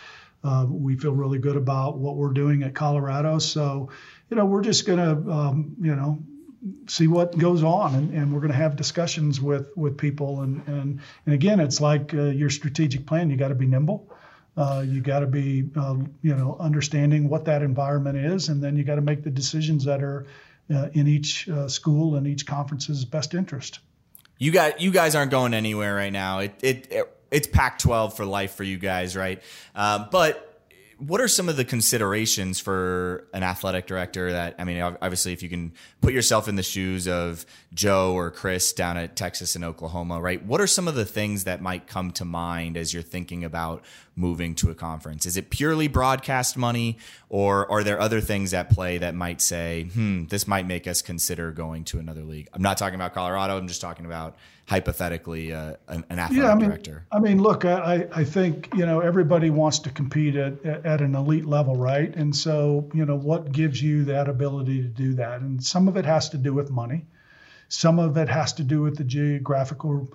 Uh, 0.43 0.65
we 0.67 0.95
feel 0.95 1.13
really 1.13 1.39
good 1.39 1.57
about 1.57 1.97
what 1.99 2.15
we're 2.15 2.33
doing 2.33 2.63
at 2.63 2.73
Colorado. 2.73 3.37
So, 3.37 3.89
you 4.31 4.37
know, 4.37 4.45
we're 4.45 4.61
just 4.63 4.87
going 4.87 4.99
to, 4.99 5.31
um, 5.31 5.75
you 5.79 5.95
know, 5.95 6.23
see 6.87 7.07
what 7.07 7.37
goes 7.37 7.63
on 7.63 7.95
and, 7.95 8.13
and 8.13 8.33
we're 8.33 8.39
going 8.39 8.51
to 8.51 8.57
have 8.57 8.75
discussions 8.75 9.39
with 9.39 9.69
with 9.75 9.97
people. 9.97 10.41
And 10.41 10.67
and, 10.67 10.99
and 11.25 11.35
again 11.35 11.59
it's 11.59 11.81
like 11.81 12.13
uh, 12.13 12.23
your 12.23 12.49
strategic 12.49 13.05
plan 13.05 13.29
you 13.29 13.37
got 13.37 13.49
to 13.49 13.55
be 13.55 13.67
nimble. 13.67 14.11
Uh, 14.57 14.85
you 14.87 15.01
got 15.01 15.19
to 15.19 15.27
be 15.27 15.69
uh, 15.75 15.97
you 16.21 16.35
know 16.35 16.57
understanding 16.59 17.29
what 17.29 17.45
that 17.45 17.61
environment 17.61 18.17
is 18.17 18.49
and 18.49 18.63
then 18.63 18.75
you 18.75 18.83
got 18.83 18.95
to 18.95 19.01
make 19.01 19.23
the 19.23 19.31
decisions 19.31 19.83
that 19.85 20.01
are 20.01 20.25
uh, 20.73 20.89
in 20.93 21.07
each 21.07 21.47
uh, 21.49 21.67
school 21.67 22.15
and 22.15 22.25
each 22.25 22.45
conference's 22.45 23.05
best 23.05 23.33
interest. 23.33 23.79
You 24.37 24.51
got 24.51 24.81
you 24.81 24.91
guys 24.91 25.15
aren't 25.15 25.31
going 25.31 25.53
anywhere 25.53 25.95
right 25.95 26.13
now. 26.13 26.39
It, 26.39 26.55
it, 26.61 26.91
it 26.91 27.17
it's 27.31 27.47
Pac 27.47 27.79
12 27.79 28.15
for 28.15 28.25
life 28.25 28.55
for 28.55 28.63
you 28.63 28.77
guys 28.77 29.15
right? 29.15 29.41
Um, 29.75 30.07
but 30.11 30.54
what 30.97 31.19
are 31.19 31.27
some 31.27 31.49
of 31.49 31.57
the 31.57 31.65
considerations 31.65 32.59
for 32.59 33.27
an 33.33 33.43
athletic 33.43 33.85
director 33.85 34.31
that 34.31 34.55
I 34.57 34.63
mean 34.63 34.81
obviously 34.81 35.33
if 35.33 35.43
you 35.43 35.49
can 35.49 35.73
put 36.01 36.13
yourself 36.13 36.47
in 36.47 36.55
the 36.55 36.63
shoes 36.63 37.07
of 37.07 37.45
Joe 37.73 38.13
or 38.13 38.31
Chris 38.31 38.71
down 38.71 38.97
at 38.97 39.15
Texas 39.15 39.55
and 39.55 39.65
Oklahoma 39.65 40.21
right? 40.21 40.43
What 40.43 40.61
are 40.61 40.67
some 40.67 40.87
of 40.87 40.95
the 40.95 41.05
things 41.05 41.43
that 41.43 41.61
might 41.61 41.87
come 41.87 42.11
to 42.11 42.25
mind 42.25 42.77
as 42.77 42.93
you're 42.93 43.03
thinking 43.03 43.43
about 43.43 43.83
moving 44.15 44.55
to 44.55 44.71
a 44.71 44.75
conference? 44.75 45.25
Is 45.25 45.35
it 45.35 45.49
purely 45.49 45.87
broadcast 45.87 46.55
money 46.55 46.97
or 47.29 47.69
are 47.69 47.83
there 47.83 47.99
other 47.99 48.21
things 48.21 48.53
at 48.53 48.69
play 48.69 48.97
that 48.97 49.15
might 49.15 49.41
say 49.41 49.83
hmm 49.93 50.25
this 50.25 50.47
might 50.47 50.65
make 50.65 50.87
us 50.87 51.01
consider 51.01 51.51
going 51.51 51.83
to 51.83 51.99
another 51.99 52.23
league 52.23 52.47
I'm 52.53 52.61
not 52.61 52.77
talking 52.77 52.95
about 52.95 53.13
Colorado 53.13 53.57
I'm 53.57 53.67
just 53.67 53.81
talking 53.81 54.05
about 54.05 54.35
hypothetically 54.67 55.53
uh, 55.53 55.75
an, 55.87 56.03
an 56.09 56.19
athletic 56.19 56.43
yeah, 56.43 56.51
I 56.51 56.55
mean, 56.55 56.69
director? 56.69 57.05
I 57.11 57.19
mean, 57.19 57.41
look, 57.41 57.65
I, 57.65 58.07
I 58.13 58.23
think 58.23 58.69
you 58.75 58.85
know 58.85 58.99
everybody 58.99 59.49
wants 59.49 59.79
to 59.79 59.91
compete 59.91 60.35
at, 60.35 60.63
at 60.65 60.84
an 60.85 61.15
elite 61.15 61.45
level, 61.45 61.75
right? 61.75 62.13
And 62.15 62.35
so 62.35 62.89
you 62.93 63.05
know 63.05 63.15
what 63.15 63.51
gives 63.51 63.81
you 63.81 64.05
that 64.05 64.29
ability 64.29 64.81
to 64.81 64.87
do 64.87 65.13
that, 65.15 65.41
and 65.41 65.63
some 65.63 65.87
of 65.87 65.97
it 65.97 66.05
has 66.05 66.29
to 66.29 66.37
do 66.37 66.53
with 66.53 66.69
money, 66.71 67.05
some 67.67 67.99
of 67.99 68.17
it 68.17 68.29
has 68.29 68.53
to 68.53 68.63
do 68.63 68.81
with 68.81 68.97
the 68.97 69.03
geographical 69.03 70.09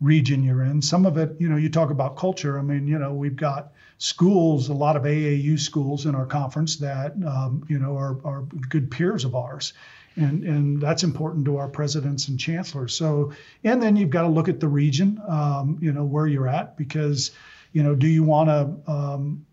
region 0.00 0.42
you're 0.44 0.62
in. 0.62 0.82
Some 0.82 1.06
of 1.06 1.16
it, 1.16 1.36
you 1.38 1.48
know, 1.48 1.56
you 1.56 1.70
talk 1.70 1.90
about 1.90 2.16
culture. 2.16 2.58
I 2.58 2.62
mean, 2.62 2.86
you 2.86 2.98
know, 2.98 3.14
we've 3.14 3.36
got 3.36 3.72
schools, 3.96 4.68
a 4.68 4.74
lot 4.74 4.96
of 4.96 5.04
AAU 5.04 5.58
schools 5.58 6.04
in 6.04 6.14
our 6.14 6.26
conference 6.26 6.76
that, 6.76 7.14
um, 7.26 7.64
you 7.68 7.78
know, 7.78 7.96
are, 7.96 8.18
are 8.22 8.42
good 8.68 8.90
peers 8.90 9.24
of 9.24 9.34
ours 9.34 9.72
and 10.16 10.44
and 10.44 10.80
that's 10.80 11.02
important 11.02 11.44
to 11.44 11.58
our 11.58 11.68
presidents 11.68 12.28
and 12.28 12.40
chancellors. 12.40 12.94
So, 12.94 13.32
and 13.64 13.82
then 13.82 13.96
you've 13.96 14.10
got 14.10 14.22
to 14.22 14.28
look 14.28 14.48
at 14.48 14.60
the 14.60 14.68
region, 14.68 15.20
um, 15.28 15.78
you 15.80 15.92
know, 15.92 16.04
where 16.04 16.26
you're 16.26 16.48
at, 16.48 16.76
because, 16.76 17.32
you 17.72 17.82
know, 17.82 17.94
do 17.94 18.06
you 18.06 18.22
want 18.22 18.48
to, 18.48 18.90
um, 18.90 19.46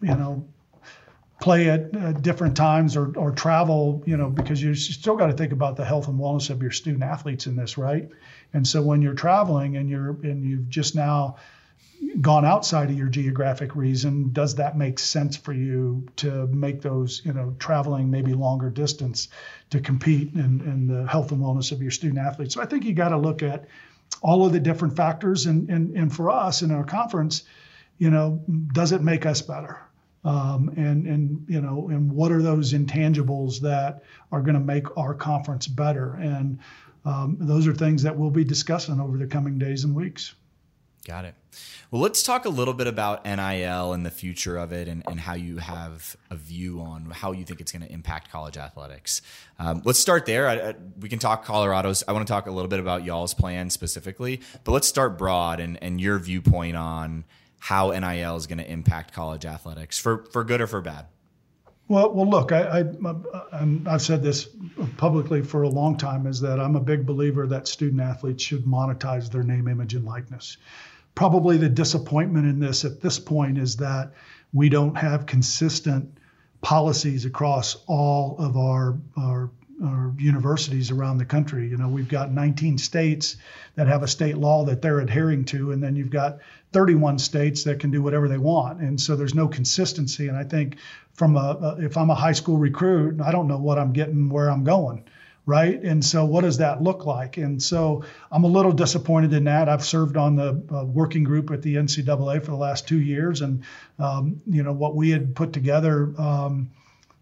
you 0.00 0.14
know, 0.14 0.46
play 1.40 1.70
at 1.70 1.96
uh, 1.96 2.12
different 2.12 2.56
times 2.56 2.96
or 2.96 3.16
or 3.16 3.30
travel, 3.30 4.02
you 4.06 4.16
know, 4.16 4.28
because 4.28 4.62
you 4.62 4.74
still 4.74 5.16
got 5.16 5.26
to 5.26 5.32
think 5.32 5.52
about 5.52 5.76
the 5.76 5.84
health 5.84 6.08
and 6.08 6.18
wellness 6.18 6.50
of 6.50 6.62
your 6.62 6.70
student 6.70 7.02
athletes 7.02 7.46
in 7.46 7.56
this, 7.56 7.78
right? 7.78 8.08
And 8.52 8.66
so 8.66 8.82
when 8.82 9.02
you're 9.02 9.14
traveling 9.14 9.76
and 9.76 9.88
you're 9.88 10.10
and 10.22 10.44
you've 10.44 10.68
just 10.68 10.94
now 10.94 11.36
gone 12.20 12.44
outside 12.44 12.90
of 12.90 12.96
your 12.96 13.08
geographic 13.08 13.76
region, 13.76 14.32
does 14.32 14.56
that 14.56 14.76
make 14.76 14.98
sense 14.98 15.36
for 15.36 15.52
you 15.52 16.08
to 16.16 16.46
make 16.48 16.80
those, 16.80 17.22
you 17.24 17.32
know, 17.32 17.54
traveling 17.58 18.10
maybe 18.10 18.32
longer 18.32 18.70
distance 18.70 19.28
to 19.70 19.80
compete 19.80 20.32
in, 20.34 20.60
in 20.62 20.86
the 20.86 21.06
health 21.06 21.30
and 21.30 21.40
wellness 21.40 21.72
of 21.72 21.82
your 21.82 21.90
student 21.90 22.18
athletes? 22.18 22.54
So 22.54 22.62
I 22.62 22.66
think 22.66 22.84
you 22.84 22.94
got 22.94 23.10
to 23.10 23.18
look 23.18 23.42
at 23.42 23.66
all 24.22 24.46
of 24.46 24.52
the 24.52 24.60
different 24.60 24.96
factors. 24.96 25.46
And, 25.46 25.68
and, 25.70 25.96
and 25.96 26.14
for 26.14 26.30
us 26.30 26.62
in 26.62 26.70
our 26.70 26.84
conference, 26.84 27.44
you 27.98 28.10
know, 28.10 28.42
does 28.72 28.92
it 28.92 29.02
make 29.02 29.26
us 29.26 29.42
better? 29.42 29.78
Um, 30.22 30.70
and 30.76 31.06
and 31.06 31.46
you 31.48 31.62
know 31.62 31.88
and 31.88 32.12
what 32.12 32.30
are 32.30 32.42
those 32.42 32.74
intangibles 32.74 33.60
that 33.60 34.02
are 34.30 34.42
going 34.42 34.54
to 34.54 34.60
make 34.60 34.96
our 34.98 35.14
conference 35.14 35.66
better 35.66 36.14
and 36.16 36.58
um, 37.06 37.38
those 37.40 37.66
are 37.66 37.72
things 37.72 38.02
that 38.02 38.14
we'll 38.14 38.30
be 38.30 38.44
discussing 38.44 39.00
over 39.00 39.16
the 39.16 39.26
coming 39.26 39.58
days 39.58 39.84
and 39.84 39.94
weeks 39.94 40.34
Got 41.06 41.24
it. 41.24 41.34
Well, 41.90 42.02
let's 42.02 42.22
talk 42.22 42.44
a 42.44 42.50
little 42.50 42.74
bit 42.74 42.86
about 42.86 43.24
NIL 43.24 43.94
and 43.94 44.04
the 44.04 44.10
future 44.10 44.58
of 44.58 44.72
it 44.72 44.86
and, 44.86 45.02
and 45.08 45.18
how 45.18 45.34
you 45.34 45.56
have 45.56 46.14
a 46.30 46.36
view 46.36 46.80
on 46.80 47.10
how 47.10 47.32
you 47.32 47.44
think 47.44 47.60
it's 47.60 47.72
going 47.72 47.82
to 47.82 47.92
impact 47.92 48.30
college 48.30 48.58
athletics. 48.58 49.22
Um, 49.58 49.80
let's 49.84 49.98
start 49.98 50.26
there. 50.26 50.46
I, 50.46 50.54
I, 50.54 50.74
we 51.00 51.08
can 51.08 51.18
talk 51.18 51.44
Colorado's. 51.44 52.04
I 52.06 52.12
want 52.12 52.26
to 52.26 52.30
talk 52.30 52.46
a 52.46 52.50
little 52.50 52.68
bit 52.68 52.80
about 52.80 53.02
y'all's 53.04 53.34
plan 53.34 53.70
specifically, 53.70 54.40
but 54.62 54.72
let's 54.72 54.86
start 54.86 55.16
broad 55.16 55.58
and, 55.58 55.82
and 55.82 56.00
your 56.00 56.18
viewpoint 56.18 56.76
on 56.76 57.24
how 57.60 57.90
NIL 57.90 58.36
is 58.36 58.48
going 58.48 58.58
to 58.58 58.68
impact 58.68 59.12
college 59.12 59.46
athletics 59.46 59.98
for, 59.98 60.24
for 60.32 60.42
good 60.42 60.60
or 60.60 60.66
for 60.66 60.80
bad. 60.80 61.06
Well, 61.86 62.12
well, 62.12 62.28
look, 62.28 62.52
I, 62.52 62.84
I, 63.52 63.90
have 63.90 64.02
said 64.02 64.22
this 64.22 64.48
publicly 64.96 65.42
for 65.42 65.62
a 65.62 65.68
long 65.68 65.96
time 65.96 66.26
is 66.26 66.40
that 66.40 66.60
I'm 66.60 66.76
a 66.76 66.80
big 66.80 67.06
believer 67.06 67.46
that 67.48 67.66
student 67.66 68.00
athletes 68.00 68.44
should 68.44 68.64
monetize 68.64 69.30
their 69.30 69.42
name, 69.42 69.66
image, 69.68 69.94
and 69.94 70.04
likeness 70.04 70.56
probably 71.14 71.56
the 71.56 71.68
disappointment 71.68 72.46
in 72.46 72.60
this 72.60 72.84
at 72.84 73.00
this 73.00 73.18
point 73.18 73.58
is 73.58 73.76
that 73.76 74.12
we 74.52 74.68
don't 74.68 74.96
have 74.96 75.26
consistent 75.26 76.18
policies 76.60 77.24
across 77.24 77.76
all 77.86 78.36
of 78.38 78.56
our, 78.56 78.98
our, 79.16 79.50
our 79.84 80.12
universities 80.18 80.90
around 80.90 81.18
the 81.18 81.24
country. 81.24 81.68
You 81.68 81.76
know, 81.76 81.88
we've 81.88 82.08
got 82.08 82.32
19 82.32 82.78
states 82.78 83.36
that 83.76 83.86
have 83.86 84.02
a 84.02 84.08
state 84.08 84.36
law 84.36 84.64
that 84.64 84.82
they're 84.82 85.00
adhering 85.00 85.44
to, 85.46 85.72
and 85.72 85.82
then 85.82 85.96
you've 85.96 86.10
got 86.10 86.38
31 86.72 87.18
states 87.18 87.64
that 87.64 87.80
can 87.80 87.90
do 87.90 88.02
whatever 88.02 88.28
they 88.28 88.38
want. 88.38 88.80
And 88.80 89.00
so 89.00 89.16
there's 89.16 89.34
no 89.34 89.48
consistency. 89.48 90.28
And 90.28 90.36
I 90.36 90.44
think 90.44 90.76
from 91.12 91.36
a, 91.36 91.76
a 91.78 91.84
if 91.84 91.96
I'm 91.96 92.10
a 92.10 92.14
high 92.14 92.32
school 92.32 92.58
recruit, 92.58 93.20
I 93.20 93.32
don't 93.32 93.48
know 93.48 93.58
what 93.58 93.78
I'm 93.78 93.92
getting 93.92 94.28
where 94.28 94.50
I'm 94.50 94.64
going 94.64 95.04
right? 95.46 95.82
And 95.82 96.04
so, 96.04 96.24
what 96.24 96.42
does 96.42 96.58
that 96.58 96.82
look 96.82 97.06
like? 97.06 97.36
And 97.36 97.62
so, 97.62 98.04
I'm 98.30 98.44
a 98.44 98.46
little 98.46 98.72
disappointed 98.72 99.32
in 99.32 99.44
that. 99.44 99.68
I've 99.68 99.84
served 99.84 100.16
on 100.16 100.36
the 100.36 100.62
uh, 100.72 100.84
working 100.84 101.24
group 101.24 101.50
at 101.50 101.62
the 101.62 101.74
NCAA 101.76 102.44
for 102.44 102.50
the 102.50 102.56
last 102.56 102.86
two 102.86 103.00
years, 103.00 103.40
and 103.40 103.64
um, 103.98 104.40
you 104.46 104.62
know 104.62 104.72
what 104.72 104.94
we 104.94 105.10
had 105.10 105.34
put 105.34 105.52
together. 105.52 106.14
Um, 106.18 106.70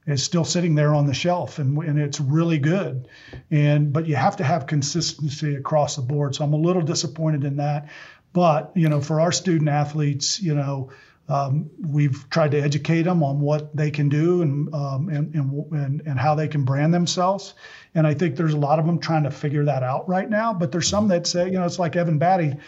is 0.09 0.23
still 0.23 0.44
sitting 0.44 0.75
there 0.75 0.94
on 0.94 1.07
the 1.07 1.14
shelf 1.14 1.59
and, 1.59 1.79
and 1.79 1.99
it's 1.99 2.21
really 2.21 2.59
good 2.59 3.09
and 3.51 3.92
but 3.92 4.07
you 4.07 4.16
have 4.16 4.37
to 4.37 4.44
have 4.44 4.66
consistency 4.66 5.55
across 5.55 5.97
the 5.97 6.03
board 6.03 6.35
so 6.35 6.44
i'm 6.44 6.53
a 6.53 6.57
little 6.57 6.83
disappointed 6.83 7.44
in 7.44 7.57
that 7.57 7.88
but 8.33 8.73
you 8.75 8.88
know 8.88 9.01
for 9.01 9.21
our 9.21 9.33
student 9.33 9.68
athletes 9.68 10.40
you 10.40 10.55
know 10.55 10.90
um, 11.29 11.71
we've 11.79 12.29
tried 12.31 12.53
to 12.53 12.61
educate 12.61 13.03
them 13.03 13.23
on 13.23 13.40
what 13.40 13.77
they 13.77 13.90
can 13.90 14.09
do 14.09 14.40
and, 14.40 14.75
um, 14.75 15.11
and, 15.11 15.35
and, 15.35 16.01
and, 16.07 16.18
how 16.18 16.35
they 16.35 16.49
can 16.49 16.64
brand 16.64 16.94
themselves. 16.94 17.53
And 17.94 18.07
I 18.07 18.14
think 18.14 18.37
there's 18.37 18.55
a 18.55 18.59
lot 18.59 18.79
of 18.79 18.87
them 18.87 18.99
trying 18.99 19.25
to 19.25 19.31
figure 19.31 19.66
that 19.66 19.83
out 19.83 20.09
right 20.09 20.29
now. 20.29 20.55
But 20.55 20.73
there's 20.73 20.88
some 20.88 21.09
that 21.09 21.27
say, 21.27 21.44
you 21.44 21.59
know, 21.59 21.66
it's 21.66 21.79
like 21.79 21.97
Evan 21.97 22.18
Battey, 22.18 22.59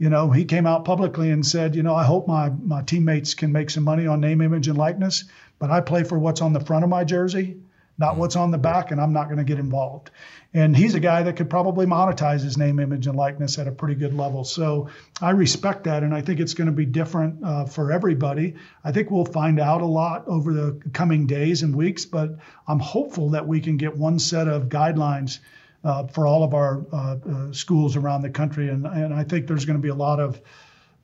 you 0.00 0.08
know, 0.08 0.30
he 0.30 0.46
came 0.46 0.66
out 0.66 0.86
publicly 0.86 1.30
and 1.30 1.46
said, 1.46 1.76
you 1.76 1.82
know, 1.82 1.94
I 1.94 2.04
hope 2.04 2.26
my, 2.26 2.48
my 2.48 2.80
teammates 2.80 3.34
can 3.34 3.52
make 3.52 3.68
some 3.68 3.84
money 3.84 4.06
on 4.06 4.18
name, 4.18 4.40
image, 4.40 4.66
and 4.66 4.78
likeness, 4.78 5.24
but 5.58 5.70
I 5.70 5.82
play 5.82 6.04
for 6.04 6.18
what's 6.18 6.40
on 6.40 6.54
the 6.54 6.60
front 6.60 6.84
of 6.84 6.90
my 6.90 7.04
jersey, 7.04 7.58
not 7.98 8.16
what's 8.16 8.34
on 8.34 8.50
the 8.50 8.56
back, 8.56 8.92
and 8.92 8.98
I'm 8.98 9.12
not 9.12 9.26
going 9.26 9.36
to 9.36 9.44
get 9.44 9.58
involved. 9.58 10.10
And 10.54 10.74
he's 10.74 10.94
a 10.94 11.00
guy 11.00 11.24
that 11.24 11.36
could 11.36 11.50
probably 11.50 11.84
monetize 11.84 12.40
his 12.40 12.56
name, 12.56 12.80
image, 12.80 13.08
and 13.08 13.14
likeness 13.14 13.58
at 13.58 13.68
a 13.68 13.72
pretty 13.72 13.94
good 13.94 14.14
level. 14.14 14.42
So 14.42 14.88
I 15.20 15.32
respect 15.32 15.84
that, 15.84 16.02
and 16.02 16.14
I 16.14 16.22
think 16.22 16.40
it's 16.40 16.54
going 16.54 16.70
to 16.70 16.72
be 16.72 16.86
different 16.86 17.44
uh, 17.44 17.66
for 17.66 17.92
everybody. 17.92 18.54
I 18.82 18.92
think 18.92 19.10
we'll 19.10 19.26
find 19.26 19.60
out 19.60 19.82
a 19.82 19.86
lot 19.86 20.26
over 20.28 20.54
the 20.54 20.80
coming 20.94 21.26
days 21.26 21.62
and 21.62 21.76
weeks, 21.76 22.06
but 22.06 22.38
I'm 22.66 22.80
hopeful 22.80 23.30
that 23.30 23.46
we 23.46 23.60
can 23.60 23.76
get 23.76 23.98
one 23.98 24.18
set 24.18 24.48
of 24.48 24.70
guidelines 24.70 25.40
uh, 25.84 26.06
for 26.06 26.26
all 26.26 26.42
of 26.42 26.54
our 26.54 26.84
uh, 26.92 27.16
uh 27.16 27.52
schools 27.52 27.96
around 27.96 28.22
the 28.22 28.30
country. 28.30 28.68
And, 28.68 28.86
and 28.86 29.14
I 29.14 29.24
think 29.24 29.46
there's 29.46 29.64
going 29.64 29.78
to 29.78 29.82
be 29.82 29.88
a 29.88 29.94
lot 29.94 30.20
of 30.20 30.40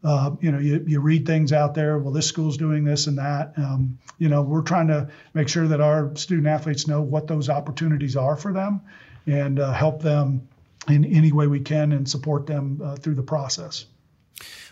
uh, 0.04 0.30
you 0.40 0.52
know, 0.52 0.58
you, 0.58 0.84
you 0.86 1.00
read 1.00 1.26
things 1.26 1.52
out 1.52 1.74
there. 1.74 1.98
Well, 1.98 2.12
this 2.12 2.26
school's 2.26 2.56
doing 2.56 2.84
this 2.84 3.06
and 3.08 3.18
that. 3.18 3.54
Um, 3.56 3.98
you 4.18 4.28
know, 4.28 4.42
we're 4.42 4.62
trying 4.62 4.86
to 4.88 5.08
make 5.34 5.48
sure 5.48 5.66
that 5.66 5.80
our 5.80 6.14
student 6.14 6.46
athletes 6.46 6.86
know 6.86 7.00
what 7.00 7.26
those 7.26 7.48
opportunities 7.48 8.14
are 8.14 8.36
for 8.36 8.52
them, 8.52 8.82
and 9.26 9.58
uh, 9.58 9.72
help 9.72 10.02
them 10.02 10.46
in 10.88 11.04
any 11.04 11.32
way 11.32 11.48
we 11.48 11.58
can 11.58 11.92
and 11.92 12.08
support 12.08 12.46
them 12.46 12.96
through 13.00 13.14
the 13.14 13.22
process. 13.22 13.86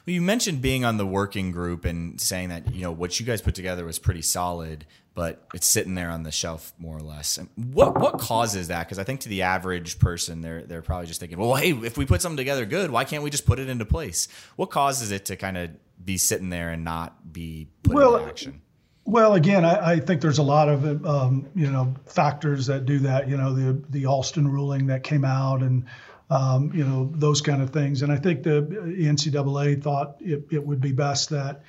Well, 0.07 0.13
you 0.13 0.21
mentioned 0.21 0.61
being 0.61 0.85
on 0.85 0.99
the 0.99 1.07
working 1.07 1.51
group 1.51 1.87
and 1.87 2.21
saying 2.21 2.51
that 2.51 2.75
you 2.75 2.83
know 2.83 2.93
what 2.93 3.19
you 3.19 3.25
guys 3.25 3.41
put 3.41 3.55
together 3.55 3.87
was 3.87 3.99
pretty 3.99 4.21
solid, 4.21 4.85
but 5.15 5.47
it's 5.55 5.67
sitting 5.67 5.95
there 5.95 6.11
on 6.11 6.25
the 6.25 6.31
shelf 6.31 6.75
more 6.79 6.97
or 6.97 7.01
less. 7.01 7.39
What 7.57 7.99
what 7.99 8.19
causes 8.19 8.69
that? 8.69 8.87
Because 8.87 8.99
I 8.99 9.05
think 9.05 9.21
to 9.21 9.31
the 9.31 9.43
average 9.43 9.99
person, 9.99 10.43
they're 10.43 10.63
they're 10.63 10.83
probably 10.83 11.07
just 11.07 11.21
thinking, 11.21 11.39
well, 11.39 11.55
hey, 11.55 11.71
if 11.71 11.97
we 11.97 12.05
put 12.05 12.21
something 12.21 12.37
together 12.37 12.67
good, 12.67 12.91
why 12.91 13.05
can't 13.05 13.23
we 13.23 13.31
just 13.31 13.47
put 13.47 13.59
it 13.59 13.71
into 13.71 13.87
place? 13.87 14.29
What 14.57 14.71
causes 14.71 15.11
it 15.11 15.25
to 15.27 15.37
kind 15.37 15.57
of 15.57 15.71
be 16.05 16.19
sitting 16.19 16.51
there 16.51 16.69
and 16.69 16.85
not 16.85 17.33
be 17.33 17.69
put 17.83 17.95
well, 17.95 18.17
into 18.17 18.29
action? 18.29 18.61
Well, 19.07 19.35
again, 19.35 19.65
I, 19.65 19.93
I, 19.93 20.01
think 20.01 20.23
there's 20.23 20.39
a 20.39 20.43
lot 20.43 20.69
of 20.69 21.07
um, 21.07 21.49
you 21.55 21.71
know 21.71 21.95
factors 22.07 22.67
that 22.67 22.85
do 22.85 22.99
that. 23.01 23.29
You 23.29 23.39
know, 23.39 23.55
the 23.55 23.83
the 23.91 24.05
Alston 24.07 24.49
ruling 24.49 24.87
that 24.89 25.03
came 25.03 25.25
out, 25.25 25.63
and 25.63 25.87
um, 26.31 26.73
you 26.75 26.85
know 26.85 27.11
those 27.15 27.41
kind 27.41 27.63
of 27.63 27.71
things. 27.71 28.03
And 28.03 28.13
I 28.13 28.17
think 28.17 28.43
the 28.43 28.63
NCAA 28.63 29.83
thought 29.83 30.17
it, 30.21 30.47
it 30.51 30.67
would 30.67 30.81
be 30.81 30.93
best 30.93 31.31
that 31.31 31.63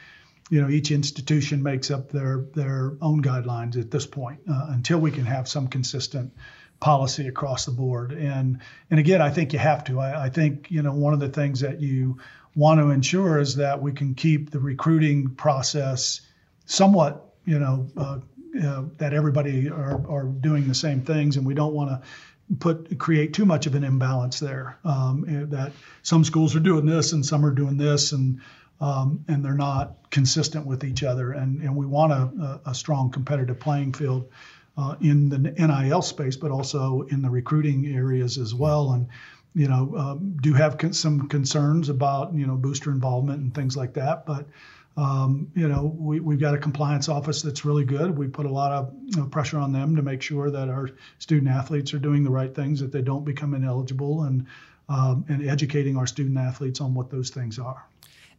you 0.49 0.61
know 0.61 0.69
each 0.69 0.91
institution 0.91 1.61
makes 1.63 1.91
up 1.91 2.11
their 2.11 2.45
their 2.53 2.93
own 3.01 3.21
guidelines 3.21 3.79
at 3.79 3.91
this 3.91 4.05
point 4.05 4.39
uh, 4.49 4.67
until 4.69 4.99
we 4.99 5.11
can 5.11 5.25
have 5.25 5.47
some 5.47 5.67
consistent 5.67 6.33
policy 6.79 7.27
across 7.27 7.65
the 7.65 7.71
board. 7.71 8.11
And 8.11 8.59
and 8.89 8.99
again, 8.99 9.21
I 9.21 9.29
think 9.29 9.53
you 9.53 9.59
have 9.59 9.83
to. 9.85 9.99
I, 9.99 10.25
I 10.25 10.29
think 10.29 10.71
you 10.71 10.81
know 10.81 10.93
one 10.93 11.13
of 11.13 11.19
the 11.19 11.29
things 11.29 11.59
that 11.61 11.81
you 11.81 12.17
want 12.55 12.79
to 12.79 12.89
ensure 12.89 13.39
is 13.39 13.57
that 13.57 13.81
we 13.81 13.91
can 13.91 14.15
keep 14.15 14.49
the 14.49 14.59
recruiting 14.59 15.35
process 15.35 16.21
somewhat, 16.65 17.33
you 17.45 17.59
know, 17.59 17.87
uh, 17.97 18.19
uh, 18.63 18.83
that 18.97 19.13
everybody 19.13 19.69
are, 19.69 20.09
are 20.09 20.23
doing 20.23 20.67
the 20.67 20.73
same 20.73 21.01
things, 21.01 21.35
and 21.35 21.45
we 21.45 21.53
don't 21.53 21.73
want 21.73 21.89
to 21.89 22.07
put 22.59 22.97
create 22.99 23.33
too 23.33 23.45
much 23.45 23.65
of 23.65 23.75
an 23.75 23.83
imbalance 23.83 24.39
there. 24.39 24.77
Um, 24.83 25.49
that 25.49 25.71
some 26.03 26.23
schools 26.23 26.55
are 26.55 26.59
doing 26.59 26.85
this 26.85 27.13
and 27.13 27.25
some 27.25 27.45
are 27.45 27.51
doing 27.51 27.77
this, 27.77 28.11
and 28.11 28.41
um, 28.81 29.23
and 29.27 29.43
they're 29.43 29.53
not 29.53 30.09
consistent 30.09 30.65
with 30.65 30.83
each 30.83 31.03
other. 31.03 31.31
And, 31.31 31.61
and 31.61 31.75
we 31.75 31.85
want 31.85 32.11
a, 32.11 32.59
a 32.65 32.75
strong 32.75 33.09
competitive 33.09 33.59
playing 33.59 33.93
field 33.93 34.29
uh, 34.77 34.95
in 35.01 35.29
the 35.29 35.37
NIL 35.37 36.01
space, 36.01 36.35
but 36.35 36.51
also 36.51 37.03
in 37.09 37.21
the 37.21 37.29
recruiting 37.29 37.87
areas 37.87 38.37
as 38.37 38.53
well. 38.53 38.91
And 38.91 39.07
you 39.53 39.69
know, 39.69 39.95
um, 39.97 40.37
do 40.41 40.53
have 40.53 40.77
con- 40.77 40.93
some 40.93 41.29
concerns 41.29 41.87
about 41.89 42.33
you 42.33 42.45
know 42.45 42.55
booster 42.55 42.91
involvement 42.91 43.41
and 43.41 43.53
things 43.53 43.77
like 43.77 43.93
that, 43.93 44.25
but 44.25 44.45
um, 44.97 45.51
you 45.55 45.67
know, 45.67 45.93
we, 45.97 46.19
we've 46.19 46.39
got 46.39 46.53
a 46.53 46.57
compliance 46.57 47.09
office 47.09 47.41
that's 47.41 47.65
really 47.65 47.83
good. 47.83 48.17
We 48.17 48.27
put 48.27 48.45
a 48.45 48.51
lot 48.51 48.71
of 48.71 48.93
you 49.05 49.21
know, 49.21 49.25
pressure 49.27 49.57
on 49.57 49.73
them 49.73 49.95
to 49.95 50.01
make 50.01 50.21
sure 50.21 50.49
that 50.49 50.69
our 50.69 50.89
student 51.19 51.49
athletes 51.51 51.93
are 51.93 51.99
doing 51.99 52.23
the 52.23 52.29
right 52.29 52.53
things, 52.53 52.79
that 52.79 52.91
they 52.91 53.01
don't 53.01 53.25
become 53.25 53.53
ineligible, 53.53 54.23
and 54.23 54.45
um, 54.87 55.25
and 55.29 55.47
educating 55.49 55.97
our 55.97 56.05
student 56.05 56.37
athletes 56.37 56.79
on 56.79 56.93
what 56.93 57.09
those 57.09 57.31
things 57.31 57.57
are. 57.57 57.87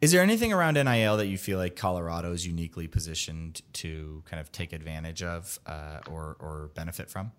Is 0.01 0.13
there 0.13 0.23
anything 0.23 0.53
around 0.53 0.75
NIL 0.75 1.17
that 1.17 1.27
you 1.27 1.39
feel 1.39 1.59
like 1.59 1.75
Colorado 1.75 2.33
is 2.33 2.47
uniquely 2.47 2.87
positioned 2.87 3.63
to 3.75 4.23
kind 4.27 4.41
of 4.41 4.53
take 4.53 4.73
advantage 4.73 5.23
of 5.23 5.59
uh, 5.67 6.01
or 6.09 6.37
or 6.39 6.71
benefit 6.75 7.11
from? 7.11 7.33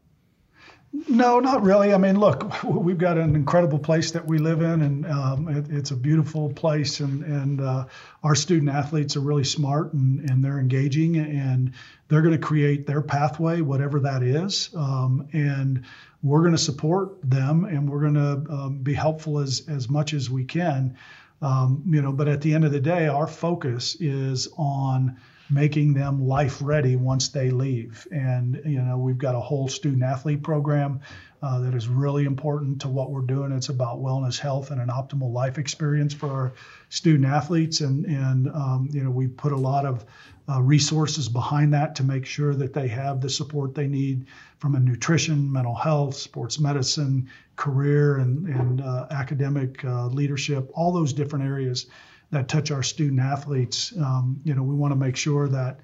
No, 0.94 1.40
not 1.40 1.64
really. 1.64 1.94
I 1.94 1.98
mean, 1.98 2.20
look, 2.20 2.64
we've 2.64 2.98
got 2.98 3.18
an 3.18 3.36
incredible 3.36 3.80
place 3.80 4.12
that 4.12 4.26
we 4.26 4.38
live 4.38 4.62
in, 4.62 4.82
and 4.82 5.06
um, 5.06 5.48
it, 5.48 5.66
it's 5.70 5.92
a 5.92 5.96
beautiful 5.96 6.52
place. 6.54 7.00
And, 7.00 7.24
and 7.24 7.62
uh, 7.62 7.86
our 8.24 8.36
student 8.36 8.70
athletes 8.70 9.16
are 9.16 9.22
really 9.22 9.44
smart 9.44 9.94
and, 9.94 10.30
and 10.30 10.44
they're 10.44 10.60
engaging, 10.60 11.18
and 11.18 11.74
they're 12.08 12.22
going 12.22 12.40
to 12.40 12.46
create 12.46 12.88
their 12.88 13.02
pathway, 13.02 13.62
whatever 13.62 14.00
that 14.02 14.24
is. 14.24 14.70
Um, 14.76 15.28
and 15.34 15.84
we're 16.24 16.42
going 16.42 16.54
to 16.54 16.58
support 16.58 17.18
them, 17.24 17.66
and 17.66 17.90
we're 17.90 18.02
going 18.02 18.14
to 18.16 18.54
um, 18.54 18.78
be 18.80 18.94
helpful 18.94 19.40
as 19.40 19.64
as 19.68 19.90
much 19.90 20.14
as 20.14 20.30
we 20.30 20.46
can. 20.46 20.98
Um, 21.42 21.84
you 21.88 22.02
know, 22.02 22.12
but 22.12 22.28
at 22.28 22.42
the 22.42 22.54
end 22.54 22.66
of 22.66 22.72
the 22.72 22.80
day, 22.80 23.08
our 23.08 23.28
focus 23.28 23.96
is 24.00 24.48
on 24.58 25.18
making 25.50 25.94
them 25.94 26.28
life 26.28 26.62
ready 26.62 26.96
once 26.96 27.30
they 27.30 27.52
leave. 27.52 28.08
And, 28.12 28.62
you 28.66 28.82
know, 28.82 28.98
we've 28.98 29.18
got 29.18 29.36
a 29.36 29.40
whole 29.40 29.68
student 29.68 30.04
athlete 30.04 30.44
program 30.44 31.00
uh, 31.42 31.60
that 31.60 31.76
is 31.76 31.88
really 31.88 32.26
important 32.26 32.82
to 32.82 32.88
what 32.90 33.12
we're 33.12 33.22
doing. 33.22 33.52
It's 33.52 33.70
about 33.70 34.00
wellness, 34.00 34.40
health, 34.40 34.72
and 34.72 34.82
an 34.82 34.90
optimal 34.90 35.32
life 35.32 35.58
experience 35.58 36.14
for 36.14 36.30
our 36.30 36.54
student 36.90 37.26
athletes. 37.26 37.82
And, 37.82 38.06
and 38.06 38.48
um, 38.50 38.90
you 38.92 39.04
know, 39.04 39.12
we 39.12 39.28
put 39.28 39.52
a 39.52 39.58
lot 39.58 39.86
of 39.86 40.06
uh, 40.50 40.62
resources 40.62 41.30
behind 41.30 41.74
that 41.74 41.96
to 41.96 42.04
make 42.04 42.26
sure 42.26 42.56
that 42.56 42.74
they 42.74 42.88
have 42.88 43.22
the 43.22 43.30
support 43.30 43.76
they 43.76 43.88
need 43.88 44.26
from 44.60 44.76
a 44.76 44.80
nutrition, 44.80 45.52
mental 45.52 45.76
health, 45.76 46.16
sports 46.16 46.60
medicine, 46.60 47.30
career, 47.56 48.18
and, 48.18 48.48
and 48.48 48.82
uh, 48.82 49.08
academic 49.12 49.84
uh, 49.86 50.08
leadership, 50.08 50.72
all 50.74 50.92
those 50.92 51.14
different 51.14 51.46
areas 51.46 51.88
that 52.32 52.48
touch 52.48 52.72
our 52.72 52.84
student 52.84 53.20
athletes. 53.20 53.94
Um, 53.98 54.42
you 54.44 54.54
know, 54.54 54.64
we 54.64 54.76
want 54.76 54.92
to 54.92 54.96
make 54.96 55.16
sure 55.16 55.48
that 55.48 55.80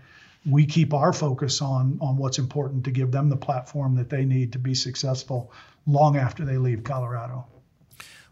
we 0.46 0.66
keep 0.66 0.94
our 0.94 1.14
focus 1.14 1.62
on 1.62 1.98
on 2.02 2.18
what's 2.18 2.40
important 2.40 2.86
to 2.86 2.92
give 2.92 3.12
them 3.12 3.30
the 3.30 3.38
platform 3.38 3.96
that 3.96 4.10
they 4.10 4.26
need 4.26 4.54
to 4.54 4.60
be 4.60 4.76
successful 4.76 5.52
long 5.88 6.18
after 6.18 6.46
they 6.46 6.58
leave 6.58 6.84
Colorado. 6.84 7.46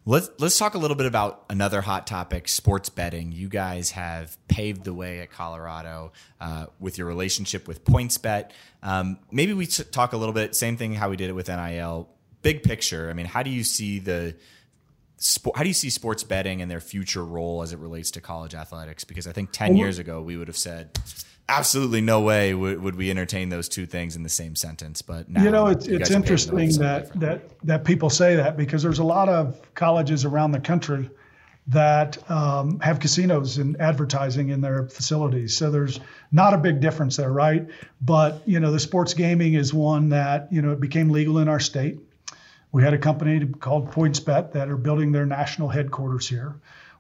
Let's 0.04 0.32
let's 0.40 0.58
talk 0.58 0.74
a 0.74 0.80
little 0.80 0.98
bit 0.98 1.06
about 1.06 1.46
another 1.50 1.82
hot 1.82 2.08
topic: 2.08 2.48
sports 2.48 2.90
betting. 2.90 3.32
You 3.32 3.48
guys 3.48 3.92
have 3.92 4.36
paved 4.48 4.84
the 4.84 4.94
way 4.94 5.20
at 5.20 5.32
Colorado 5.32 6.12
uh, 6.40 6.66
with 6.80 6.98
your 6.98 7.06
relationship 7.06 7.68
with 7.68 7.86
PointsBet. 7.86 8.50
Um, 8.82 9.20
maybe 9.32 9.54
we 9.54 9.68
talk 9.68 10.14
a 10.14 10.18
little 10.18 10.34
bit. 10.34 10.56
Same 10.56 10.76
thing 10.76 10.96
how 10.96 11.12
we 11.12 11.18
did 11.18 11.30
it 11.30 11.34
with 11.34 11.50
NIL. 11.50 12.10
Big 12.42 12.64
picture. 12.64 13.12
I 13.12 13.14
mean, 13.14 13.28
how 13.28 13.44
do 13.44 13.52
you 13.52 13.64
see 13.64 14.00
the 14.00 14.36
how 15.56 15.64
do 15.64 15.68
you 15.68 15.74
see 15.74 15.90
sports 15.90 16.24
betting 16.24 16.62
and 16.62 16.72
their 16.72 16.82
future 16.82 17.24
role 17.24 17.62
as 17.62 17.74
it 17.74 17.80
relates 17.80 18.12
to 18.12 18.22
college 18.22 18.56
athletics? 18.56 19.04
Because 19.04 19.28
I 19.28 19.32
think 19.32 19.52
10 19.52 19.76
years 19.76 20.00
ago 20.00 20.22
we 20.22 20.38
would 20.38 20.48
have 20.48 20.58
said, 20.58 20.98
absolutely 21.48 22.02
no 22.02 22.22
way 22.22 22.54
would, 22.54 22.82
would 22.82 22.96
we 22.96 23.12
entertain 23.12 23.50
those 23.50 23.68
two 23.68 23.86
things 23.86 24.16
in 24.16 24.24
the 24.24 24.30
same 24.30 24.56
sentence. 24.56 25.02
But 25.02 25.30
now, 25.30 25.44
you 25.44 25.52
know, 25.52 25.68
it's, 25.68 25.88
you 25.88 25.98
it's 25.98 26.12
interesting 26.12 26.72
that, 26.80 27.12
that, 27.20 27.42
that 27.64 27.84
people 27.84 28.10
say 28.10 28.36
that 28.36 28.58
because 28.58 28.82
there's 28.82 29.00
a 29.00 29.04
lot 29.04 29.30
of 29.30 29.60
colleges 29.76 30.26
around 30.26 30.52
the 30.52 30.60
country 30.60 31.10
that 31.68 32.18
um, 32.30 32.80
have 32.80 33.00
casinos 33.00 33.58
and 33.58 33.80
advertising 33.80 34.50
in 34.50 34.62
their 34.62 34.88
facilities. 34.88 35.56
So 35.56 35.70
there's 35.70 36.00
not 36.32 36.54
a 36.54 36.58
big 36.58 36.80
difference 36.80 37.18
there, 37.18 37.32
right? 37.32 37.68
But, 38.02 38.42
you 38.48 38.60
know, 38.60 38.72
the 38.72 38.80
sports 38.80 39.14
gaming 39.14 39.54
is 39.54 39.74
one 39.74 40.10
that, 40.10 40.52
you 40.52 40.62
know, 40.62 40.72
it 40.72 40.80
became 40.80 41.10
legal 41.10 41.38
in 41.38 41.48
our 41.48 41.60
state 41.60 42.00
we 42.72 42.84
had 42.84 42.94
a 42.94 42.98
company 42.98 43.46
called 43.46 43.92
PointsBet 43.92 44.54
that 44.54 44.70
are 44.70 44.78
building 44.78 45.12
their 45.12 45.26
national 45.26 45.70
headquarters 45.70 46.28
here. 46.28 46.56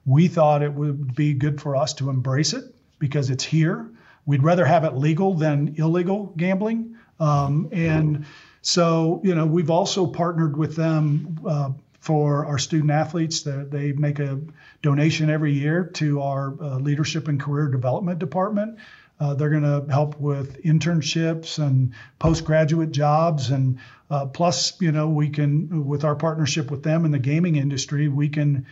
We 0.05 0.27
thought 0.27 0.63
it 0.63 0.73
would 0.73 1.15
be 1.15 1.33
good 1.33 1.61
for 1.61 1.75
us 1.75 1.93
to 1.95 2.09
embrace 2.09 2.53
it 2.53 2.65
because 2.99 3.29
it's 3.29 3.43
here. 3.43 3.89
We'd 4.25 4.43
rather 4.43 4.65
have 4.65 4.83
it 4.83 4.95
legal 4.95 5.33
than 5.33 5.75
illegal 5.77 6.33
gambling. 6.37 6.97
Um, 7.19 7.69
and 7.71 8.25
so, 8.61 9.21
you 9.23 9.35
know, 9.35 9.45
we've 9.45 9.69
also 9.69 10.05
partnered 10.05 10.57
with 10.57 10.75
them 10.75 11.39
uh, 11.47 11.71
for 11.99 12.45
our 12.45 12.57
student 12.57 12.91
athletes. 12.91 13.41
They 13.41 13.93
make 13.93 14.19
a 14.19 14.39
donation 14.81 15.29
every 15.29 15.53
year 15.53 15.85
to 15.93 16.21
our 16.21 16.55
uh, 16.61 16.77
leadership 16.77 17.27
and 17.27 17.39
career 17.39 17.67
development 17.67 18.19
department. 18.19 18.77
Uh, 19.21 19.35
they're 19.35 19.51
going 19.51 19.61
to 19.61 19.85
help 19.91 20.19
with 20.19 20.63
internships 20.63 21.59
and 21.59 21.93
postgraduate 22.19 22.91
jobs 22.91 23.51
and 23.51 23.77
uh, 24.09 24.25
plus, 24.25 24.73
you 24.81 24.91
know, 24.91 25.07
we 25.07 25.29
can, 25.29 25.85
with 25.85 26.03
our 26.03 26.15
partnership 26.15 26.69
with 26.69 26.83
them 26.83 27.05
in 27.05 27.11
the 27.11 27.19
gaming 27.19 27.55
industry, 27.55 28.09
we 28.09 28.27
can 28.27 28.65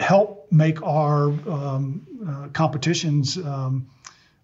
help 0.00 0.50
make 0.50 0.82
our 0.82 1.26
um, 1.26 2.06
uh, 2.26 2.48
competitions 2.48 3.36
um, 3.36 3.88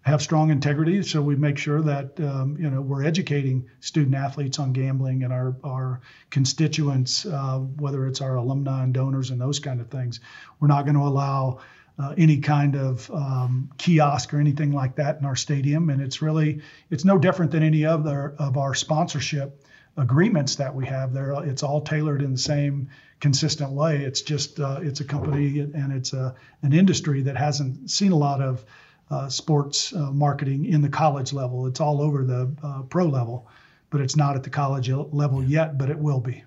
have 0.01 0.21
strong 0.21 0.51
integrity. 0.51 1.01
So 1.03 1.21
we 1.21 1.35
make 1.35 1.57
sure 1.57 1.81
that 1.81 2.19
um, 2.19 2.57
you 2.59 2.69
know 2.69 2.79
we're 2.81 3.03
educating 3.03 3.69
student 3.79 4.15
athletes 4.15 4.59
on 4.59 4.71
gambling 4.71 5.23
and 5.23 5.33
our 5.33 5.55
our 5.63 6.01
constituents, 6.29 7.25
uh, 7.25 7.57
whether 7.57 8.05
it's 8.05 8.21
our 8.21 8.35
alumni 8.35 8.83
and 8.83 8.93
donors 8.93 9.31
and 9.31 9.41
those 9.41 9.59
kind 9.59 9.81
of 9.81 9.89
things. 9.89 10.19
We're 10.59 10.67
not 10.67 10.85
going 10.85 10.95
to 10.95 11.01
allow 11.01 11.59
uh, 11.97 12.13
any 12.17 12.39
kind 12.39 12.75
of 12.75 13.09
um, 13.11 13.71
kiosk 13.77 14.33
or 14.33 14.39
anything 14.39 14.71
like 14.71 14.95
that 14.95 15.19
in 15.19 15.25
our 15.25 15.35
stadium, 15.35 15.89
and 15.89 16.01
it's 16.01 16.21
really 16.21 16.61
it's 16.89 17.05
no 17.05 17.17
different 17.17 17.51
than 17.51 17.63
any 17.63 17.85
other 17.85 18.35
of 18.37 18.57
our 18.57 18.73
sponsorship 18.73 19.63
agreements 19.97 20.55
that 20.55 20.75
we 20.75 20.85
have 20.85 21.13
there. 21.13 21.31
It's 21.43 21.63
all 21.63 21.81
tailored 21.81 22.21
in 22.21 22.31
the 22.31 22.37
same 22.37 22.89
consistent 23.19 23.71
way. 23.71 24.03
It's 24.03 24.21
just 24.21 24.59
uh, 24.59 24.79
it's 24.81 24.99
a 24.99 25.05
company 25.05 25.59
and 25.59 25.93
it's 25.93 26.13
a 26.13 26.35
an 26.61 26.73
industry 26.73 27.21
that 27.23 27.37
hasn't 27.37 27.89
seen 27.89 28.11
a 28.11 28.17
lot 28.17 28.41
of 28.41 28.65
uh, 29.09 29.29
sports 29.29 29.93
uh, 29.93 30.11
marketing 30.11 30.65
in 30.65 30.81
the 30.81 30.89
college 30.89 31.31
level. 31.31 31.67
It's 31.67 31.79
all 31.79 32.01
over 32.01 32.25
the 32.25 32.53
uh, 32.61 32.81
pro 32.83 33.05
level, 33.05 33.47
but 33.89 34.01
it's 34.01 34.15
not 34.15 34.35
at 34.35 34.43
the 34.43 34.49
college 34.49 34.89
level 34.89 35.43
yet. 35.43 35.77
But 35.77 35.89
it 35.89 35.97
will 35.97 36.19
be. 36.19 36.43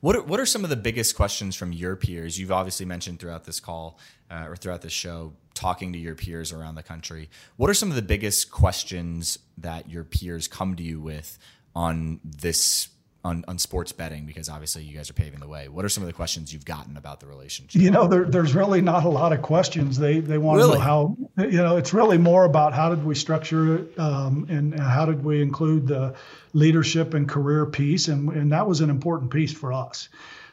What 0.00 0.16
are, 0.16 0.22
what 0.22 0.40
are 0.40 0.46
some 0.46 0.64
of 0.64 0.70
the 0.70 0.76
biggest 0.76 1.16
questions 1.16 1.56
from 1.56 1.72
your 1.72 1.96
peers? 1.96 2.38
You've 2.38 2.52
obviously 2.52 2.86
mentioned 2.86 3.20
throughout 3.20 3.44
this 3.44 3.60
call 3.60 3.98
uh, 4.30 4.46
or 4.48 4.56
throughout 4.56 4.82
this 4.82 4.92
show 4.92 5.32
talking 5.54 5.92
to 5.92 5.98
your 5.98 6.14
peers 6.14 6.52
around 6.52 6.74
the 6.74 6.82
country. 6.82 7.28
What 7.56 7.70
are 7.70 7.74
some 7.74 7.90
of 7.90 7.96
the 7.96 8.02
biggest 8.02 8.50
questions 8.50 9.38
that 9.58 9.90
your 9.90 10.04
peers 10.04 10.48
come 10.48 10.76
to 10.76 10.82
you 10.82 11.00
with 11.00 11.38
on 11.74 12.20
this 12.24 12.88
on, 13.22 13.44
on 13.46 13.58
sports 13.58 13.92
betting 13.92 14.24
because 14.24 14.48
obviously 14.48 14.82
you 14.82 14.96
guys 14.96 15.10
are 15.10 15.14
paving 15.14 15.40
the 15.40 15.48
way. 15.48 15.68
What 15.68 15.84
are 15.84 15.88
some 15.88 16.02
of 16.02 16.06
the 16.06 16.12
questions 16.12 16.52
you've 16.52 16.64
gotten 16.64 16.96
about 16.96 17.20
the 17.20 17.26
relationship? 17.26 17.80
You 17.80 17.90
know, 17.90 18.06
there, 18.06 18.24
there's 18.24 18.54
really 18.54 18.80
not 18.80 19.04
a 19.04 19.08
lot 19.08 19.32
of 19.32 19.42
questions. 19.42 19.98
They 19.98 20.20
they 20.20 20.38
want 20.38 20.58
really? 20.58 20.72
to 20.72 20.78
know 20.78 20.84
how. 20.84 21.16
You 21.36 21.58
know, 21.58 21.76
it's 21.76 21.92
really 21.92 22.18
more 22.18 22.44
about 22.44 22.72
how 22.72 22.88
did 22.94 23.04
we 23.04 23.14
structure 23.14 23.76
it 23.76 23.98
um, 23.98 24.46
and, 24.48 24.72
and, 24.72 24.82
how 24.82 25.04
did 25.04 25.22
we 25.22 25.42
include 25.42 25.86
the 25.86 26.14
leadership 26.54 27.14
and 27.14 27.28
career 27.28 27.66
piece, 27.66 28.08
and 28.08 28.30
and 28.30 28.52
that 28.52 28.66
was 28.66 28.80
an 28.80 28.90
important 28.90 29.30
piece 29.30 29.52
for 29.52 29.72
us. 29.72 30.08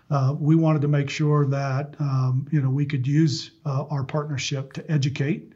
Uh, 0.09 0.33
we 0.37 0.55
wanted 0.55 0.81
to 0.81 0.87
make 0.87 1.09
sure 1.09 1.45
that 1.45 1.95
um, 1.99 2.47
you 2.51 2.61
know 2.61 2.69
we 2.69 2.85
could 2.85 3.07
use 3.07 3.51
uh, 3.65 3.85
our 3.89 4.03
partnership 4.03 4.73
to 4.73 4.91
educate 4.91 5.53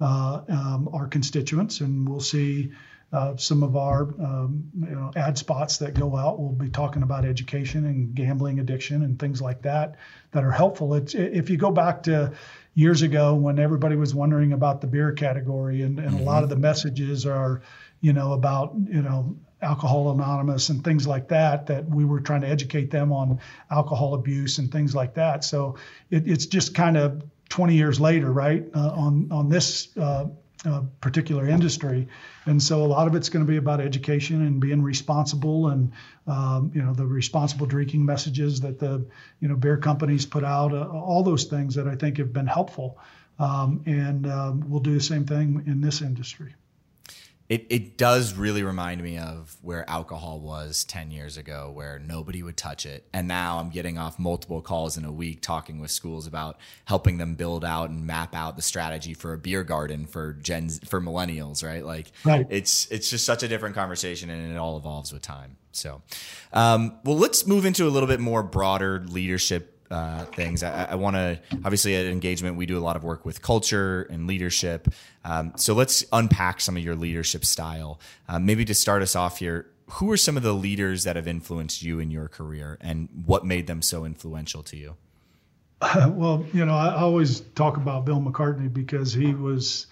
uh, 0.00 0.40
um, 0.48 0.88
our 0.92 1.06
constituents, 1.06 1.80
and 1.80 2.08
we'll 2.08 2.20
see 2.20 2.72
uh, 3.14 3.36
some 3.36 3.62
of 3.62 3.76
our 3.76 4.02
um, 4.20 4.64
you 4.76 4.94
know, 4.94 5.12
ad 5.14 5.38
spots 5.38 5.78
that 5.78 5.94
go 5.94 6.16
out 6.16 6.40
will 6.40 6.52
be 6.52 6.68
talking 6.68 7.04
about 7.04 7.24
education 7.24 7.86
and 7.86 8.12
gambling 8.12 8.58
addiction 8.58 9.02
and 9.04 9.20
things 9.20 9.40
like 9.40 9.62
that 9.62 9.94
that 10.32 10.42
are 10.42 10.50
helpful. 10.50 10.94
It's, 10.94 11.14
if 11.14 11.48
you 11.48 11.56
go 11.56 11.70
back 11.70 12.02
to 12.04 12.32
years 12.74 13.02
ago 13.02 13.36
when 13.36 13.60
everybody 13.60 13.94
was 13.94 14.14
wondering 14.14 14.52
about 14.52 14.80
the 14.80 14.88
beer 14.88 15.12
category 15.12 15.82
and, 15.82 16.00
and 16.00 16.10
mm-hmm. 16.10 16.18
a 16.18 16.22
lot 16.22 16.42
of 16.42 16.48
the 16.48 16.56
messages 16.56 17.24
are, 17.24 17.62
you 18.00 18.12
know, 18.12 18.32
about, 18.32 18.74
you 18.74 19.00
know, 19.00 19.36
Alcohol 19.62 20.10
Anonymous 20.10 20.68
and 20.70 20.82
things 20.82 21.06
like 21.06 21.28
that, 21.28 21.66
that 21.66 21.88
we 21.88 22.04
were 22.04 22.20
trying 22.20 22.40
to 22.40 22.48
educate 22.48 22.90
them 22.90 23.12
on 23.12 23.38
alcohol 23.70 24.14
abuse 24.14 24.58
and 24.58 24.72
things 24.72 24.92
like 24.92 25.14
that. 25.14 25.44
So 25.44 25.76
it, 26.10 26.26
it's 26.26 26.46
just 26.46 26.74
kind 26.74 26.96
of 26.96 27.22
20 27.48 27.76
years 27.76 28.00
later, 28.00 28.32
right, 28.32 28.64
uh, 28.74 28.90
on, 28.90 29.28
on 29.30 29.48
this 29.48 29.96
uh, 29.96 30.26
uh, 30.64 30.82
particular 31.00 31.48
industry. 31.48 32.08
And 32.46 32.62
so 32.62 32.82
a 32.82 32.86
lot 32.86 33.06
of 33.06 33.14
it's 33.14 33.28
going 33.28 33.44
to 33.44 33.50
be 33.50 33.58
about 33.58 33.80
education 33.80 34.42
and 34.42 34.60
being 34.60 34.82
responsible 34.82 35.68
and, 35.68 35.92
um, 36.26 36.70
you 36.74 36.82
know, 36.82 36.94
the 36.94 37.06
responsible 37.06 37.66
drinking 37.66 38.04
messages 38.04 38.60
that 38.60 38.78
the, 38.78 39.04
you 39.40 39.48
know, 39.48 39.56
beer 39.56 39.76
companies 39.76 40.26
put 40.26 40.44
out, 40.44 40.72
uh, 40.72 40.88
all 40.88 41.22
those 41.22 41.44
things 41.44 41.74
that 41.74 41.86
I 41.86 41.96
think 41.96 42.18
have 42.18 42.32
been 42.32 42.46
helpful. 42.46 42.98
Um, 43.38 43.82
and 43.86 44.26
um, 44.26 44.64
we'll 44.68 44.80
do 44.80 44.94
the 44.94 45.00
same 45.00 45.26
thing 45.26 45.64
in 45.66 45.80
this 45.80 46.02
industry. 46.02 46.54
It, 47.48 47.66
it 47.68 47.98
does 47.98 48.34
really 48.34 48.62
remind 48.62 49.02
me 49.02 49.18
of 49.18 49.56
where 49.60 49.88
alcohol 49.88 50.40
was 50.40 50.84
10 50.84 51.10
years 51.10 51.36
ago, 51.36 51.70
where 51.70 51.98
nobody 51.98 52.42
would 52.42 52.56
touch 52.56 52.86
it. 52.86 53.06
And 53.12 53.28
now 53.28 53.58
I'm 53.58 53.68
getting 53.68 53.98
off 53.98 54.18
multiple 54.18 54.62
calls 54.62 54.96
in 54.96 55.04
a 55.04 55.12
week 55.12 55.42
talking 55.42 55.78
with 55.78 55.90
schools 55.90 56.26
about 56.26 56.56
helping 56.86 57.18
them 57.18 57.34
build 57.34 57.62
out 57.62 57.90
and 57.90 58.06
map 58.06 58.34
out 58.34 58.56
the 58.56 58.62
strategy 58.62 59.12
for 59.12 59.34
a 59.34 59.38
beer 59.38 59.62
garden 59.62 60.06
for 60.06 60.32
gens, 60.32 60.80
for 60.88 61.02
millennials, 61.02 61.62
right? 61.62 61.84
Like 61.84 62.12
right. 62.24 62.46
it's, 62.48 62.90
it's 62.90 63.10
just 63.10 63.26
such 63.26 63.42
a 63.42 63.48
different 63.48 63.74
conversation 63.74 64.30
and 64.30 64.50
it 64.50 64.56
all 64.56 64.78
evolves 64.78 65.12
with 65.12 65.20
time. 65.20 65.58
So, 65.72 66.02
um, 66.52 66.98
well, 67.04 67.16
let's 67.18 67.46
move 67.46 67.66
into 67.66 67.86
a 67.86 67.90
little 67.90 68.08
bit 68.08 68.20
more 68.20 68.42
broader 68.42 69.04
leadership 69.06 69.73
uh, 69.90 70.24
things. 70.26 70.62
I, 70.62 70.88
I 70.90 70.94
want 70.94 71.16
to 71.16 71.38
obviously 71.64 71.94
at 71.96 72.06
engagement 72.06 72.56
we 72.56 72.66
do 72.66 72.78
a 72.78 72.80
lot 72.80 72.96
of 72.96 73.04
work 73.04 73.24
with 73.24 73.42
culture 73.42 74.02
and 74.10 74.26
leadership. 74.26 74.88
Um, 75.24 75.52
so 75.56 75.74
let's 75.74 76.04
unpack 76.12 76.60
some 76.60 76.76
of 76.76 76.82
your 76.82 76.96
leadership 76.96 77.44
style. 77.44 78.00
Uh, 78.28 78.38
maybe 78.38 78.64
to 78.64 78.74
start 78.74 79.02
us 79.02 79.14
off 79.14 79.38
here, 79.38 79.66
who 79.90 80.10
are 80.10 80.16
some 80.16 80.36
of 80.36 80.42
the 80.42 80.54
leaders 80.54 81.04
that 81.04 81.16
have 81.16 81.28
influenced 81.28 81.82
you 81.82 82.00
in 82.00 82.10
your 82.10 82.28
career, 82.28 82.78
and 82.80 83.08
what 83.26 83.44
made 83.44 83.66
them 83.66 83.82
so 83.82 84.04
influential 84.04 84.62
to 84.64 84.76
you? 84.76 84.96
well, 86.08 86.44
you 86.52 86.64
know, 86.64 86.74
I 86.74 86.94
always 86.94 87.40
talk 87.40 87.76
about 87.76 88.04
Bill 88.04 88.20
McCartney 88.20 88.72
because 88.72 89.12
he 89.12 89.34
was. 89.34 89.86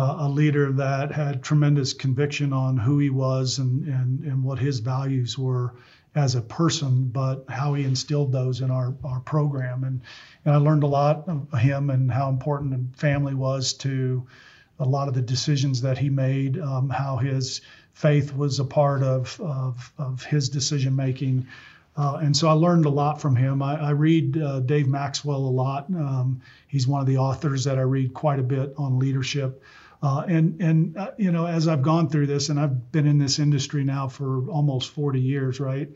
Uh, 0.00 0.18
a 0.20 0.28
leader 0.28 0.70
that 0.70 1.10
had 1.10 1.42
tremendous 1.42 1.92
conviction 1.92 2.52
on 2.52 2.76
who 2.76 3.00
he 3.00 3.10
was 3.10 3.58
and, 3.58 3.84
and, 3.88 4.20
and 4.22 4.44
what 4.44 4.56
his 4.56 4.78
values 4.78 5.36
were 5.36 5.74
as 6.18 6.34
a 6.34 6.42
person, 6.42 7.04
but 7.04 7.44
how 7.48 7.74
he 7.74 7.84
instilled 7.84 8.32
those 8.32 8.60
in 8.60 8.70
our, 8.70 8.94
our 9.04 9.20
program. 9.20 9.84
And, 9.84 10.00
and 10.44 10.54
I 10.54 10.58
learned 10.58 10.82
a 10.82 10.88
lot 10.88 11.28
of 11.28 11.58
him 11.58 11.90
and 11.90 12.10
how 12.10 12.28
important 12.28 12.96
family 12.96 13.34
was 13.34 13.74
to 13.74 14.26
a 14.80 14.84
lot 14.84 15.08
of 15.08 15.14
the 15.14 15.22
decisions 15.22 15.82
that 15.82 15.96
he 15.96 16.10
made, 16.10 16.58
um, 16.58 16.90
how 16.90 17.16
his 17.16 17.60
faith 17.92 18.34
was 18.34 18.58
a 18.58 18.64
part 18.64 19.02
of, 19.02 19.40
of, 19.40 19.92
of 19.96 20.24
his 20.24 20.48
decision 20.48 20.96
making. 20.96 21.46
Uh, 21.96 22.18
and 22.22 22.36
so 22.36 22.48
I 22.48 22.52
learned 22.52 22.84
a 22.84 22.90
lot 22.90 23.20
from 23.20 23.36
him. 23.36 23.62
I, 23.62 23.88
I 23.88 23.90
read 23.90 24.38
uh, 24.38 24.60
Dave 24.60 24.88
Maxwell 24.88 25.38
a 25.38 25.54
lot. 25.64 25.86
Um, 25.90 26.42
he's 26.68 26.86
one 26.86 27.00
of 27.00 27.06
the 27.06 27.18
authors 27.18 27.64
that 27.64 27.78
I 27.78 27.82
read 27.82 28.12
quite 28.12 28.38
a 28.38 28.44
bit 28.44 28.74
on 28.76 28.98
leadership. 28.98 29.62
Uh, 30.02 30.24
and 30.28 30.60
and 30.60 30.96
uh, 30.96 31.10
you 31.16 31.32
know, 31.32 31.46
as 31.46 31.66
I've 31.66 31.82
gone 31.82 32.08
through 32.08 32.26
this, 32.26 32.48
and 32.48 32.60
I've 32.60 32.92
been 32.92 33.06
in 33.06 33.18
this 33.18 33.38
industry 33.38 33.84
now 33.84 34.08
for 34.08 34.48
almost 34.48 34.90
40 34.90 35.20
years, 35.20 35.58
right? 35.58 35.88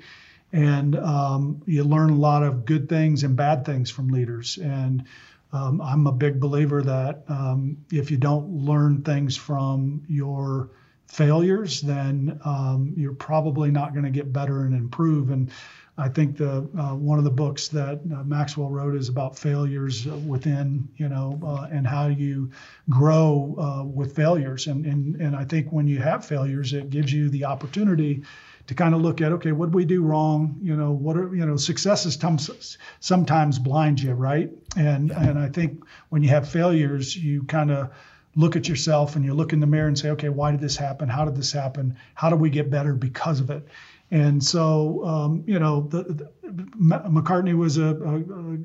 And 0.53 0.96
um, 0.96 1.62
you 1.66 1.84
learn 1.84 2.11
a 2.11 2.16
lot 2.16 2.42
of 2.42 2.64
good 2.64 2.88
things 2.88 3.22
and 3.22 3.36
bad 3.36 3.64
things 3.64 3.90
from 3.90 4.09
leaders. 4.09 4.59
And 4.59 5.05
um, 5.53 5.80
I'm 5.80 6.07
a 6.07 6.12
big 6.12 6.40
believer 6.40 6.82
that 6.82 7.24
um, 7.28 7.78
if 7.90 8.11
you 8.11 8.16
don't 8.16 8.64
learn 8.64 9.03
things 9.03 9.36
from 9.36 10.03
your 10.09 10.70
failures, 11.13 11.83
then 11.83 12.41
um, 12.43 12.95
you're 12.97 13.13
probably 13.13 13.71
not 13.71 13.93
going 13.93 14.05
to 14.05 14.11
get 14.11 14.33
better 14.33 14.65
and 14.65 14.75
improve. 14.75 15.31
And 15.31 15.51
I 15.99 16.09
think 16.09 16.39
the 16.39 16.67
uh, 16.79 16.95
one 16.95 17.19
of 17.19 17.25
the 17.25 17.31
books 17.31 17.69
that 17.69 18.01
uh, 18.01 18.25
Maxwell 18.25 18.71
wrote 18.71 18.95
is 18.95 19.11
about 19.11 19.39
failures 19.39 20.07
within, 20.07 20.89
you 20.97 21.11
know, 21.11 21.39
uh, 21.45 21.69
and 21.71 21.87
how 21.87 22.07
you 22.07 22.51
grow 22.89 23.55
uh, 23.59 23.85
with 23.85 24.17
failures. 24.17 24.69
And, 24.69 24.87
and 24.87 25.21
and 25.21 25.37
I 25.37 25.45
think 25.45 25.71
when 25.71 25.87
you 25.87 25.99
have 25.99 26.25
failures, 26.25 26.73
it 26.73 26.89
gives 26.89 27.13
you 27.13 27.29
the 27.29 27.45
opportunity 27.45 28.23
to 28.69 28.75
kind 28.75 28.95
of 28.95 29.03
look 29.03 29.21
at, 29.21 29.33
okay, 29.33 29.53
what 29.53 29.67
did 29.67 29.75
we 29.75 29.85
do 29.85 30.03
wrong? 30.03 30.57
You 30.63 30.77
know, 30.77 30.93
what 30.93 31.19
are 31.19 31.35
you 31.37 31.45
know, 31.45 31.57
successes 31.59 32.15
sometimes 32.15 32.79
sometimes 33.01 33.59
blind 33.59 34.01
you, 34.01 34.15
right? 34.15 34.51
And 34.79 35.11
and 35.11 35.39
I 35.39 35.51
think 35.51 35.85
when 36.09 36.23
you 36.23 36.31
have 36.31 36.49
failures, 36.49 37.15
you 37.15 37.43
kind 37.43 37.71
of 37.71 37.91
look 38.35 38.57
at 38.57 38.68
yourself 38.68 39.16
and 39.16 39.24
you 39.24 39.35
look 39.35 39.53
in 39.53 39.61
the 39.61 39.66
mirror 39.66 39.89
and 39.89 39.99
say, 39.99 40.11
okay, 40.11 40.28
why 40.28 40.51
did 40.51 40.61
this 40.61 40.76
happen? 40.76 41.09
How 41.09 41.24
did 41.24 41.37
this 41.37 41.53
happen? 41.53 41.97
How 42.14 42.30
do 42.30 42.37
we 42.37 42.51
get 42.51 42.70
better 42.70 42.95
because 42.95 43.41
of 43.41 43.51
it? 43.51 43.66
And 44.11 44.45
so, 44.45 45.05
um, 45.07 45.45
you 45.47 45.59
know, 45.59 45.83
the, 45.89 46.03
the, 46.03 46.30
McCartney 46.53 47.57
was 47.57 47.78
a, 47.78 47.97
a, 47.97 48.16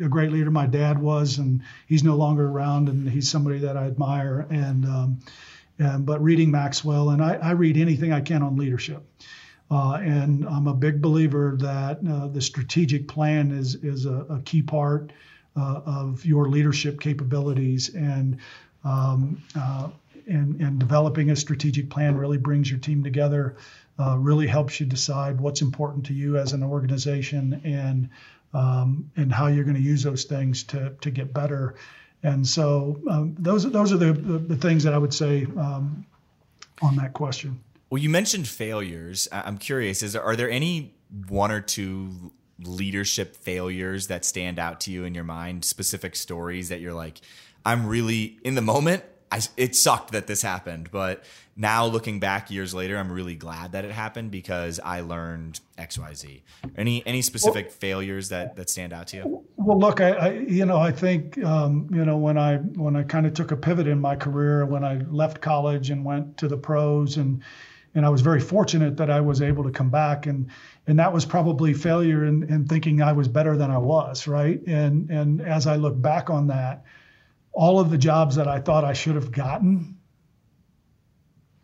a, 0.05 0.09
great 0.09 0.30
leader. 0.30 0.51
My 0.51 0.65
dad 0.65 0.99
was, 0.99 1.38
and 1.38 1.61
he's 1.88 2.03
no 2.03 2.18
longer 2.18 2.45
around, 2.45 2.89
and 2.89 3.09
he's 3.09 3.32
somebody 3.32 3.59
that 3.59 3.78
I 3.78 3.86
admire. 3.86 4.45
And, 4.49 4.84
um, 4.86 5.20
and 5.80 6.05
but 6.05 6.22
reading 6.22 6.51
Maxwell, 6.51 7.11
and 7.11 7.24
I, 7.24 7.36
I, 7.36 7.51
read 7.51 7.78
anything 7.78 8.11
I 8.11 8.20
can 8.20 8.43
on 8.43 8.57
leadership. 8.57 9.03
Uh, 9.72 9.99
and 10.01 10.45
I'm 10.45 10.68
a 10.68 10.74
big 10.74 11.01
believer 11.01 11.55
that 11.61 11.99
uh, 12.05 12.28
the 12.28 12.41
strategic 12.41 13.07
plan 13.07 13.51
is 13.51 13.76
is 13.76 14.05
a, 14.05 14.26
a 14.30 14.41
key 14.41 14.61
part 14.61 15.13
uh, 15.57 15.82
of 15.86 16.26
your 16.26 16.49
leadership 16.49 16.99
capabilities. 16.99 17.93
And 17.93 18.38
um, 18.84 19.41
uh, 19.57 19.89
and, 20.28 20.59
and 20.61 20.80
developing 20.80 21.30
a 21.32 21.36
strategic 21.36 21.89
plan 21.89 22.15
really 22.15 22.38
brings 22.38 22.69
your 22.69 22.80
team 22.80 23.03
together 23.03 23.55
uh, 23.99 24.17
really 24.17 24.47
helps 24.47 24.80
you 24.80 24.86
decide 24.86 25.39
what's 25.41 25.61
important 25.61 26.05
to 26.05 26.13
you 26.13 26.38
as 26.38 26.53
an 26.53 26.63
organization 26.63 27.61
and 27.63 28.09
um, 28.53 29.11
and 29.17 29.32
how 29.32 29.47
you're 29.47 29.63
going 29.63 29.75
to 29.75 29.82
use 29.82 30.03
those 30.03 30.23
things 30.23 30.63
to 30.63 30.93
to 31.01 31.11
get 31.11 31.34
better. 31.34 31.75
And 32.23 32.47
so 32.47 32.99
um, 33.09 33.36
those 33.39 33.69
those 33.71 33.91
are 33.91 33.97
the, 33.97 34.13
the, 34.13 34.38
the 34.38 34.55
things 34.55 34.84
that 34.84 34.93
I 34.93 34.97
would 34.97 35.13
say 35.13 35.45
um, 35.57 36.05
on 36.82 36.95
that 36.97 37.13
question. 37.13 37.59
Well, 37.89 38.01
you 38.01 38.09
mentioned 38.09 38.47
failures. 38.47 39.28
I'm 39.32 39.57
curious: 39.57 40.03
is 40.03 40.15
are 40.15 40.36
there 40.36 40.49
any 40.49 40.93
one 41.28 41.51
or 41.51 41.61
two 41.61 42.32
leadership 42.59 43.36
failures 43.36 44.07
that 44.07 44.25
stand 44.25 44.59
out 44.59 44.82
to 44.82 44.91
you 44.91 45.05
in 45.05 45.13
your 45.13 45.23
mind? 45.23 45.65
Specific 45.65 46.15
stories 46.15 46.69
that 46.69 46.82
you're 46.82 46.93
like, 46.93 47.21
I'm 47.68 47.86
really 47.86 48.39
in 48.45 48.55
the 48.55 48.61
moment. 48.61 49.03
I, 49.30 49.41
it 49.57 49.76
sucked 49.76 50.13
that 50.13 50.26
this 50.26 50.41
happened, 50.41 50.89
but 50.89 51.26
now 51.57 51.86
looking 51.86 52.22
back 52.22 52.49
years 52.49 52.74
later, 52.74 52.97
I'm 52.97 53.11
really 53.11 53.36
glad 53.36 53.74
that 53.74 53.84
it 53.84 53.91
happened 53.91 54.32
because 54.32 54.80
I 54.80 55.01
learned 55.01 55.59
X, 55.78 55.99
Y, 55.99 56.13
Z. 56.13 56.43
Any 56.78 57.05
any 57.05 57.22
specific 57.22 57.65
well, 57.65 57.76
failures 57.78 58.30
that 58.30 58.55
that 58.55 58.70
stand 58.70 58.93
out 58.93 59.07
to 59.07 59.18
you? 59.18 59.43
Well, 59.57 59.78
look, 59.78 59.99
I, 59.99 60.11
I 60.11 60.32
you 60.32 60.65
know 60.65 60.78
I 60.78 60.93
think 60.93 61.43
um, 61.43 61.89
you 61.91 62.05
know 62.05 62.15
when 62.15 62.38
I 62.38 62.55
when 62.55 62.95
I 62.95 63.03
kind 63.03 63.26
of 63.26 63.34
took 63.34 63.51
a 63.51 63.57
pivot 63.57 63.86
in 63.86 63.99
my 63.99 64.15
career 64.15 64.65
when 64.65 64.86
I 64.86 64.99
left 65.09 65.41
college 65.41 65.89
and 65.89 66.05
went 66.05 66.38
to 66.38 66.47
the 66.47 66.57
pros 66.57 67.18
and 67.18 67.43
and 67.95 68.05
I 68.05 68.09
was 68.09 68.22
very 68.22 68.39
fortunate 68.39 68.95
that 68.95 69.09
I 69.09 69.20
was 69.20 69.41
able 69.41 69.65
to 69.65 69.72
come 69.72 69.89
back 69.89 70.26
and 70.26 70.49
and 70.88 70.97
that 70.99 71.11
was 71.11 71.26
probably 71.26 71.74
failure 71.74 72.24
in, 72.24 72.43
in 72.43 72.65
thinking 72.65 73.01
I 73.01 73.11
was 73.11 73.28
better 73.28 73.57
than 73.57 73.72
I 73.72 73.78
was, 73.78 74.26
right? 74.26 74.65
And 74.68 75.09
and 75.09 75.41
as 75.41 75.68
I 75.68 75.76
look 75.76 76.01
back 76.01 76.30
on 76.30 76.47
that 76.47 76.86
all 77.58 77.80
of 77.80 77.89
the 77.89 77.97
jobs 77.97 78.36
that 78.36 78.47
I 78.47 78.60
thought 78.60 78.86
I 78.86 78.93
should 78.93 79.16
have 79.16 79.32
gotten, 79.32 79.97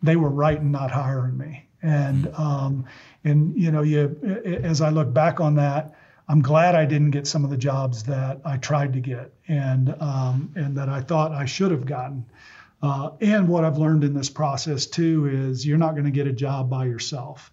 they 0.02 0.16
were 0.16 0.30
right 0.30 0.58
in 0.58 0.72
not 0.72 0.90
hiring 0.90 1.38
me. 1.38 1.68
And 1.84 2.26
mm-hmm. 2.26 2.42
um, 2.42 2.86
and 3.24 3.56
you 3.56 3.72
know, 3.72 3.84
you 3.84 4.60
as 4.64 4.82
I 4.82 4.90
look 4.90 5.14
back 5.14 5.40
on 5.40 5.56
that, 5.56 5.94
I'm 6.28 6.42
glad 6.42 6.74
I 6.74 6.86
didn't 6.86 7.12
get 7.12 7.28
some 7.28 7.44
of 7.44 7.52
the 7.52 7.58
jobs 7.58 8.04
that 8.04 8.42
I 8.44 8.58
tried 8.58 8.94
to 8.94 9.00
get 9.00 9.34
and 9.48 9.96
um, 10.00 10.52
and 10.56 10.76
that 10.78 10.90
I 10.90 11.02
thought 11.02 11.32
I 11.32 11.46
should 11.46 11.70
have 11.70 11.86
gotten. 11.86 12.26
Uh, 12.82 13.12
and 13.22 13.48
what 13.48 13.64
I've 13.64 13.78
learned 13.78 14.04
in 14.04 14.14
this 14.14 14.30
process 14.30 14.88
too 14.88 15.28
is 15.28 15.66
you're 15.66 15.78
not 15.78 15.92
going 15.92 16.06
to 16.06 16.12
get 16.12 16.26
a 16.26 16.34
job 16.34 16.72
by 16.72 16.86
yourself. 16.86 17.52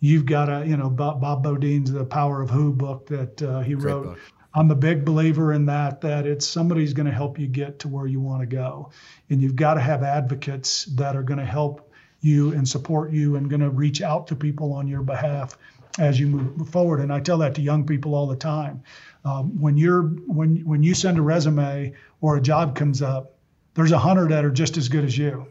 You've 0.00 0.26
got 0.26 0.46
to, 0.46 0.64
you 0.66 0.76
know, 0.76 0.88
Bob, 0.88 1.20
Bob 1.20 1.42
Beaudine's 1.42 1.90
The 1.90 2.04
Power 2.04 2.40
of 2.40 2.50
Who 2.50 2.72
book 2.72 3.06
that 3.08 3.42
uh, 3.42 3.60
he 3.60 3.74
Great 3.74 3.84
wrote. 3.84 4.04
Book. 4.04 4.18
I'm 4.52 4.70
a 4.70 4.74
big 4.74 5.04
believer 5.04 5.52
in 5.52 5.66
that, 5.66 6.00
that 6.00 6.26
it's 6.26 6.46
somebody's 6.46 6.92
going 6.92 7.06
to 7.06 7.12
help 7.12 7.38
you 7.38 7.46
get 7.46 7.78
to 7.80 7.88
where 7.88 8.06
you 8.06 8.20
want 8.20 8.40
to 8.40 8.46
go. 8.46 8.90
And 9.28 9.40
you've 9.40 9.56
got 9.56 9.74
to 9.74 9.80
have 9.80 10.02
advocates 10.02 10.86
that 10.96 11.16
are 11.16 11.22
going 11.22 11.38
to 11.38 11.44
help 11.44 11.92
you 12.20 12.52
and 12.52 12.68
support 12.68 13.12
you 13.12 13.36
and 13.36 13.48
going 13.48 13.60
to 13.60 13.70
reach 13.70 14.02
out 14.02 14.26
to 14.28 14.36
people 14.36 14.72
on 14.72 14.88
your 14.88 15.02
behalf 15.02 15.56
as 15.98 16.18
you 16.18 16.26
move 16.26 16.68
forward. 16.68 17.00
And 17.00 17.12
I 17.12 17.20
tell 17.20 17.38
that 17.38 17.54
to 17.56 17.62
young 17.62 17.86
people 17.86 18.14
all 18.14 18.26
the 18.26 18.36
time. 18.36 18.82
Um, 19.24 19.60
when 19.60 19.76
you're 19.76 20.02
when 20.02 20.64
when 20.64 20.82
you 20.82 20.94
send 20.94 21.18
a 21.18 21.22
resume 21.22 21.92
or 22.20 22.36
a 22.36 22.40
job 22.40 22.74
comes 22.74 23.02
up, 23.02 23.36
there's 23.74 23.92
a 23.92 23.98
hundred 23.98 24.30
that 24.30 24.44
are 24.44 24.50
just 24.50 24.76
as 24.76 24.88
good 24.88 25.04
as 25.04 25.16
you. 25.16 25.46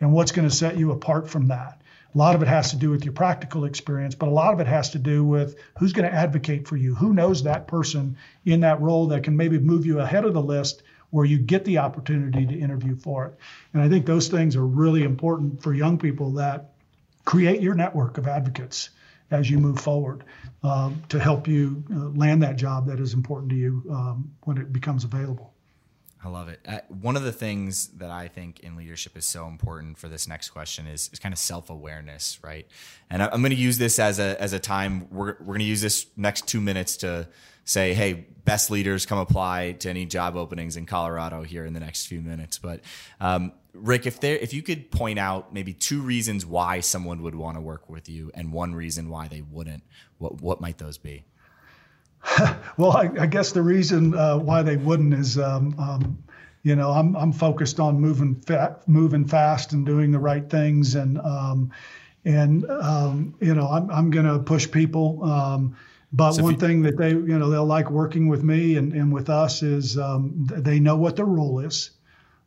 And 0.00 0.12
what's 0.12 0.32
going 0.32 0.48
to 0.48 0.54
set 0.54 0.76
you 0.76 0.92
apart 0.92 1.28
from 1.28 1.48
that? 1.48 1.80
A 2.14 2.18
lot 2.18 2.36
of 2.36 2.42
it 2.42 2.48
has 2.48 2.70
to 2.70 2.76
do 2.76 2.90
with 2.90 3.04
your 3.04 3.12
practical 3.12 3.64
experience, 3.64 4.14
but 4.14 4.28
a 4.28 4.32
lot 4.32 4.54
of 4.54 4.60
it 4.60 4.68
has 4.68 4.90
to 4.90 4.98
do 5.00 5.24
with 5.24 5.56
who's 5.78 5.92
going 5.92 6.08
to 6.08 6.14
advocate 6.16 6.68
for 6.68 6.76
you. 6.76 6.94
Who 6.94 7.12
knows 7.12 7.42
that 7.42 7.66
person 7.66 8.16
in 8.44 8.60
that 8.60 8.80
role 8.80 9.08
that 9.08 9.24
can 9.24 9.36
maybe 9.36 9.58
move 9.58 9.84
you 9.84 9.98
ahead 10.00 10.24
of 10.24 10.32
the 10.32 10.42
list 10.42 10.82
where 11.10 11.24
you 11.24 11.38
get 11.38 11.64
the 11.64 11.78
opportunity 11.78 12.46
to 12.46 12.58
interview 12.58 12.96
for 12.96 13.26
it. 13.26 13.34
And 13.72 13.82
I 13.82 13.88
think 13.88 14.06
those 14.06 14.28
things 14.28 14.56
are 14.56 14.66
really 14.66 15.02
important 15.02 15.62
for 15.62 15.72
young 15.72 15.98
people 15.98 16.32
that 16.34 16.72
create 17.24 17.60
your 17.60 17.74
network 17.74 18.18
of 18.18 18.28
advocates 18.28 18.90
as 19.30 19.50
you 19.50 19.58
move 19.58 19.80
forward 19.80 20.24
um, 20.62 21.02
to 21.08 21.18
help 21.18 21.48
you 21.48 21.82
uh, 21.90 22.10
land 22.10 22.42
that 22.42 22.56
job 22.56 22.86
that 22.86 23.00
is 23.00 23.14
important 23.14 23.50
to 23.50 23.56
you 23.56 23.82
um, 23.90 24.32
when 24.42 24.58
it 24.58 24.72
becomes 24.72 25.04
available. 25.04 25.53
I 26.24 26.28
love 26.28 26.48
it. 26.48 26.60
Uh, 26.66 26.78
one 26.88 27.16
of 27.16 27.22
the 27.22 27.32
things 27.32 27.88
that 27.98 28.10
I 28.10 28.28
think 28.28 28.60
in 28.60 28.76
leadership 28.76 29.14
is 29.16 29.26
so 29.26 29.46
important 29.46 29.98
for 29.98 30.08
this 30.08 30.26
next 30.26 30.50
question 30.50 30.86
is, 30.86 31.10
is 31.12 31.18
kind 31.18 31.34
of 31.34 31.38
self 31.38 31.68
awareness, 31.68 32.38
right? 32.42 32.66
And 33.10 33.22
I, 33.22 33.26
am 33.26 33.42
going 33.42 33.50
to 33.50 33.56
use 33.56 33.76
this 33.76 33.98
as 33.98 34.18
a 34.18 34.40
as 34.40 34.54
a 34.54 34.58
time. 34.58 35.08
We're 35.10 35.36
we're 35.40 35.46
going 35.46 35.58
to 35.58 35.64
use 35.66 35.82
this 35.82 36.06
next 36.16 36.48
two 36.48 36.62
minutes 36.62 36.96
to 36.98 37.28
say, 37.66 37.92
hey, 37.92 38.26
best 38.44 38.70
leaders 38.70 39.04
come 39.04 39.18
apply 39.18 39.72
to 39.80 39.90
any 39.90 40.06
job 40.06 40.36
openings 40.36 40.76
in 40.76 40.86
Colorado 40.86 41.42
here 41.42 41.66
in 41.66 41.74
the 41.74 41.80
next 41.80 42.06
few 42.06 42.20
minutes. 42.20 42.58
But 42.58 42.80
um, 43.20 43.52
Rick, 43.74 44.06
if 44.06 44.20
there 44.20 44.36
if 44.36 44.54
you 44.54 44.62
could 44.62 44.90
point 44.90 45.18
out 45.18 45.52
maybe 45.52 45.74
two 45.74 46.00
reasons 46.00 46.46
why 46.46 46.80
someone 46.80 47.20
would 47.22 47.34
want 47.34 47.58
to 47.58 47.60
work 47.60 47.90
with 47.90 48.08
you 48.08 48.30
and 48.34 48.50
one 48.50 48.74
reason 48.74 49.10
why 49.10 49.28
they 49.28 49.42
wouldn't, 49.42 49.82
what 50.16 50.40
what 50.40 50.60
might 50.60 50.78
those 50.78 50.96
be? 50.96 51.24
well, 52.76 52.92
I, 52.92 53.10
I, 53.20 53.26
guess 53.26 53.52
the 53.52 53.62
reason 53.62 54.14
uh, 54.14 54.38
why 54.38 54.62
they 54.62 54.76
wouldn't 54.76 55.14
is, 55.14 55.38
um, 55.38 55.74
um, 55.78 56.18
you 56.62 56.74
know, 56.74 56.90
I'm 56.90 57.14
I'm 57.16 57.32
focused 57.32 57.78
on 57.78 58.00
moving 58.00 58.36
fa- 58.36 58.80
moving 58.86 59.26
fast 59.26 59.72
and 59.72 59.84
doing 59.84 60.10
the 60.10 60.18
right 60.18 60.48
things, 60.48 60.94
and 60.94 61.18
um, 61.18 61.70
and 62.24 62.64
um, 62.70 63.34
you 63.40 63.54
know, 63.54 63.68
I'm 63.68 63.90
I'm 63.90 64.10
going 64.10 64.26
to 64.26 64.38
push 64.38 64.70
people. 64.70 65.22
Um, 65.24 65.76
but 66.14 66.32
so 66.32 66.44
one 66.44 66.54
you, 66.54 66.60
thing 66.60 66.82
that 66.82 66.96
they, 66.96 67.10
you 67.10 67.38
know, 67.38 67.50
they'll 67.50 67.66
like 67.66 67.90
working 67.90 68.28
with 68.28 68.44
me 68.44 68.76
and, 68.76 68.92
and 68.92 69.12
with 69.12 69.28
us 69.28 69.64
is 69.64 69.98
um, 69.98 70.46
they 70.48 70.78
know 70.78 70.96
what 70.96 71.16
their 71.16 71.24
role 71.24 71.58
is. 71.58 71.90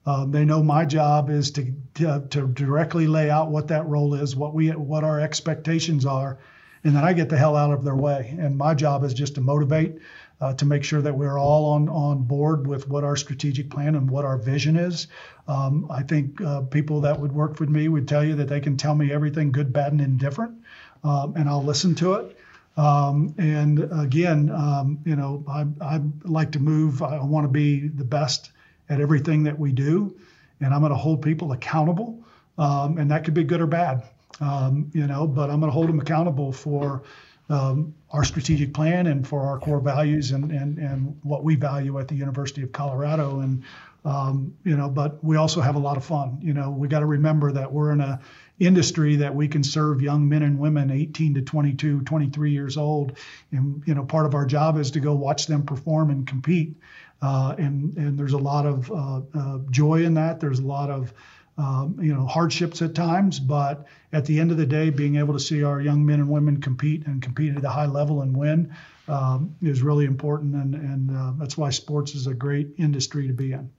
Uh, 0.05 0.25
they 0.25 0.45
know 0.45 0.63
my 0.63 0.85
job 0.85 1.29
is 1.29 1.51
to, 1.51 1.73
to, 1.95 2.25
to 2.29 2.47
directly 2.47 3.07
lay 3.07 3.29
out 3.29 3.49
what 3.49 3.67
that 3.67 3.85
role 3.85 4.13
is, 4.13 4.37
what 4.37 4.53
we 4.53 4.69
what 4.69 5.03
our 5.03 5.19
expectations 5.19 6.05
are, 6.05 6.39
and 6.83 6.95
then 6.95 7.03
I 7.03 7.13
get 7.13 7.29
the 7.29 7.37
hell 7.37 7.55
out 7.55 7.71
of 7.71 7.83
their 7.83 7.95
way. 7.95 8.35
And 8.39 8.57
my 8.57 8.73
job 8.73 9.03
is 9.03 9.13
just 9.13 9.35
to 9.35 9.41
motivate, 9.41 9.97
uh, 10.39 10.53
to 10.53 10.65
make 10.65 10.83
sure 10.83 11.01
that 11.01 11.13
we're 11.13 11.39
all 11.39 11.65
on 11.73 11.89
on 11.89 12.23
board 12.23 12.67
with 12.67 12.87
what 12.87 13.03
our 13.03 13.15
strategic 13.15 13.69
plan 13.69 13.95
and 13.95 14.09
what 14.09 14.25
our 14.25 14.37
vision 14.37 14.75
is. 14.77 15.07
Um, 15.47 15.87
I 15.89 16.03
think 16.03 16.41
uh, 16.41 16.61
people 16.61 17.01
that 17.01 17.19
would 17.19 17.31
work 17.31 17.59
with 17.59 17.69
me 17.69 17.87
would 17.87 18.07
tell 18.07 18.23
you 18.23 18.35
that 18.35 18.47
they 18.47 18.59
can 18.59 18.77
tell 18.77 18.95
me 18.95 19.11
everything 19.11 19.51
good, 19.51 19.73
bad, 19.73 19.91
and 19.91 20.01
indifferent, 20.01 20.55
um, 21.03 21.35
and 21.35 21.49
I'll 21.49 21.63
listen 21.63 21.95
to 21.95 22.13
it. 22.13 22.37
Um, 22.75 23.33
and 23.39 23.89
again, 23.91 24.51
um, 24.51 24.99
you 25.03 25.15
know, 25.15 25.43
I, 25.47 25.65
I 25.81 26.01
like 26.23 26.51
to 26.51 26.59
move. 26.59 27.01
I 27.01 27.23
want 27.23 27.45
to 27.45 27.51
be 27.51 27.87
the 27.87 28.03
best 28.03 28.51
at 28.89 29.01
everything 29.01 29.43
that 29.43 29.57
we 29.57 29.71
do, 29.71 30.15
and 30.61 30.73
I'm 30.73 30.81
going 30.81 30.91
to 30.91 30.97
hold 30.97 31.21
people 31.21 31.51
accountable. 31.53 32.23
Um, 32.59 32.97
and 32.97 33.11
that 33.11 33.23
could 33.23 33.35
be 33.35 33.43
good 33.43 33.61
or 33.61 33.67
bad 33.67 34.03
um, 34.39 34.89
you 34.93 35.07
know, 35.07 35.27
but 35.27 35.49
I'm 35.49 35.59
going 35.59 35.71
to 35.71 35.73
hold 35.73 35.89
them 35.89 35.99
accountable 35.99 36.51
for 36.51 37.03
um, 37.49 37.93
our 38.11 38.23
strategic 38.23 38.73
plan 38.73 39.07
and 39.07 39.27
for 39.27 39.41
our 39.41 39.59
core 39.59 39.79
values 39.79 40.31
and, 40.31 40.51
and, 40.51 40.77
and 40.77 41.17
what 41.23 41.43
we 41.43 41.55
value 41.55 41.97
at 41.99 42.07
the 42.07 42.15
University 42.15 42.61
of 42.61 42.71
Colorado. 42.71 43.39
And, 43.39 43.63
um, 44.05 44.55
you 44.63 44.75
know, 44.75 44.89
but 44.89 45.23
we 45.23 45.37
also 45.37 45.61
have 45.61 45.75
a 45.75 45.79
lot 45.79 45.97
of 45.97 46.05
fun. 46.05 46.39
You 46.41 46.53
know, 46.53 46.69
we 46.69 46.87
got 46.87 46.99
to 46.99 47.05
remember 47.05 47.51
that 47.53 47.71
we're 47.71 47.91
in 47.91 48.01
a 48.01 48.19
industry 48.59 49.17
that 49.17 49.35
we 49.35 49.47
can 49.47 49.63
serve 49.63 50.01
young 50.01 50.27
men 50.27 50.41
and 50.41 50.57
women 50.57 50.89
18 50.89 51.35
to 51.35 51.41
22, 51.41 52.01
23 52.01 52.51
years 52.51 52.77
old. 52.77 53.17
And, 53.51 53.83
you 53.85 53.93
know, 53.93 54.03
part 54.03 54.25
of 54.25 54.33
our 54.33 54.45
job 54.45 54.77
is 54.77 54.91
to 54.91 54.99
go 54.99 55.13
watch 55.13 55.47
them 55.47 55.63
perform 55.63 56.09
and 56.09 56.25
compete. 56.25 56.75
Uh, 57.21 57.55
and, 57.57 57.95
and 57.97 58.17
there's 58.17 58.33
a 58.33 58.37
lot 58.37 58.65
of 58.65 58.91
uh, 58.91 59.21
uh, 59.33 59.59
joy 59.69 60.03
in 60.03 60.15
that. 60.15 60.39
There's 60.39 60.59
a 60.59 60.65
lot 60.65 60.89
of, 60.89 61.13
um, 61.57 61.97
you 61.99 62.13
know, 62.13 62.25
hardships 62.25 62.81
at 62.81 62.93
times, 62.93 63.39
but 63.39 63.87
at 64.13 64.25
the 64.25 64.39
end 64.39 64.51
of 64.51 64.57
the 64.57 64.65
day, 64.65 64.89
being 64.89 65.15
able 65.15 65.33
to 65.33 65.39
see 65.39 65.63
our 65.63 65.81
young 65.81 66.05
men 66.05 66.19
and 66.19 66.29
women 66.29 66.61
compete 66.61 67.05
and 67.07 67.21
compete 67.21 67.55
at 67.55 67.63
a 67.63 67.69
high 67.69 67.87
level 67.87 68.21
and 68.21 68.37
win 68.37 68.73
um, 69.07 69.55
is 69.61 69.81
really 69.81 70.05
important, 70.05 70.53
and 70.55 70.75
and 70.75 71.11
uh, 71.11 71.33
that's 71.37 71.57
why 71.57 71.69
sports 71.69 72.13
is 72.13 72.27
a 72.27 72.33
great 72.33 72.69
industry 72.77 73.27
to 73.27 73.33
be 73.33 73.53
in. 73.53 73.69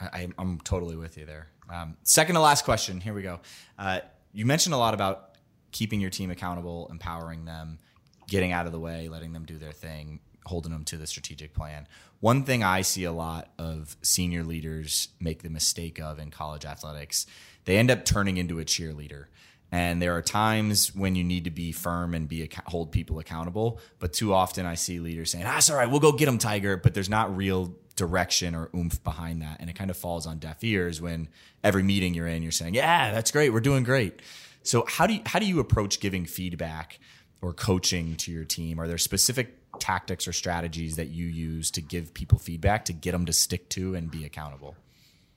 I, 0.00 0.28
am 0.38 0.60
totally 0.64 0.96
with 0.96 1.16
you 1.16 1.26
there. 1.26 1.48
Um, 1.70 1.96
second 2.02 2.34
to 2.34 2.40
last 2.40 2.64
question. 2.64 3.00
Here 3.00 3.14
we 3.14 3.22
go. 3.22 3.40
Uh, 3.78 4.00
you 4.32 4.46
mentioned 4.46 4.74
a 4.74 4.78
lot 4.78 4.94
about 4.94 5.36
keeping 5.70 6.00
your 6.00 6.10
team 6.10 6.30
accountable, 6.30 6.88
empowering 6.90 7.44
them, 7.44 7.78
getting 8.28 8.52
out 8.52 8.66
of 8.66 8.72
the 8.72 8.80
way, 8.80 9.08
letting 9.08 9.32
them 9.32 9.44
do 9.44 9.58
their 9.58 9.72
thing, 9.72 10.20
holding 10.44 10.72
them 10.72 10.84
to 10.84 10.96
the 10.96 11.06
strategic 11.06 11.54
plan. 11.54 11.86
One 12.22 12.44
thing 12.44 12.62
I 12.62 12.82
see 12.82 13.02
a 13.02 13.10
lot 13.10 13.50
of 13.58 13.96
senior 14.00 14.44
leaders 14.44 15.08
make 15.18 15.42
the 15.42 15.50
mistake 15.50 15.98
of 15.98 16.20
in 16.20 16.30
college 16.30 16.64
athletics, 16.64 17.26
they 17.64 17.76
end 17.76 17.90
up 17.90 18.04
turning 18.04 18.36
into 18.36 18.60
a 18.60 18.64
cheerleader. 18.64 19.24
And 19.72 20.00
there 20.00 20.14
are 20.14 20.22
times 20.22 20.94
when 20.94 21.16
you 21.16 21.24
need 21.24 21.42
to 21.44 21.50
be 21.50 21.72
firm 21.72 22.14
and 22.14 22.28
be 22.28 22.48
hold 22.66 22.92
people 22.92 23.18
accountable. 23.18 23.80
But 23.98 24.12
too 24.12 24.32
often 24.32 24.66
I 24.66 24.76
see 24.76 25.00
leaders 25.00 25.32
saying, 25.32 25.44
"Ah, 25.44 25.56
it's 25.56 25.68
all 25.68 25.76
right, 25.76 25.90
we'll 25.90 25.98
go 25.98 26.12
get 26.12 26.26
them, 26.26 26.38
Tiger." 26.38 26.76
But 26.76 26.94
there's 26.94 27.08
not 27.08 27.36
real 27.36 27.74
direction 27.96 28.54
or 28.54 28.70
oomph 28.72 29.02
behind 29.02 29.42
that, 29.42 29.56
and 29.58 29.68
it 29.68 29.74
kind 29.74 29.90
of 29.90 29.96
falls 29.96 30.24
on 30.24 30.38
deaf 30.38 30.62
ears 30.62 31.00
when 31.00 31.28
every 31.64 31.82
meeting 31.82 32.14
you're 32.14 32.28
in, 32.28 32.44
you're 32.44 32.52
saying, 32.52 32.74
"Yeah, 32.74 33.10
that's 33.10 33.32
great, 33.32 33.50
we're 33.50 33.58
doing 33.58 33.82
great." 33.82 34.22
So 34.62 34.84
how 34.86 35.08
do 35.08 35.14
you, 35.14 35.22
how 35.26 35.40
do 35.40 35.46
you 35.46 35.58
approach 35.58 35.98
giving 35.98 36.26
feedback 36.26 37.00
or 37.40 37.52
coaching 37.52 38.14
to 38.18 38.30
your 38.30 38.44
team? 38.44 38.78
Are 38.78 38.86
there 38.86 38.96
specific 38.96 39.58
tactics 39.78 40.28
or 40.28 40.32
strategies 40.32 40.96
that 40.96 41.08
you 41.08 41.26
use 41.26 41.70
to 41.72 41.80
give 41.80 42.14
people 42.14 42.38
feedback 42.38 42.84
to 42.86 42.92
get 42.92 43.12
them 43.12 43.26
to 43.26 43.32
stick 43.32 43.68
to 43.70 43.94
and 43.94 44.10
be 44.10 44.24
accountable? 44.24 44.76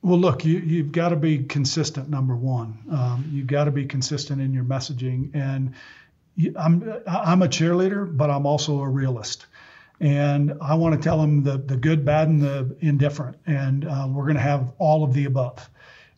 Well, 0.02 0.20
look, 0.20 0.46
you, 0.46 0.60
you've 0.60 0.92
got 0.92 1.10
to 1.10 1.16
be 1.16 1.40
consistent. 1.40 2.10
Number 2.10 2.36
one, 2.36 2.78
um, 2.92 3.28
you've 3.32 3.48
got 3.48 3.64
to 3.64 3.72
be 3.72 3.86
consistent 3.86 4.40
in 4.40 4.54
your 4.54 4.64
messaging. 4.64 5.32
And 5.34 5.74
I'm 6.56 7.02
I'm 7.08 7.42
a 7.42 7.48
cheerleader, 7.48 8.16
but 8.16 8.30
I'm 8.30 8.46
also 8.46 8.82
a 8.82 8.88
realist. 8.88 9.48
And 10.00 10.54
I 10.62 10.76
want 10.76 10.94
to 10.94 11.02
tell 11.02 11.20
them 11.20 11.44
the 11.44 11.58
the 11.58 11.78
good, 11.78 12.06
bad, 12.06 12.28
and 12.28 12.42
the 12.42 12.76
indifferent. 12.82 13.38
And 13.48 13.86
uh, 13.86 14.08
we're 14.10 14.26
going 14.26 14.36
to 14.36 14.42
have 14.42 14.74
all 14.78 15.04
of 15.04 15.14
the 15.14 15.26
above. 15.26 15.68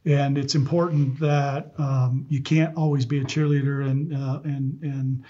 And 0.06 0.38
it's 0.38 0.56
important 0.56 1.20
that 1.20 1.74
um, 1.78 2.26
you 2.30 2.42
can't 2.42 2.76
always 2.76 3.06
be 3.06 3.20
a 3.20 3.24
cheerleader 3.24 3.90
and 3.90 4.14
uh, 4.14 4.40
and 4.44 4.82
and 4.82 5.24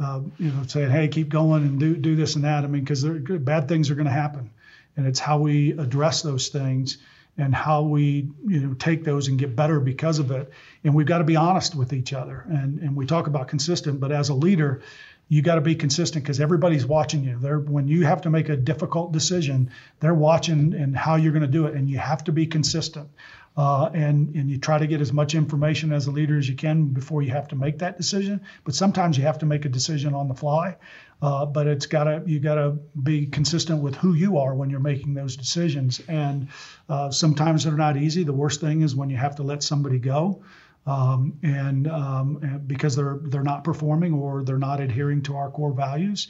uh, 0.00 0.20
you 0.38 0.50
know, 0.50 0.62
saying, 0.66 0.90
"Hey, 0.90 1.08
keep 1.08 1.28
going 1.28 1.62
and 1.62 1.78
do 1.78 1.96
do 1.96 2.16
this 2.16 2.34
and 2.34 2.44
that." 2.44 2.64
I 2.64 2.66
mean, 2.66 2.82
because 2.82 3.04
bad 3.04 3.68
things 3.68 3.90
are 3.90 3.94
going 3.94 4.06
to 4.06 4.12
happen, 4.12 4.50
and 4.96 5.06
it's 5.06 5.20
how 5.20 5.38
we 5.38 5.72
address 5.72 6.22
those 6.22 6.48
things 6.48 6.98
and 7.36 7.54
how 7.54 7.82
we 7.82 8.28
you 8.46 8.60
know 8.60 8.74
take 8.74 9.04
those 9.04 9.28
and 9.28 9.38
get 9.38 9.54
better 9.54 9.80
because 9.80 10.18
of 10.18 10.30
it. 10.30 10.50
And 10.84 10.94
we've 10.94 11.06
got 11.06 11.18
to 11.18 11.24
be 11.24 11.36
honest 11.36 11.74
with 11.74 11.92
each 11.92 12.12
other. 12.12 12.44
And 12.48 12.80
and 12.80 12.96
we 12.96 13.06
talk 13.06 13.26
about 13.26 13.48
consistent, 13.48 14.00
but 14.00 14.10
as 14.10 14.30
a 14.30 14.34
leader, 14.34 14.82
you 15.28 15.42
got 15.42 15.56
to 15.56 15.60
be 15.60 15.74
consistent 15.74 16.24
because 16.24 16.40
everybody's 16.40 16.86
watching 16.86 17.22
you. 17.22 17.38
They're 17.38 17.60
when 17.60 17.86
you 17.86 18.04
have 18.04 18.22
to 18.22 18.30
make 18.30 18.48
a 18.48 18.56
difficult 18.56 19.12
decision, 19.12 19.70
they're 20.00 20.14
watching 20.14 20.74
and 20.74 20.96
how 20.96 21.16
you're 21.16 21.32
going 21.32 21.42
to 21.42 21.48
do 21.48 21.66
it, 21.66 21.74
and 21.74 21.88
you 21.88 21.98
have 21.98 22.24
to 22.24 22.32
be 22.32 22.46
consistent 22.46 23.08
uh, 23.56 23.90
and 23.92 24.34
and 24.36 24.50
you 24.50 24.58
try 24.58 24.78
to 24.78 24.86
get 24.86 25.00
as 25.00 25.12
much 25.12 25.34
information 25.34 25.92
as 25.92 26.06
a 26.06 26.10
leader 26.10 26.38
as 26.38 26.48
you 26.48 26.54
can 26.54 26.86
before 26.86 27.22
you 27.22 27.30
have 27.30 27.48
to 27.48 27.56
make 27.56 27.78
that 27.78 27.96
decision. 27.96 28.40
But 28.64 28.74
sometimes 28.74 29.18
you 29.18 29.24
have 29.24 29.38
to 29.38 29.46
make 29.46 29.64
a 29.64 29.68
decision 29.68 30.14
on 30.14 30.28
the 30.28 30.34
fly. 30.34 30.76
Uh, 31.22 31.44
but 31.44 31.66
it's 31.66 31.86
gotta 31.86 32.22
you 32.24 32.40
gotta 32.40 32.70
be 33.02 33.26
consistent 33.26 33.82
with 33.82 33.94
who 33.96 34.14
you 34.14 34.38
are 34.38 34.54
when 34.54 34.70
you're 34.70 34.80
making 34.80 35.14
those 35.14 35.36
decisions. 35.36 36.00
And 36.08 36.48
uh, 36.88 37.10
sometimes 37.10 37.64
they're 37.64 37.74
not 37.74 37.96
easy. 37.96 38.24
The 38.24 38.32
worst 38.32 38.60
thing 38.60 38.82
is 38.82 38.94
when 38.94 39.10
you 39.10 39.16
have 39.16 39.36
to 39.36 39.42
let 39.42 39.62
somebody 39.62 39.98
go. 39.98 40.42
Um, 40.86 41.38
and, 41.42 41.86
um, 41.88 42.38
and 42.42 42.66
because 42.66 42.96
they're 42.96 43.18
they're 43.22 43.42
not 43.42 43.64
performing 43.64 44.14
or 44.14 44.42
they're 44.42 44.58
not 44.58 44.80
adhering 44.80 45.22
to 45.24 45.36
our 45.36 45.50
core 45.50 45.74
values, 45.74 46.28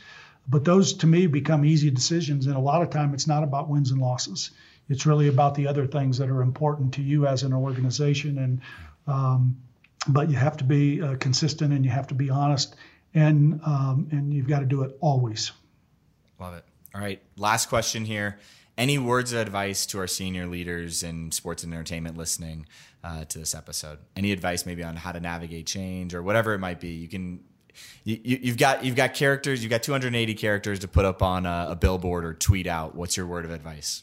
but 0.49 0.65
those 0.65 0.95
to 0.95 1.07
me 1.07 1.29
become 1.29 1.65
easy 1.65 1.91
decisions. 1.91 2.47
And 2.47 2.57
a 2.57 2.61
lot 2.61 2.83
of 2.83 2.91
time 2.91 3.15
it's 3.15 3.29
not 3.29 3.45
about 3.45 3.69
wins 3.69 3.93
and 3.93 4.01
losses. 4.01 4.51
It's 4.91 5.07
really 5.07 5.29
about 5.29 5.55
the 5.55 5.67
other 5.67 5.87
things 5.87 6.19
that 6.19 6.29
are 6.29 6.43
important 6.43 6.93
to 6.95 7.03
you 7.03 7.27
as 7.27 7.43
an 7.43 7.55
organization. 7.55 8.39
And 8.39 8.61
um, 9.07 9.57
but 10.07 10.29
you 10.31 10.37
have 10.37 10.57
to 10.59 10.65
be 10.65 11.01
uh, 11.01 11.17
consistent 11.17 11.73
and 11.73 11.85
you 11.85 11.91
have 11.91 12.07
to 12.09 12.15
be 12.15 12.31
honest, 12.31 12.77
and 13.15 13.61
um, 13.65 14.09
and 14.11 14.33
you've 14.33 14.49
got 14.49 14.61
to 14.61 14.67
do 14.67 14.83
it 14.83 14.97
always. 15.01 15.53
Love 16.39 16.55
it. 16.55 16.65
All 16.95 17.01
right, 17.01 17.23
last 17.37 17.69
question 17.69 18.05
here. 18.05 18.39
Any 18.79 18.99
words 18.99 19.33
of 19.33 19.41
advice 19.41 19.85
to 19.87 19.99
our 19.99 20.07
senior 20.07 20.47
leaders 20.47 21.03
in 21.03 21.33
sports 21.33 21.65
and 21.65 21.73
entertainment 21.75 22.17
listening 22.17 22.67
uh, 23.05 23.25
to 23.27 23.39
this 23.39 23.55
episode? 23.55 23.99
Any 24.17 24.33
advice 24.33 24.65
maybe 24.65 24.83
on 24.83 24.97
how 24.97 25.13
to 25.13 25.21
navigate 25.21 25.67
change 25.67 26.15
or 26.15 26.23
whatever 26.23 26.55
it 26.55 26.61
might 26.61 26.81
be? 26.81 26.89
You 26.89 27.09
can 27.09 27.41
you, 28.05 28.49
have 28.49 28.57
got 28.57 28.85
you've 28.85 28.97
got 28.97 29.15
characters. 29.15 29.63
You've 29.63 29.71
got 29.71 29.83
280 29.83 30.35
characters 30.35 30.79
to 30.81 30.89
put 30.89 31.05
up 31.05 31.23
on 31.23 31.47
a, 31.47 31.69
a, 31.71 31.77
billboard 31.77 32.25
or 32.25 32.35
tweet 32.35 32.67
out. 32.67 32.95
What's 32.95 33.17
your 33.17 33.27
word 33.27 33.45
of 33.45 33.51
advice? 33.51 34.03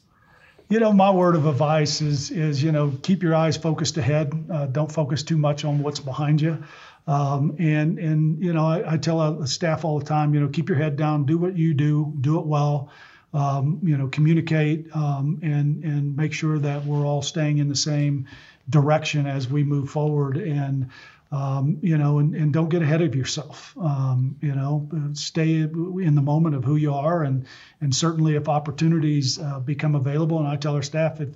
You 0.69 0.79
know, 0.79 0.91
my 0.91 1.11
word 1.11 1.35
of 1.35 1.45
advice 1.45 2.01
is 2.01 2.29
is 2.31 2.61
you 2.61 2.71
know 2.71 2.93
keep 3.01 3.23
your 3.23 3.35
eyes 3.35 3.57
focused 3.57 3.97
ahead. 3.97 4.47
Uh, 4.51 4.65
don't 4.65 4.91
focus 4.91 5.23
too 5.23 5.37
much 5.37 5.63
on 5.63 5.81
what's 5.81 5.99
behind 5.99 6.41
you. 6.41 6.63
Um, 7.07 7.55
and 7.57 7.97
and 7.97 8.43
you 8.43 8.53
know, 8.53 8.65
I, 8.65 8.93
I 8.93 8.97
tell 8.97 9.21
a 9.21 9.47
staff 9.47 9.85
all 9.85 9.99
the 9.99 10.05
time, 10.05 10.33
you 10.33 10.41
know, 10.41 10.49
keep 10.49 10.67
your 10.67 10.77
head 10.77 10.97
down, 10.97 11.25
do 11.25 11.37
what 11.37 11.55
you 11.55 11.73
do, 11.73 12.13
do 12.19 12.39
it 12.39 12.45
well. 12.45 12.89
Um, 13.33 13.79
you 13.83 13.97
know, 13.97 14.07
communicate 14.07 14.93
um, 14.95 15.39
and 15.41 15.83
and 15.83 16.15
make 16.17 16.33
sure 16.33 16.59
that 16.59 16.85
we're 16.85 17.05
all 17.05 17.21
staying 17.21 17.59
in 17.59 17.69
the 17.69 17.75
same 17.75 18.27
direction 18.69 19.25
as 19.25 19.49
we 19.49 19.63
move 19.63 19.89
forward. 19.89 20.37
And 20.37 20.89
um, 21.31 21.79
you 21.81 21.97
know, 21.97 22.19
and, 22.19 22.35
and 22.35 22.53
don't 22.53 22.69
get 22.69 22.81
ahead 22.81 23.01
of 23.01 23.15
yourself. 23.15 23.75
Um, 23.77 24.37
you 24.41 24.55
know, 24.55 24.89
stay 25.13 25.55
in 25.55 26.15
the 26.15 26.21
moment 26.21 26.55
of 26.55 26.63
who 26.63 26.75
you 26.75 26.93
are, 26.93 27.23
and 27.23 27.45
and 27.81 27.93
certainly 27.93 28.35
if 28.35 28.47
opportunities 28.47 29.39
uh, 29.39 29.59
become 29.59 29.95
available, 29.95 30.39
and 30.39 30.47
I 30.47 30.55
tell 30.55 30.75
our 30.75 30.83
staff 30.83 31.19
if 31.19 31.29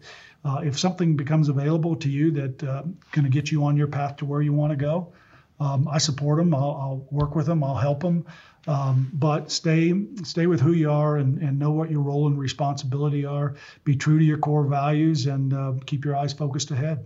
uh, 0.44 0.62
if 0.64 0.80
something 0.80 1.16
becomes 1.16 1.50
available 1.50 1.96
to 1.98 2.10
you 2.10 2.32
that 2.32 2.64
uh, 2.64 2.84
going 3.12 3.26
to 3.26 3.30
get 3.30 3.52
you 3.52 3.64
on 3.66 3.78
your 3.78 3.88
path 3.88 4.18
to 4.18 4.26
where 4.26 4.42
you 4.42 4.54
want 4.54 4.72
to 4.72 4.78
go, 4.78 5.14
um, 5.60 5.88
I 5.88 6.00
support 6.00 6.40
them. 6.40 6.56
I'll, 6.56 6.72
I'll, 6.72 7.08
work 7.12 7.36
with 7.36 7.46
them. 7.46 7.64
I'll 7.64 7.76
help 7.76 8.02
them. 8.02 8.26
Um, 8.68 9.10
but 9.14 9.52
stay 9.52 9.94
stay 10.24 10.48
with 10.48 10.62
who 10.62 10.72
you 10.72 10.92
are 10.92 11.18
and, 11.18 11.40
and 11.42 11.60
know 11.60 11.72
what 11.72 11.92
your 11.92 12.02
role 12.02 12.28
and 12.28 12.38
responsibility 12.38 13.26
are. 13.26 13.56
Be 13.84 13.96
true 13.96 14.20
to 14.20 14.24
your 14.24 14.38
core 14.38 14.66
values 14.66 15.26
and 15.26 15.54
uh, 15.54 15.74
keep 15.86 16.06
your 16.06 16.16
eyes 16.16 16.34
focused 16.34 16.72
ahead. 16.72 17.06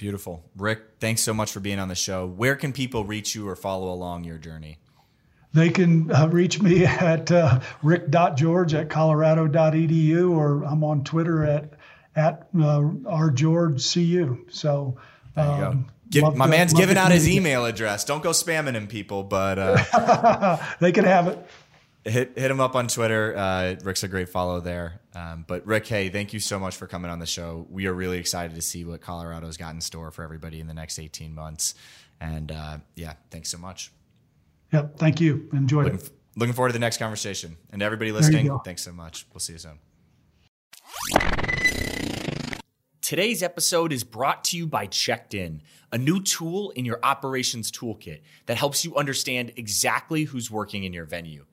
Beautiful. 0.00 0.42
Rick, 0.56 0.80
thanks 0.98 1.20
so 1.20 1.34
much 1.34 1.52
for 1.52 1.60
being 1.60 1.78
on 1.78 1.88
the 1.88 1.94
show. 1.94 2.26
Where 2.26 2.56
can 2.56 2.72
people 2.72 3.04
reach 3.04 3.34
you 3.34 3.46
or 3.46 3.54
follow 3.54 3.92
along 3.92 4.24
your 4.24 4.38
journey? 4.38 4.78
They 5.52 5.68
can 5.68 6.10
uh, 6.10 6.26
reach 6.28 6.58
me 6.62 6.86
at 6.86 7.30
uh, 7.30 7.60
rick.george 7.82 8.72
at 8.72 8.88
colorado.edu 8.88 10.30
or 10.30 10.64
I'm 10.64 10.82
on 10.84 11.04
Twitter 11.04 11.44
at 11.44 11.74
at 12.16 12.48
uh, 12.54 12.80
rgeorgecu. 12.80 14.50
So, 14.50 14.96
um, 15.36 15.90
Give, 16.08 16.34
my 16.34 16.46
to, 16.46 16.50
man's 16.50 16.72
giving 16.72 16.96
out 16.96 17.12
his 17.12 17.28
email 17.28 17.66
address. 17.66 18.04
Don't 18.06 18.22
go 18.22 18.30
spamming 18.30 18.72
him, 18.72 18.86
people, 18.86 19.22
but 19.22 19.58
uh, 19.58 20.56
they 20.80 20.92
can 20.92 21.04
have 21.04 21.28
it 21.28 21.46
hit 22.04 22.38
hit 22.38 22.50
him 22.50 22.60
up 22.60 22.74
on 22.74 22.88
Twitter. 22.88 23.36
Uh, 23.36 23.76
Rick's 23.82 24.02
a 24.02 24.08
great 24.08 24.28
follow 24.28 24.60
there. 24.60 25.00
Um, 25.14 25.44
but 25.46 25.66
Rick, 25.66 25.86
hey, 25.86 26.08
thank 26.08 26.32
you 26.32 26.40
so 26.40 26.58
much 26.58 26.76
for 26.76 26.86
coming 26.86 27.10
on 27.10 27.18
the 27.18 27.26
show. 27.26 27.66
We 27.70 27.86
are 27.86 27.92
really 27.92 28.18
excited 28.18 28.54
to 28.54 28.62
see 28.62 28.84
what 28.84 29.00
Colorado's 29.00 29.56
got 29.56 29.74
in 29.74 29.80
store 29.80 30.10
for 30.10 30.22
everybody 30.22 30.60
in 30.60 30.66
the 30.66 30.74
next 30.74 30.98
18 30.98 31.34
months. 31.34 31.74
And 32.20 32.52
uh, 32.52 32.78
yeah, 32.94 33.14
thanks 33.30 33.50
so 33.50 33.58
much. 33.58 33.92
Yep, 34.72 34.98
thank 34.98 35.20
you. 35.20 35.48
Enjoyed 35.52 35.84
looking, 35.84 36.00
it. 36.00 36.10
Looking 36.36 36.54
forward 36.54 36.68
to 36.68 36.72
the 36.74 36.78
next 36.78 36.98
conversation. 36.98 37.56
And 37.70 37.82
everybody 37.82 38.12
listening, 38.12 38.56
thanks 38.64 38.82
so 38.82 38.92
much. 38.92 39.26
We'll 39.32 39.40
see 39.40 39.54
you 39.54 39.58
soon. 39.58 39.78
Today's 43.00 43.42
episode 43.42 43.92
is 43.92 44.04
brought 44.04 44.44
to 44.44 44.56
you 44.56 44.68
by 44.68 44.86
Checked 44.86 45.34
In, 45.34 45.62
a 45.90 45.98
new 45.98 46.22
tool 46.22 46.70
in 46.70 46.84
your 46.84 47.00
operations 47.02 47.72
toolkit 47.72 48.20
that 48.46 48.56
helps 48.56 48.84
you 48.84 48.94
understand 48.94 49.52
exactly 49.56 50.22
who's 50.22 50.48
working 50.48 50.84
in 50.84 50.92
your 50.92 51.06
venue. 51.06 51.44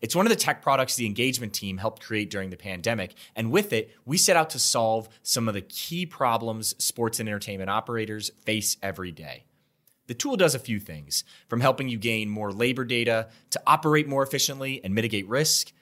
It's 0.00 0.16
one 0.16 0.26
of 0.26 0.30
the 0.30 0.36
tech 0.36 0.62
products 0.62 0.96
the 0.96 1.06
engagement 1.06 1.52
team 1.52 1.78
helped 1.78 2.02
create 2.02 2.30
during 2.30 2.50
the 2.50 2.56
pandemic. 2.56 3.14
And 3.36 3.50
with 3.50 3.72
it, 3.72 3.90
we 4.06 4.16
set 4.16 4.36
out 4.36 4.50
to 4.50 4.58
solve 4.58 5.08
some 5.22 5.46
of 5.46 5.54
the 5.54 5.60
key 5.60 6.06
problems 6.06 6.74
sports 6.82 7.20
and 7.20 7.28
entertainment 7.28 7.70
operators 7.70 8.30
face 8.44 8.76
every 8.82 9.12
day. 9.12 9.44
The 10.06 10.14
tool 10.14 10.36
does 10.36 10.54
a 10.54 10.58
few 10.58 10.80
things 10.80 11.22
from 11.48 11.60
helping 11.60 11.88
you 11.88 11.96
gain 11.96 12.28
more 12.28 12.50
labor 12.50 12.84
data 12.84 13.28
to 13.50 13.62
operate 13.66 14.08
more 14.08 14.22
efficiently 14.22 14.80
and 14.82 14.94
mitigate 14.94 15.28
risk. 15.28 15.72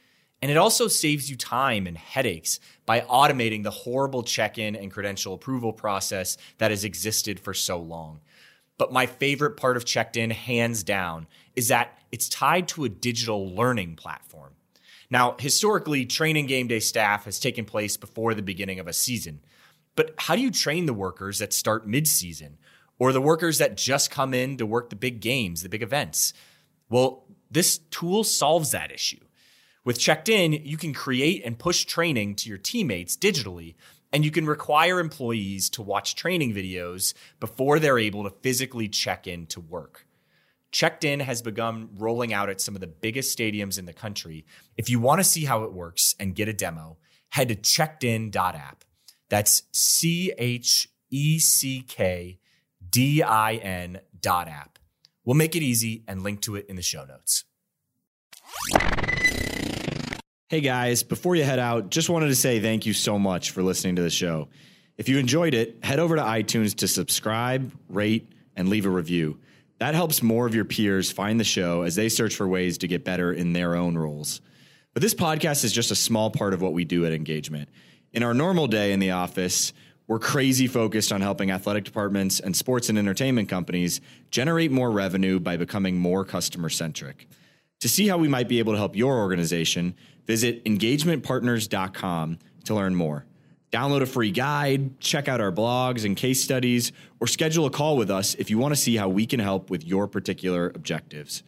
And 0.43 0.51
it 0.51 0.57
also 0.57 0.87
saves 0.87 1.31
you 1.31 1.37
time 1.37 1.87
and 1.87 1.97
headaches 1.97 2.61
by 2.87 3.01
automating 3.01 3.63
the 3.63 3.71
horrible 3.71 4.23
check 4.23 4.59
in 4.59 4.77
and 4.77 4.91
credential 4.93 5.35
approval 5.35 5.73
process 5.73 6.37
that 6.59 6.71
has 6.71 6.85
existed 6.85 7.41
for 7.41 7.55
so 7.55 7.79
long. 7.79 8.21
But 8.79 8.93
my 8.93 9.07
favorite 9.07 9.57
part 9.57 9.77
of 9.77 9.85
Checked 9.85 10.17
In, 10.17 10.31
hands 10.31 10.83
down, 10.85 11.27
is 11.57 11.69
that 11.69 11.99
it's 12.11 12.29
tied 12.29 12.69
to 12.69 12.85
a 12.85 12.89
digital 12.89 13.55
learning 13.55 13.97
platform. 13.97 14.55
Now, 15.11 15.37
historically, 15.39 16.07
training 16.07 16.47
game 16.47 16.69
day 16.69 16.81
staff 16.81 17.25
has 17.25 17.41
taken 17.41 17.65
place 17.65 17.97
before 17.97 18.35
the 18.35 18.43
beginning 18.43 18.79
of 18.79 18.87
a 18.87 18.93
season. 18.93 19.41
But 19.97 20.15
how 20.17 20.37
do 20.37 20.43
you 20.43 20.51
train 20.51 20.87
the 20.87 20.95
workers 20.95 21.39
that 21.41 21.53
start 21.53 21.89
mid-season 21.89 22.59
or 22.99 23.13
the 23.13 23.21
workers 23.21 23.59
that 23.59 23.77
just 23.77 24.11
come 24.11 24.33
in 24.33 24.57
to 24.59 24.67
work 24.67 24.91
the 24.91 24.97
big 24.97 25.21
games, 25.21 25.63
the 25.63 25.69
big 25.69 25.83
events? 25.83 26.33
Well, 26.89 27.25
this 27.51 27.79
tool 27.91 28.23
solves 28.23 28.71
that 28.71 28.93
issue. 28.93 29.21
With 29.85 29.99
Checked 29.99 30.29
In, 30.29 30.53
you 30.53 30.77
can 30.77 30.93
create 30.93 31.43
and 31.45 31.59
push 31.59 31.85
training 31.85 32.37
to 32.37 32.49
your 32.49 32.59
teammates 32.59 33.17
digitally 33.17 33.75
and 34.13 34.25
you 34.25 34.31
can 34.31 34.47
require 34.47 35.01
employees 35.01 35.71
to 35.71 35.83
watch 35.83 36.15
training 36.15 36.55
videos 36.55 37.15
before 37.41 37.79
they're 37.79 37.99
able 37.99 38.25
to 38.25 38.35
physically 38.43 38.89
check 38.89 39.27
in 39.27 39.47
to 39.47 39.61
work. 39.61 40.07
Checked 40.71 41.05
In 41.05 41.21
has 41.21 41.41
begun 41.41 41.91
rolling 41.97 42.33
out 42.33 42.51
at 42.51 42.61
some 42.61 42.75
of 42.75 42.81
the 42.81 42.87
biggest 42.87 43.37
stadiums 43.37 43.79
in 43.79 43.87
the 43.87 43.93
country. 43.93 44.45
If 44.77 44.91
you 44.91 45.01
want 45.01 45.21
to 45.21 45.25
see 45.25 45.45
how 45.45 45.65
it 45.65 45.73
works 45.73 46.15
and 46.21 46.35
get 46.35 46.49
a 46.49 46.53
demo, 46.53 46.99
head 47.31 47.49
to 47.49 47.55
checkedin.app. 47.55 48.85
That's 49.31 49.63
C 49.73 50.33
H 50.37 50.89
E 51.11 51.39
C 51.39 51.83
K 51.83 52.39
D 52.91 53.23
I 53.23 53.55
N 53.55 54.01
dot 54.21 54.49
app. 54.49 54.79
We'll 55.25 55.37
make 55.37 55.57
it 55.57 55.63
easy 55.63 56.05
and 56.07 56.23
link 56.23 56.41
to 56.43 56.57
it 56.57 56.67
in 56.69 56.77
the 56.77 56.83
show 56.83 57.05
notes. 57.05 57.45
Hey 60.51 60.63
guys, 60.63 61.03
before 61.03 61.37
you 61.37 61.45
head 61.45 61.59
out, 61.59 61.91
just 61.91 62.09
wanted 62.09 62.29
to 62.29 62.35
say 62.35 62.59
thank 62.59 62.87
you 62.87 62.95
so 62.95 63.19
much 63.19 63.51
for 63.51 63.63
listening 63.63 63.97
to 63.97 64.03
the 64.03 64.09
show. 64.09 64.49
If 64.97 65.07
you 65.07 65.19
enjoyed 65.19 65.53
it, 65.53 65.85
head 65.85 65.99
over 65.99 66.17
to 66.17 66.23
iTunes 66.23 66.75
to 66.77 66.89
subscribe, 66.89 67.71
rate, 67.91 68.33
and 68.57 68.71
leave 68.71 68.87
a 68.87 68.89
review. 68.89 69.39
That 69.77 69.95
helps 69.95 70.23
more 70.23 70.47
of 70.47 70.55
your 70.55 70.65
peers 70.65 71.13
find 71.13 71.39
the 71.39 71.45
show 71.45 71.83
as 71.83 71.97
they 71.97 72.09
search 72.09 72.35
for 72.35 72.49
ways 72.49 72.79
to 72.79 72.89
get 72.89 73.05
better 73.05 73.31
in 73.31 73.53
their 73.53 73.75
own 73.75 73.99
roles. 73.99 74.41
But 74.95 75.03
this 75.03 75.13
podcast 75.13 75.65
is 75.65 75.73
just 75.73 75.91
a 75.91 75.95
small 75.95 76.31
part 76.31 76.55
of 76.55 76.63
what 76.63 76.73
we 76.73 76.87
do 76.87 77.05
at 77.05 77.13
Engagement. 77.13 77.69
In 78.15 78.23
our 78.23 78.33
normal 78.33 78.69
day 78.69 78.93
in 78.93 79.01
the 79.01 79.11
office, 79.11 79.75
we're 80.07 80.19
crazy 80.19 80.67
focused 80.67 81.13
on 81.13 81.21
helping 81.21 81.51
athletic 81.51 81.85
departments 81.85 82.41
and 82.41 82.57
sports 82.57 82.89
and 82.89 82.97
entertainment 82.97 83.51
companies 83.51 84.01
generate 84.31 84.73
more 84.73 84.91
revenue 84.91 85.41
by 85.41 85.59
becoming 85.59 85.99
more 85.99 86.25
customer 86.25 86.71
centric. 86.71 87.29
To 87.81 87.89
see 87.89 88.09
how 88.09 88.17
we 88.17 88.29
might 88.29 88.49
be 88.49 88.61
able 88.61 88.73
to 88.73 88.79
help 88.79 88.97
your 88.97 89.19
organization, 89.19 89.95
Visit 90.29 90.65
engagementpartners.com 90.65 92.39
to 92.65 92.75
learn 92.75 92.95
more. 92.95 93.25
Download 93.73 94.03
a 94.03 94.07
free 94.07 94.31
guide, 94.31 95.01
check 95.01 95.27
out 95.27 95.41
our 95.41 95.51
blogs 95.51 96.05
and 96.05 96.17
case 96.17 96.43
studies, 96.43 96.93
or 97.21 97.27
schedule 97.27 97.67
a 97.67 97.71
call 97.71 97.97
with 97.97 98.11
us 98.11 98.35
if 98.35 98.49
you 98.49 98.59
want 98.59 98.73
to 98.73 98.81
see 98.81 98.97
how 98.97 99.09
we 99.09 99.27
can 99.27 99.41
help 99.41 99.69
with 99.69 99.85
your 99.85 100.07
particular 100.07 100.69
objectives. 100.75 101.43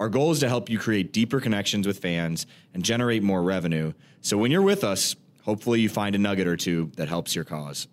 Our 0.00 0.08
goal 0.08 0.30
is 0.30 0.40
to 0.40 0.48
help 0.48 0.70
you 0.70 0.78
create 0.78 1.12
deeper 1.12 1.40
connections 1.40 1.86
with 1.86 1.98
fans 1.98 2.46
and 2.72 2.82
generate 2.82 3.22
more 3.22 3.42
revenue. 3.42 3.92
So 4.20 4.38
when 4.38 4.50
you're 4.50 4.62
with 4.62 4.82
us, 4.82 5.14
hopefully 5.42 5.80
you 5.80 5.88
find 5.88 6.14
a 6.14 6.18
nugget 6.18 6.46
or 6.46 6.56
two 6.56 6.90
that 6.96 7.08
helps 7.08 7.34
your 7.34 7.44
cause. 7.44 7.86